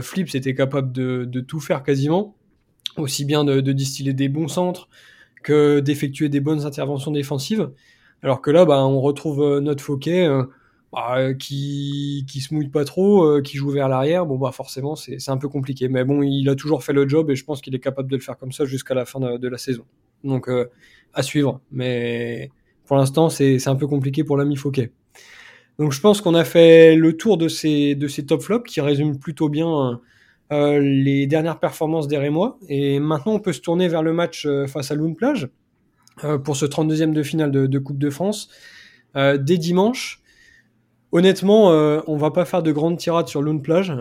Flips 0.00 0.34
était 0.36 0.54
capable 0.54 0.92
de, 0.92 1.24
de 1.24 1.40
tout 1.40 1.58
faire 1.58 1.82
quasiment 1.82 2.36
aussi 2.96 3.24
bien 3.24 3.44
de, 3.44 3.60
distiller 3.72 4.12
des 4.12 4.28
bons 4.28 4.48
centres 4.48 4.88
que 5.42 5.80
d'effectuer 5.80 6.28
des 6.28 6.40
bonnes 6.40 6.64
interventions 6.64 7.10
défensives. 7.10 7.70
Alors 8.22 8.40
que 8.40 8.50
là, 8.50 8.64
bah, 8.64 8.84
on 8.86 9.00
retrouve 9.00 9.42
euh, 9.42 9.60
notre 9.60 9.84
Fouquet 9.84 10.26
euh, 10.26 10.44
bah, 10.94 11.34
qui 11.34 12.24
qui 12.28 12.40
se 12.40 12.54
mouille 12.54 12.68
pas 12.68 12.84
trop, 12.84 13.24
euh, 13.24 13.42
qui 13.42 13.56
joue 13.56 13.70
vers 13.70 13.88
l'arrière. 13.88 14.26
Bon 14.26 14.38
bah 14.38 14.52
forcément 14.52 14.94
c'est 14.94 15.28
un 15.28 15.36
peu 15.36 15.48
compliqué, 15.48 15.88
mais 15.88 16.04
bon 16.04 16.22
il 16.22 16.48
a 16.48 16.54
toujours 16.54 16.84
fait 16.84 16.92
le 16.92 17.08
job 17.08 17.30
et 17.30 17.34
je 17.34 17.44
pense 17.44 17.60
qu'il 17.60 17.74
est 17.74 17.80
capable 17.80 18.08
de 18.08 18.14
le 18.16 18.22
faire 18.22 18.38
comme 18.38 18.52
ça 18.52 18.64
jusqu'à 18.64 18.94
la 18.94 19.04
fin 19.04 19.18
de, 19.18 19.48
la 19.48 19.58
saison. 19.58 19.84
Donc 20.22 20.48
euh, 20.48 20.70
à 21.12 21.24
suivre, 21.24 21.60
mais 21.72 22.52
pour 22.86 22.96
l'instant 22.96 23.28
c'est 23.28 23.66
un 23.66 23.74
peu 23.74 23.88
compliqué 23.88 24.22
pour 24.22 24.36
l'ami 24.36 24.54
Fouquet. 24.54 24.92
Donc 25.80 25.90
je 25.92 26.00
pense 26.00 26.20
qu'on 26.20 26.34
a 26.34 26.44
fait 26.44 26.94
le 26.94 27.16
tour 27.16 27.38
de 27.38 27.48
ces 27.48 27.96
de 27.96 28.06
ces 28.06 28.24
top 28.24 28.42
flops 28.42 28.70
qui 28.70 28.80
résument 28.80 29.16
plutôt 29.16 29.48
bien 29.48 30.00
euh, 30.54 30.78
les 30.78 31.26
dernières 31.26 31.58
performances 31.58 32.06
des 32.06 32.16
Rémois. 32.18 32.58
Et 32.68 33.00
maintenant, 33.00 33.32
on 33.32 33.40
peut 33.40 33.52
se 33.52 33.60
tourner 33.60 33.88
vers 33.88 34.02
le 34.02 34.12
match 34.12 34.46
euh, 34.46 34.66
face 34.66 34.90
à 34.90 34.94
Lune 34.94 35.16
Plage 35.16 35.48
euh, 36.22 36.38
pour 36.38 36.56
ce 36.56 36.64
32e 36.64 37.12
de 37.12 37.22
finale 37.22 37.50
de, 37.50 37.78
Coupe 37.78 37.98
de 37.98 38.10
France 38.10 38.48
dès 39.14 39.58
dimanche. 39.58 40.20
Honnêtement, 41.12 41.68
on 42.08 42.16
va 42.16 42.32
pas 42.32 42.44
faire 42.44 42.64
de 42.64 42.72
grandes 42.72 42.98
tirades 42.98 43.28
sur 43.28 43.42
Lune 43.42 43.62
Plage, 43.62 43.92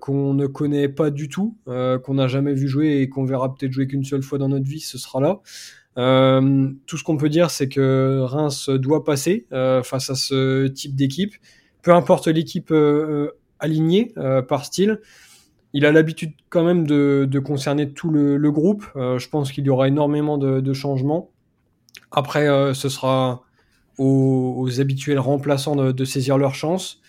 qu'on 0.00 0.32
ne 0.32 0.46
connaît 0.46 0.88
pas 0.88 1.10
du 1.10 1.28
tout, 1.28 1.58
qu'on 1.66 2.14
n'a 2.14 2.28
jamais 2.28 2.54
vu 2.54 2.66
jouer 2.66 3.02
et 3.02 3.10
qu'on 3.10 3.26
verra 3.26 3.54
peut-être 3.54 3.72
jouer 3.72 3.86
qu'une 3.86 4.04
seule 4.04 4.22
fois 4.22 4.38
dans 4.38 4.48
notre 4.48 4.64
vie, 4.64 4.80
ce 4.80 4.96
sera 4.96 5.20
là. 5.20 5.40
tout 6.86 6.96
ce 6.96 7.04
qu'on 7.04 7.18
peut 7.18 7.28
dire, 7.28 7.50
c'est 7.50 7.68
que 7.68 8.20
Reims 8.22 8.70
doit 8.70 9.04
passer 9.04 9.46
face 9.50 10.08
à 10.08 10.14
ce 10.14 10.66
type 10.68 10.94
d'équipe, 10.96 11.34
peu 11.82 11.92
importe 11.92 12.28
l'équipe 12.28 12.72
alignée 13.60 14.14
par 14.48 14.64
style. 14.64 15.00
Il 15.76 15.84
a 15.84 15.90
l'habitude 15.90 16.32
quand 16.50 16.62
même 16.62 16.86
de, 16.86 17.38
concerner 17.40 17.90
tout 17.90 18.08
le, 18.08 18.50
groupe. 18.52 18.86
Euh, 18.94 19.18
je 19.18 19.28
pense 19.28 19.50
qu'il 19.50 19.64
y 19.64 19.70
aura 19.70 19.88
énormément 19.88 20.38
de, 20.38 20.72
changements. 20.72 21.30
Après, 22.12 22.48
euh, 22.48 22.74
ce 22.74 22.88
sera 22.88 23.42
aux, 23.98 24.80
habituels 24.80 25.18
remplaçants 25.18 25.74
de, 25.74 26.04
saisir 26.04 26.38
leur 26.38 26.54
chance. 26.54 27.00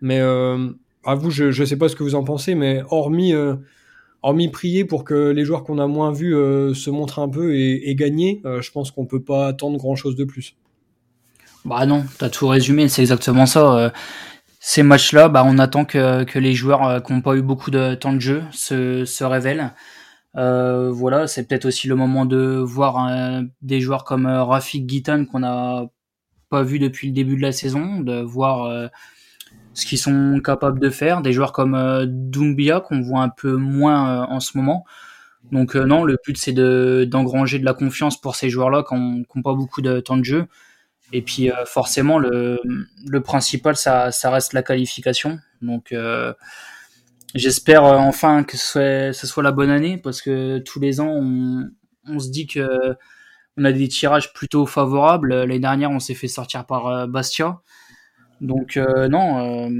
Mais 0.00 0.20
euh, 0.20 0.70
à 1.04 1.14
vous, 1.14 1.30
je 1.30 1.60
ne 1.60 1.66
sais 1.66 1.76
pas 1.76 1.90
ce 1.90 1.96
que 1.96 2.02
vous 2.02 2.14
en 2.14 2.24
pensez, 2.24 2.54
mais 2.54 2.82
hormis, 2.88 3.34
prier 4.48 4.86
pour 4.86 5.04
que 5.04 5.28
les 5.28 5.44
joueurs 5.44 5.62
qu'on 5.62 5.78
a 5.78 5.86
moins 5.86 6.10
vus 6.10 6.32
se 6.74 6.88
montrent 6.88 7.18
un 7.18 7.28
peu 7.28 7.54
et, 7.54 7.90
et 7.90 7.94
gagner, 7.94 8.40
je 8.42 8.70
pense 8.70 8.90
qu'on 8.90 9.04
peut 9.04 9.22
pas 9.22 9.48
attendre 9.48 9.76
grand-chose 9.76 10.16
de 10.16 10.24
plus. 10.24 10.56
Bah 11.66 11.84
non, 11.84 12.04
tu 12.18 12.24
as 12.24 12.30
tout 12.30 12.48
résumé, 12.48 12.88
c'est 12.88 13.02
exactement 13.02 13.44
ça 13.44 13.92
ces 14.66 14.82
matchs-là, 14.82 15.28
bah, 15.28 15.42
on 15.44 15.58
attend 15.58 15.84
que, 15.84 16.24
que 16.24 16.38
les 16.38 16.54
joueurs 16.54 16.88
euh, 16.88 17.00
qui 17.00 17.12
n'ont 17.12 17.20
pas 17.20 17.36
eu 17.36 17.42
beaucoup 17.42 17.70
de 17.70 17.94
temps 17.94 18.14
de 18.14 18.18
jeu 18.18 18.42
se, 18.50 19.04
se 19.04 19.22
révèlent. 19.22 19.74
Euh, 20.36 20.90
voilà, 20.90 21.26
c'est 21.26 21.46
peut-être 21.46 21.66
aussi 21.66 21.86
le 21.86 21.96
moment 21.96 22.24
de 22.24 22.62
voir 22.64 23.06
euh, 23.06 23.42
des 23.60 23.82
joueurs 23.82 24.04
comme 24.04 24.24
euh, 24.24 24.42
Rafik 24.42 24.86
Guitan 24.86 25.26
qu'on 25.26 25.40
n'a 25.40 25.84
pas 26.48 26.62
vu 26.62 26.78
depuis 26.78 27.08
le 27.08 27.12
début 27.12 27.36
de 27.36 27.42
la 27.42 27.52
saison, 27.52 28.00
de 28.00 28.22
voir 28.22 28.88
ce 29.74 29.84
qu'ils 29.84 29.98
sont 29.98 30.40
capables 30.42 30.80
de 30.80 30.88
faire. 30.88 31.20
Des 31.20 31.34
joueurs 31.34 31.52
comme 31.52 32.06
Doumbia 32.06 32.80
qu'on 32.80 33.02
voit 33.02 33.20
un 33.20 33.28
peu 33.28 33.56
moins 33.56 34.22
en 34.28 34.40
ce 34.40 34.56
moment. 34.56 34.86
Donc 35.52 35.74
non, 35.74 36.04
le 36.04 36.16
but 36.24 36.38
c'est 36.38 36.52
de 36.52 37.06
d'engranger 37.10 37.58
de 37.58 37.64
la 37.64 37.74
confiance 37.74 38.18
pour 38.20 38.36
ces 38.36 38.48
joueurs-là 38.50 38.84
qui 38.88 38.94
n'ont 38.94 39.42
pas 39.42 39.54
beaucoup 39.54 39.82
de 39.82 40.00
temps 40.00 40.16
de 40.16 40.24
jeu. 40.24 40.46
Et 41.12 41.22
puis 41.22 41.50
forcément 41.66 42.18
le, 42.18 42.58
principal 43.22 43.76
ça, 43.76 44.10
reste 44.24 44.52
la 44.52 44.62
qualification. 44.62 45.38
Donc 45.62 45.92
J'espère 47.34 47.84
euh, 47.84 47.96
enfin 47.96 48.44
que 48.44 48.56
ce 48.56 49.12
soit, 49.12 49.42
la 49.42 49.50
bonne 49.50 49.70
année 49.70 49.98
parce 49.98 50.22
que 50.22 50.58
tous 50.58 50.78
les 50.78 51.00
ans, 51.00 51.10
on, 51.10 52.18
se 52.20 52.30
dit 52.30 52.46
que 52.46 52.96
on 53.56 53.64
a 53.64 53.72
des 53.72 53.88
tirages 53.88 54.32
plutôt 54.32 54.66
favorables. 54.66 55.34
L'année 55.34 55.58
dernière, 55.58 55.90
on 55.90 55.98
s'est 55.98 56.14
fait 56.14 56.28
sortir 56.28 56.64
par 56.64 56.86
euh, 56.86 57.06
Bastia. 57.08 57.60
Donc 58.40 58.76
euh, 58.76 59.08
non, 59.08 59.66
euh, 59.68 59.70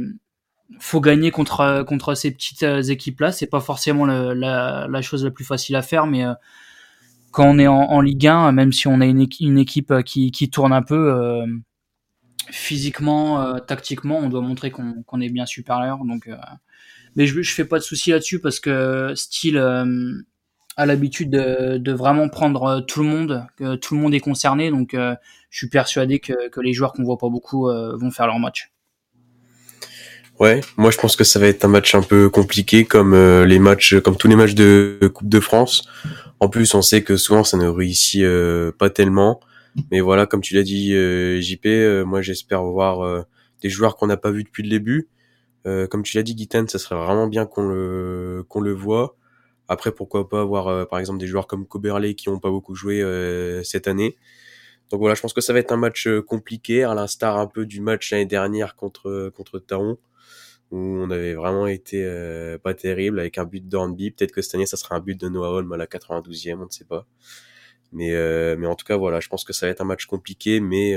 faut 0.81 1.01
gagner 1.01 1.31
contre 1.31 1.85
contre 1.85 2.15
ces 2.15 2.33
petites 2.33 2.65
équipes-là. 2.65 3.31
C'est 3.31 3.47
pas 3.47 3.61
forcément 3.61 4.05
la, 4.05 4.89
la, 4.89 5.03
chose 5.03 5.25
la 5.25 5.31
plus 5.31 5.45
facile 5.45 5.77
à 5.77 5.83
faire, 5.83 6.07
mais 6.09 6.25
quand 7.35 7.47
on 7.47 7.59
est 7.59 7.67
en, 7.67 8.01
Ligue 8.01 8.29
1, 8.29 8.53
même 8.53 8.73
si 8.73 8.89
on 8.89 9.01
a 9.01 9.07
une, 9.07 9.21
équipe 9.21 9.93
qui, 10.05 10.31
qui 10.31 10.51
tourne 10.51 10.73
un 10.73 10.83
peu 10.83 11.45
physiquement, 12.51 13.59
tactiquement, 13.61 14.19
on 14.19 14.29
doit 14.29 14.41
montrer 14.41 14.71
qu'on 14.71 15.21
est 15.21 15.31
bien 15.31 15.45
supérieur. 15.45 16.05
Donc 16.05 16.29
mais 17.17 17.27
je, 17.27 17.43
je 17.43 17.55
fais 17.55 17.65
pas 17.65 17.79
de 17.79 17.85
soucis 17.85 18.11
là-dessus 18.11 18.41
parce 18.41 18.61
que 18.61 19.13
style 19.15 19.57
euh, 19.57 20.13
a 20.77 20.87
l'habitude 20.87 21.31
de, 21.31 21.93
vraiment 21.93 22.29
prendre 22.29 22.65
euh, 22.65 22.81
tout 22.81 23.03
le 23.03 23.09
monde, 23.09 23.47
que 23.57 23.77
tout 23.77 23.95
le 23.95 24.01
monde 24.01 24.15
est 24.15 24.21
concerné, 24.21 24.71
donc 24.71 24.95
euh, 24.95 25.15
je 25.51 25.59
suis 25.59 25.69
persuadé 25.69 26.19
que, 26.19 26.33
les 26.61 26.73
joueurs 26.73 26.93
qu'on 26.93 27.05
voit 27.05 27.19
pas 27.19 27.29
beaucoup 27.29 27.67
vont 27.69 28.11
faire 28.11 28.27
leur 28.27 28.39
match. 28.39 28.71
Ouais, 30.41 30.63
moi 30.77 30.91
je 30.91 30.99
pense 30.99 31.15
que 31.15 31.23
ça 31.23 31.39
va 31.39 31.47
être 31.47 31.65
un 31.65 31.69
match 31.69 31.95
un 31.95 32.03
peu 32.03 32.29
compliqué 32.29 32.85
comme 32.85 33.15
les 33.45 33.61
comme 34.03 34.17
tous 34.17 34.27
les 34.27 34.35
matchs 34.35 34.55
de 34.55 34.99
Coupe 35.15 35.29
de 35.29 35.39
France. 35.39 35.89
En 36.41 36.49
plus, 36.49 36.75
on 36.75 36.83
sait 36.83 37.03
que 37.03 37.17
souvent 37.17 37.45
ça 37.45 37.57
ne 37.57 37.67
réussit 37.67 38.25
pas 38.79 38.91
tellement. 38.91 39.41
Mais 39.91 40.01
voilà, 40.01 40.27
comme 40.27 40.41
tu 40.41 40.55
l'as 40.55 40.63
dit, 40.63 40.91
JP, 41.43 41.67
moi 42.05 42.23
j'espère 42.23 42.63
voir 42.63 43.25
des 43.63 43.71
joueurs 43.71 43.97
qu'on 43.97 44.07
n'a 44.07 44.17
pas 44.17 44.31
vus 44.31 44.45
depuis 44.45 44.63
le 44.63 44.69
début. 44.69 45.09
Euh, 45.67 45.87
comme 45.87 46.03
tu 46.03 46.17
l'as 46.17 46.23
dit, 46.23 46.35
Guitan, 46.35 46.67
ça 46.69 46.79
serait 46.79 46.97
vraiment 46.97 47.27
bien 47.27 47.47
qu'on 47.47 47.67
le 47.69 48.45
qu'on 48.49 48.61
le 48.61 48.73
voit. 48.73 49.17
Après, 49.69 49.93
pourquoi 49.93 50.29
pas 50.29 50.43
avoir 50.43 50.69
euh, 50.69 50.85
par 50.85 50.99
exemple 50.99 51.19
des 51.19 51.27
joueurs 51.27 51.47
comme 51.47 51.67
Coberley 51.67 52.15
qui 52.15 52.29
n'ont 52.29 52.39
pas 52.39 52.51
beaucoup 52.51 52.75
joué 52.75 53.01
euh, 53.01 53.63
cette 53.63 53.89
année. 53.89 54.17
Donc 54.91 55.01
voilà, 55.01 55.15
je 55.15 55.23
pense 55.23 55.33
que 55.33 55.41
ça 55.41 55.53
va 55.55 55.61
être 55.61 55.73
un 55.73 55.79
match 55.79 56.09
compliqué, 56.27 56.85
à 56.85 56.95
l'instar 56.95 57.39
un 57.39 57.47
peu 57.47 57.65
du 57.67 57.81
match 57.81 58.11
l'année 58.13 58.27
dernière 58.27 58.77
contre 58.77 59.31
contre 59.35 59.59
Taon, 59.59 59.97
où 60.75 60.99
on 61.01 61.11
avait 61.11 61.35
vraiment 61.35 61.67
été 61.67 62.05
pas 62.63 62.75
terrible 62.75 63.21
avec 63.21 63.39
un 63.39 63.45
but 63.45 63.67
d'Hornby. 63.67 64.11
Peut-être 64.11 64.33
que 64.33 64.43
cette 64.43 64.55
année, 64.55 64.67
ça 64.67 64.77
sera 64.77 64.97
un 64.97 65.01
but 65.01 65.19
de 65.19 65.29
Noah 65.29 65.51
Holm 65.51 65.73
à 65.73 65.77
la 65.77 65.87
92e, 65.87 66.57
on 66.57 66.67
ne 66.67 66.71
sait 66.71 66.85
pas. 66.85 67.07
Mais 67.93 68.13
mais 68.57 68.67
en 68.67 68.75
tout 68.75 68.85
cas, 68.85 68.97
voilà, 68.97 69.21
je 69.21 69.29
pense 69.29 69.45
que 69.45 69.53
ça 69.53 69.67
va 69.67 69.71
être 69.71 69.81
un 69.81 69.87
match 69.87 70.07
compliqué, 70.07 70.61
mais 70.61 70.95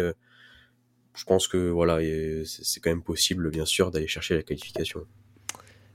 je 1.18 1.24
pense 1.26 1.48
que 1.48 1.70
voilà, 1.70 2.00
c'est 2.46 2.80
quand 2.80 2.92
même 2.92 3.04
possible, 3.04 3.50
bien 3.50 3.66
sûr, 3.66 3.92
d'aller 3.92 4.08
chercher 4.08 4.36
la 4.36 4.44
qualification. 4.44 5.06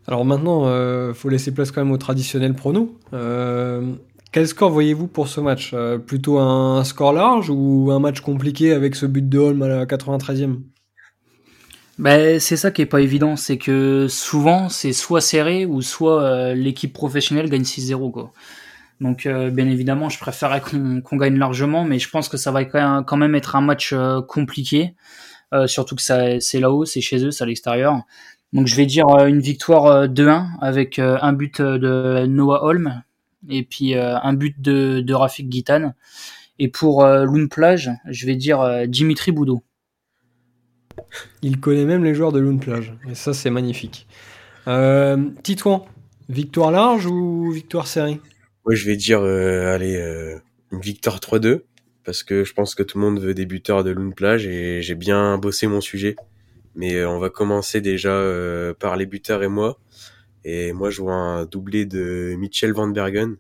Alors 0.07 0.25
maintenant, 0.25 0.66
euh, 0.66 1.14
faut 1.14 1.29
laisser 1.29 1.53
place 1.53 1.71
quand 1.71 1.83
même 1.83 1.92
au 1.92 1.99
traditionnel 1.99 2.55
prono. 2.55 2.99
Euh, 3.12 3.92
quel 4.33 4.49
score 4.49 4.71
voyez-vous 4.71 5.07
pour 5.07 5.29
ce 5.29 5.40
match? 5.40 5.73
Euh, 5.75 5.99
Plutôt 5.99 6.38
un 6.38 6.83
score 6.85 7.12
large 7.12 7.51
ou 7.51 7.90
un 7.92 8.01
match 8.01 8.21
compliqué 8.21 8.73
avec 8.73 8.97
ce 8.97 9.07
but 9.07 9.29
de 9.29 9.38
Holm 9.38 9.62
à 9.62 9.68
la 9.68 9.87
93e 9.87 10.57
ben, 11.98 12.40
c'est 12.40 12.57
ça 12.57 12.70
qui 12.70 12.83
est 12.83 12.87
pas 12.87 13.00
évident, 13.00 13.37
c'est 13.37 13.59
que 13.59 14.07
souvent 14.09 14.68
c'est 14.68 14.92
soit 14.92 15.20
serré 15.20 15.66
ou 15.66 15.83
soit 15.83 16.22
euh, 16.22 16.55
l'équipe 16.55 16.92
professionnelle 16.92 17.50
gagne 17.50 17.62
6-0 17.62 18.11
quoi. 18.11 18.33
Donc 19.02 19.26
euh, 19.26 19.50
bien 19.50 19.68
évidemment, 19.68 20.09
je 20.09 20.18
préférerais 20.18 20.61
qu'on 20.61 21.16
gagne 21.16 21.37
largement, 21.37 21.85
mais 21.85 21.98
je 21.98 22.09
pense 22.09 22.28
que 22.28 22.37
ça 22.37 22.52
va 22.52 22.64
quand 22.64 23.16
même 23.16 23.35
être 23.35 23.57
un 23.57 23.61
match 23.61 23.92
euh, 23.92 24.22
compliqué, 24.22 24.94
euh, 25.52 25.66
surtout 25.66 25.96
que 25.96 26.02
c'est 26.02 26.61
là-haut, 26.61 26.85
c'est 26.85 27.00
chez 27.00 27.24
eux, 27.24 27.33
c'est 27.33 27.42
à 27.42 27.46
l'extérieur. 27.46 28.02
Donc 28.52 28.68
je 28.68 28.76
vais 28.76 28.87
dire 28.87 29.07
une 29.26 29.40
victoire 29.40 30.07
2-1 30.09 30.46
avec 30.61 30.98
un 30.98 31.33
but 31.33 31.61
de 31.61 32.26
Noah 32.26 32.64
Holm 32.64 33.02
et 33.48 33.62
puis 33.64 33.94
un 33.94 34.33
but 34.35 34.61
de, 34.61 35.00
de 35.00 35.14
Rafik 35.14 35.48
Guitan. 35.48 35.94
Et 36.59 36.68
pour 36.68 37.02
Loon 37.02 37.48
Plage, 37.48 37.90
je 38.11 38.26
vais 38.26 38.37
dire 38.37 38.87
Dimitri 38.87 39.33
Boudot. 39.33 39.64
Il 41.42 41.61
connaît 41.61 41.85
même 41.85 42.05
les 42.05 42.14
joueurs 42.14 42.33
de 42.33 42.40
Loon 42.40 42.59
Plage, 42.59 42.94
et 43.09 43.14
ça 43.14 43.35
c'est 43.35 43.51
magnifique. 43.51 44.07
Euh, 44.68 45.16
Titouan, 45.42 45.87
victoire 46.29 46.70
large 46.70 47.07
ou 47.07 47.51
victoire 47.51 47.87
serrée 47.87 48.20
moi, 48.64 48.77
je 48.77 48.87
vais 48.87 48.96
dire, 48.96 49.20
euh, 49.22 49.75
allez, 49.75 49.96
euh, 49.96 50.38
une 50.70 50.81
victoire 50.81 51.18
3-2, 51.18 51.64
parce 52.05 52.22
que 52.22 52.44
je 52.44 52.55
pense 52.55 52.75
que 52.77 52.85
tout 52.85 52.98
le 52.98 53.05
monde 53.05 53.20
veut 53.20 53.35
des 53.35 53.44
buteurs 53.46 53.83
de 53.83 53.90
Lune 53.90 54.14
Plage 54.14 54.46
et 54.46 54.83
j'ai 54.83 54.94
bien 54.94 55.37
bossé 55.38 55.66
mon 55.66 55.81
sujet. 55.81 56.14
Mais 56.77 56.94
euh, 56.94 57.09
on 57.09 57.18
va 57.18 57.29
commencer 57.29 57.81
déjà 57.81 58.12
par 58.79 58.96
les 58.96 59.07
buteurs 59.07 59.42
et 59.42 59.48
moi. 59.48 59.81
Et 60.44 60.72
moi, 60.72 60.90
je 60.90 61.03
vois 61.03 61.14
un 61.14 61.44
doublé 61.44 61.87
de 61.87 62.35
Mitchell 62.38 62.72
Van 62.72 62.88
Bergen, 62.88 63.37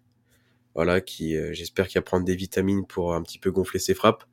voilà, 0.74 1.00
qui 1.00 1.36
j'espère 1.52 1.88
qu'il 1.88 1.98
va 2.00 2.02
prendre 2.02 2.24
des 2.24 2.36
vitamines 2.36 2.86
pour 2.86 3.14
un 3.14 3.22
petit 3.22 3.38
peu 3.38 3.50
gonfler 3.50 3.80
ses 3.80 3.94
frappes. 3.94 4.24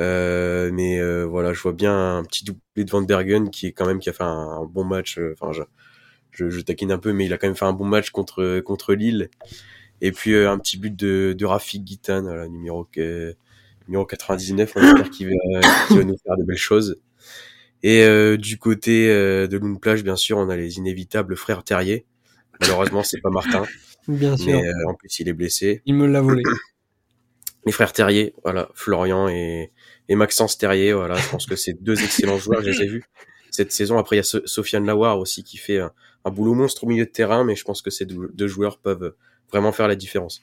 Mais 0.00 1.24
voilà, 1.24 1.52
je 1.52 1.60
vois 1.60 1.72
bien 1.72 2.18
un 2.18 2.24
petit 2.24 2.44
doublé 2.44 2.84
de 2.84 2.90
Van 2.90 3.02
Bergen 3.02 3.50
qui 3.50 3.66
est 3.66 3.72
quand 3.72 3.86
même 3.86 4.00
qui 4.00 4.10
a 4.10 4.12
fait 4.12 4.24
un, 4.24 4.64
bon 4.64 4.84
match. 4.84 5.18
Enfin, 5.32 5.52
je, 5.52 5.62
je, 6.32 6.50
je, 6.50 6.60
taquine 6.60 6.92
un 6.92 6.98
peu, 6.98 7.12
mais 7.12 7.26
il 7.26 7.32
a 7.32 7.38
quand 7.38 7.46
même 7.46 7.56
fait 7.56 7.64
un 7.64 7.72
bon 7.72 7.84
match 7.84 8.10
contre 8.10 8.60
contre 8.60 8.94
Lille. 8.94 9.30
Et 10.00 10.12
puis 10.12 10.32
euh, 10.32 10.50
un 10.50 10.58
petit 10.58 10.78
but 10.78 10.94
de, 10.94 11.34
de 11.36 11.44
Rafik 11.44 11.84
Guitan, 11.84 12.22
voilà, 12.22 12.48
numéro, 12.48 12.88
numéro 13.86 14.06
99, 14.06 14.72
on 14.76 14.80
espère 14.82 15.10
qu'il 15.10 15.28
va, 15.28 15.60
va, 15.90 16.04
nous 16.04 16.16
faire 16.16 16.36
de 16.36 16.44
belles 16.44 16.56
choses. 16.56 17.00
Et 17.82 18.02
euh, 18.04 18.36
du 18.36 18.58
côté 18.58 19.10
euh, 19.10 19.46
de 19.46 19.56
Lune 19.56 19.78
Plage, 19.78 20.02
bien 20.02 20.16
sûr, 20.16 20.38
on 20.38 20.48
a 20.48 20.56
les 20.56 20.78
inévitables 20.78 21.36
frères 21.36 21.64
Terrier. 21.64 22.06
Malheureusement, 22.60 23.02
c'est 23.02 23.20
pas 23.20 23.30
Martin. 23.30 23.64
Bien 24.08 24.36
sûr. 24.36 24.52
Mais 24.52 24.62
en 24.86 24.94
plus, 24.94 25.18
il 25.20 25.28
est 25.28 25.32
blessé. 25.32 25.82
Il 25.86 25.94
me 25.94 26.06
l'a 26.06 26.20
volé. 26.20 26.42
Les 27.66 27.72
frères 27.72 27.92
Terrier, 27.92 28.34
voilà, 28.42 28.70
Florian 28.74 29.28
et, 29.28 29.70
et 30.10 30.16
Maxence 30.16 30.58
Terrier, 30.58 30.92
voilà, 30.92 31.14
je 31.14 31.28
pense 31.30 31.46
que 31.46 31.56
c'est 31.56 31.82
deux 31.82 31.98
excellents 32.04 32.36
joueurs, 32.36 32.60
je 32.60 32.70
les 32.70 32.82
ai 32.82 32.86
vus 32.86 33.04
cette 33.50 33.72
saison. 33.72 33.96
Après, 33.96 34.16
il 34.16 34.18
y 34.18 34.22
a 34.22 34.40
Sofiane 34.44 34.84
Lawar 34.84 35.18
aussi 35.18 35.42
qui 35.42 35.56
fait 35.56 35.78
un, 35.78 35.92
un, 36.24 36.30
boulot 36.30 36.54
monstre 36.54 36.84
au 36.84 36.86
milieu 36.86 37.04
de 37.04 37.10
terrain, 37.10 37.44
mais 37.44 37.56
je 37.56 37.64
pense 37.64 37.80
que 37.80 37.90
ces 37.90 38.04
deux 38.06 38.46
joueurs 38.46 38.78
peuvent 38.78 39.14
vraiment 39.50 39.72
faire 39.72 39.88
la 39.88 39.96
différence. 39.96 40.42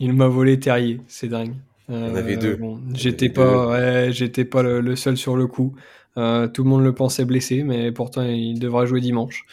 Il 0.00 0.12
m'a 0.14 0.28
volé 0.28 0.58
Terrier, 0.58 1.00
c'est 1.06 1.28
dingue. 1.28 1.54
Euh, 1.90 2.14
avait 2.14 2.36
deux. 2.36 2.58
j'étais 2.94 3.30
pas, 3.30 3.68
ouais, 3.68 4.08
j'étais 4.12 4.44
pas 4.44 4.62
le, 4.62 4.96
seul 4.96 5.16
sur 5.16 5.36
le 5.36 5.46
coup. 5.46 5.74
Euh, 6.16 6.48
tout 6.48 6.64
le 6.64 6.70
monde 6.70 6.82
le 6.82 6.92
pensait 6.92 7.24
blessé, 7.24 7.62
mais 7.62 7.92
pourtant 7.92 8.22
il 8.22 8.58
devra 8.58 8.86
jouer 8.86 9.00
dimanche. 9.00 9.46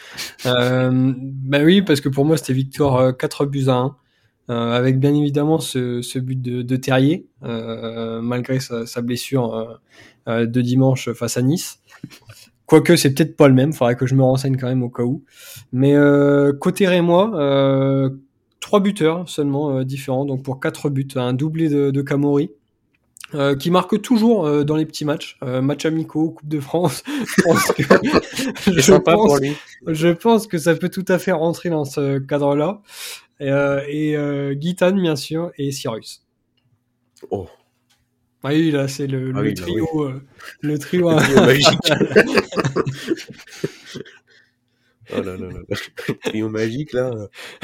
euh, 0.45 1.13
bah 1.17 1.59
oui, 1.63 1.81
parce 1.81 2.01
que 2.01 2.09
pour 2.09 2.25
moi 2.25 2.37
c'était 2.37 2.53
victoire 2.53 3.15
4 3.15 3.41
euh, 3.41 3.45
buts 3.45 3.65
à 3.67 3.75
1, 3.75 3.95
euh, 4.49 4.71
avec 4.71 4.99
bien 4.99 5.13
évidemment 5.13 5.59
ce, 5.59 6.01
ce 6.01 6.19
but 6.19 6.41
de, 6.41 6.61
de 6.61 6.75
Terrier, 6.75 7.27
euh, 7.43 8.21
malgré 8.21 8.59
sa, 8.59 8.85
sa 8.85 9.01
blessure 9.01 9.79
de 10.27 10.61
dimanche 10.61 11.11
face 11.13 11.37
à 11.37 11.41
Nice. 11.41 11.81
Quoique 12.65 12.95
c'est 12.95 13.13
peut-être 13.13 13.37
pas 13.37 13.47
le 13.47 13.53
même, 13.53 13.73
faudrait 13.73 13.95
que 13.95 14.07
je 14.07 14.15
me 14.15 14.23
renseigne 14.23 14.57
quand 14.57 14.67
même 14.67 14.81
au 14.81 14.89
cas 14.89 15.03
où. 15.03 15.23
Mais 15.71 15.95
côté 16.59 16.87
Rémois, 16.87 17.31
trois 18.65 18.79
buteurs 18.79 19.29
seulement 19.29 19.77
euh, 19.77 19.83
différents, 19.83 20.25
donc 20.25 20.41
pour 20.43 20.59
quatre 20.59 20.89
buts, 20.89 21.07
un 21.15 21.33
doublé 21.33 21.69
de, 21.69 21.91
de 21.91 22.01
Camori. 22.01 22.49
Euh, 23.33 23.55
qui 23.55 23.71
marque 23.71 24.01
toujours 24.01 24.45
euh, 24.45 24.63
dans 24.63 24.75
les 24.75 24.85
petits 24.85 25.03
matchs, 25.03 25.37
euh, 25.43 25.59
match 25.59 25.83
amicaux, 25.85 26.29
Coupe 26.29 26.47
de 26.47 26.59
France. 26.59 27.03
je, 27.07 27.43
pense 27.43 27.71
que, 27.73 27.83
je, 28.81 28.93
pense, 28.93 29.39
je 29.87 30.07
pense 30.09 30.47
que 30.47 30.57
ça 30.59 30.75
peut 30.75 30.89
tout 30.89 31.03
à 31.07 31.17
fait 31.17 31.31
rentrer 31.31 31.69
dans 31.69 31.85
ce 31.85 32.19
cadre-là. 32.19 32.81
Et, 33.39 33.49
euh, 33.49 34.55
euh, 34.55 34.91
bien 34.93 35.15
sûr 35.15 35.51
et 35.57 35.71
Cyrus. 35.71 36.23
Oh. 37.29 37.47
Ah 38.43 38.49
oui, 38.49 38.69
là 38.69 38.87
c'est 38.87 39.07
le, 39.07 39.33
ah 39.35 39.41
le, 39.41 39.49
oui, 39.49 39.53
trio, 39.55 39.87
oui. 39.93 40.11
le 40.61 40.77
trio, 40.77 41.09
le 41.09 41.17
trio 41.17 41.41
magique. 41.41 41.79
Oh 45.13 45.21
là 45.21 45.37
là 45.37 45.47
là. 45.47 45.59
Trio 46.23 46.49
magique 46.49 46.93
là. 46.93 47.11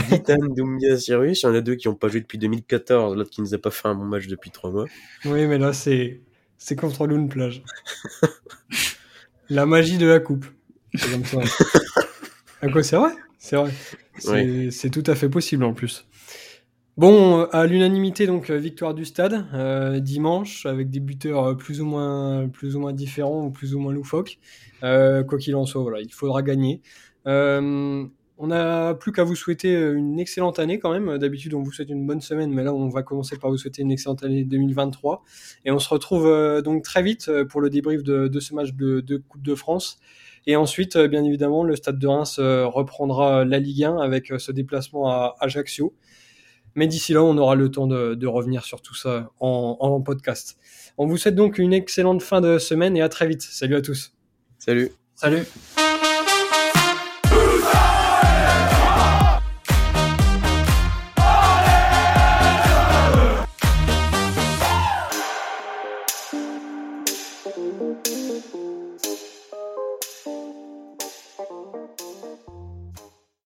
Vitan, 0.09 0.37
Doumbia, 0.55 0.97
Cyrus. 0.97 1.41
Il 1.41 1.45
y 1.45 1.49
en 1.49 1.55
a 1.55 1.61
deux 1.61 1.75
qui 1.75 1.87
n'ont 1.87 1.95
pas 1.95 2.07
joué 2.07 2.21
depuis 2.21 2.37
2014, 2.37 3.15
l'autre 3.15 3.31
qui 3.31 3.41
nous 3.41 3.53
a 3.53 3.57
pas 3.57 3.71
fait 3.71 3.87
un 3.87 3.95
bon 3.95 4.05
match 4.05 4.27
depuis 4.27 4.51
trois 4.51 4.69
mois. 4.69 4.85
Oui, 5.25 5.47
mais 5.47 5.57
là 5.57 5.73
c'est 5.73 6.21
c'est 6.57 6.75
contre 6.75 7.07
Lune 7.07 7.29
Plage. 7.29 7.63
la 9.49 9.65
magie 9.65 9.97
de 9.97 10.05
la 10.05 10.19
coupe. 10.19 10.45
C'est 10.93 11.11
comme 11.11 11.25
ça. 11.25 11.39
à 12.61 12.67
quoi 12.71 12.83
c'est 12.83 12.97
vrai? 12.97 13.11
C'est 13.41 13.55
vrai. 13.55 13.71
C'est 14.69 14.89
tout 14.89 15.03
à 15.07 15.15
fait 15.15 15.29
possible 15.29 15.63
en 15.63 15.73
plus. 15.73 16.05
Bon, 16.97 17.45
à 17.51 17.65
l'unanimité, 17.65 18.27
donc 18.27 18.51
victoire 18.51 18.93
du 18.93 19.03
stade 19.03 19.45
dimanche 20.03 20.65
avec 20.65 20.89
des 20.91 20.99
buteurs 20.99 21.57
plus 21.57 21.81
ou 21.81 21.85
moins 21.85 22.47
plus 22.49 22.75
ou 22.75 22.79
moins 22.79 22.93
différents 22.93 23.45
ou 23.45 23.49
plus 23.49 23.73
ou 23.73 23.79
moins 23.79 23.93
loufoques. 23.93 24.37
quoi 24.81 25.37
qu'il 25.39 25.55
en 25.55 25.65
soit, 25.65 25.81
voilà, 25.81 26.01
il 26.01 26.13
faudra 26.13 26.43
gagner. 26.43 26.81
On 28.43 28.47
n'a 28.47 28.95
plus 28.95 29.11
qu'à 29.11 29.23
vous 29.23 29.35
souhaiter 29.35 29.75
euh, 29.75 29.93
une 29.95 30.19
excellente 30.19 30.57
année 30.57 30.79
quand 30.79 30.91
même. 30.91 31.19
D'habitude, 31.19 31.53
on 31.53 31.61
vous 31.61 31.71
souhaite 31.71 31.91
une 31.91 32.07
bonne 32.07 32.21
semaine, 32.21 32.51
mais 32.51 32.63
là, 32.63 32.73
on 32.73 32.89
va 32.89 33.03
commencer 33.03 33.37
par 33.37 33.51
vous 33.51 33.57
souhaiter 33.57 33.83
une 33.83 33.91
excellente 33.91 34.23
année 34.23 34.43
2023. 34.45 35.23
Et 35.63 35.69
on 35.69 35.77
se 35.77 35.87
retrouve 35.87 36.25
euh, 36.25 36.63
donc 36.63 36.83
très 36.83 37.03
vite 37.03 37.27
euh, 37.27 37.45
pour 37.45 37.61
le 37.61 37.69
débrief 37.69 38.01
de, 38.01 38.39
ce 38.39 38.55
match 38.55 38.73
de, 38.73 39.17
Coupe 39.29 39.43
de 39.43 39.53
France. 39.53 39.99
Et 40.47 40.55
ensuite, 40.55 40.97
bien 40.97 41.23
évidemment, 41.23 41.63
le 41.63 41.75
Stade 41.75 41.99
de 41.99 42.07
Reims 42.07 42.39
reprendra 42.39 43.45
la 43.45 43.59
Ligue 43.59 43.83
1 43.83 43.97
avec 43.97 44.33
ce 44.37 44.51
déplacement 44.51 45.09
à 45.09 45.35
Ajaccio. 45.39 45.93
Mais 46.75 46.87
d'ici 46.87 47.13
là, 47.13 47.23
on 47.23 47.37
aura 47.37 47.55
le 47.55 47.69
temps 47.69 47.87
de, 47.87 48.27
revenir 48.27 48.63
sur 48.63 48.81
tout 48.81 48.95
ça 48.95 49.29
en, 49.39 49.77
en 49.79 50.01
podcast. 50.01 50.57
On 50.97 51.05
vous 51.05 51.17
souhaite 51.17 51.35
donc 51.35 51.57
une 51.57 51.73
excellente 51.73 52.21
fin 52.21 52.41
de 52.41 52.57
semaine 52.57 52.97
et 52.97 53.01
à 53.01 53.09
très 53.09 53.27
vite. 53.27 53.41
Salut 53.41 53.75
à 53.75 53.81
tous. 53.81 54.13
Salut. 54.57 54.91
Salut. 55.15 55.45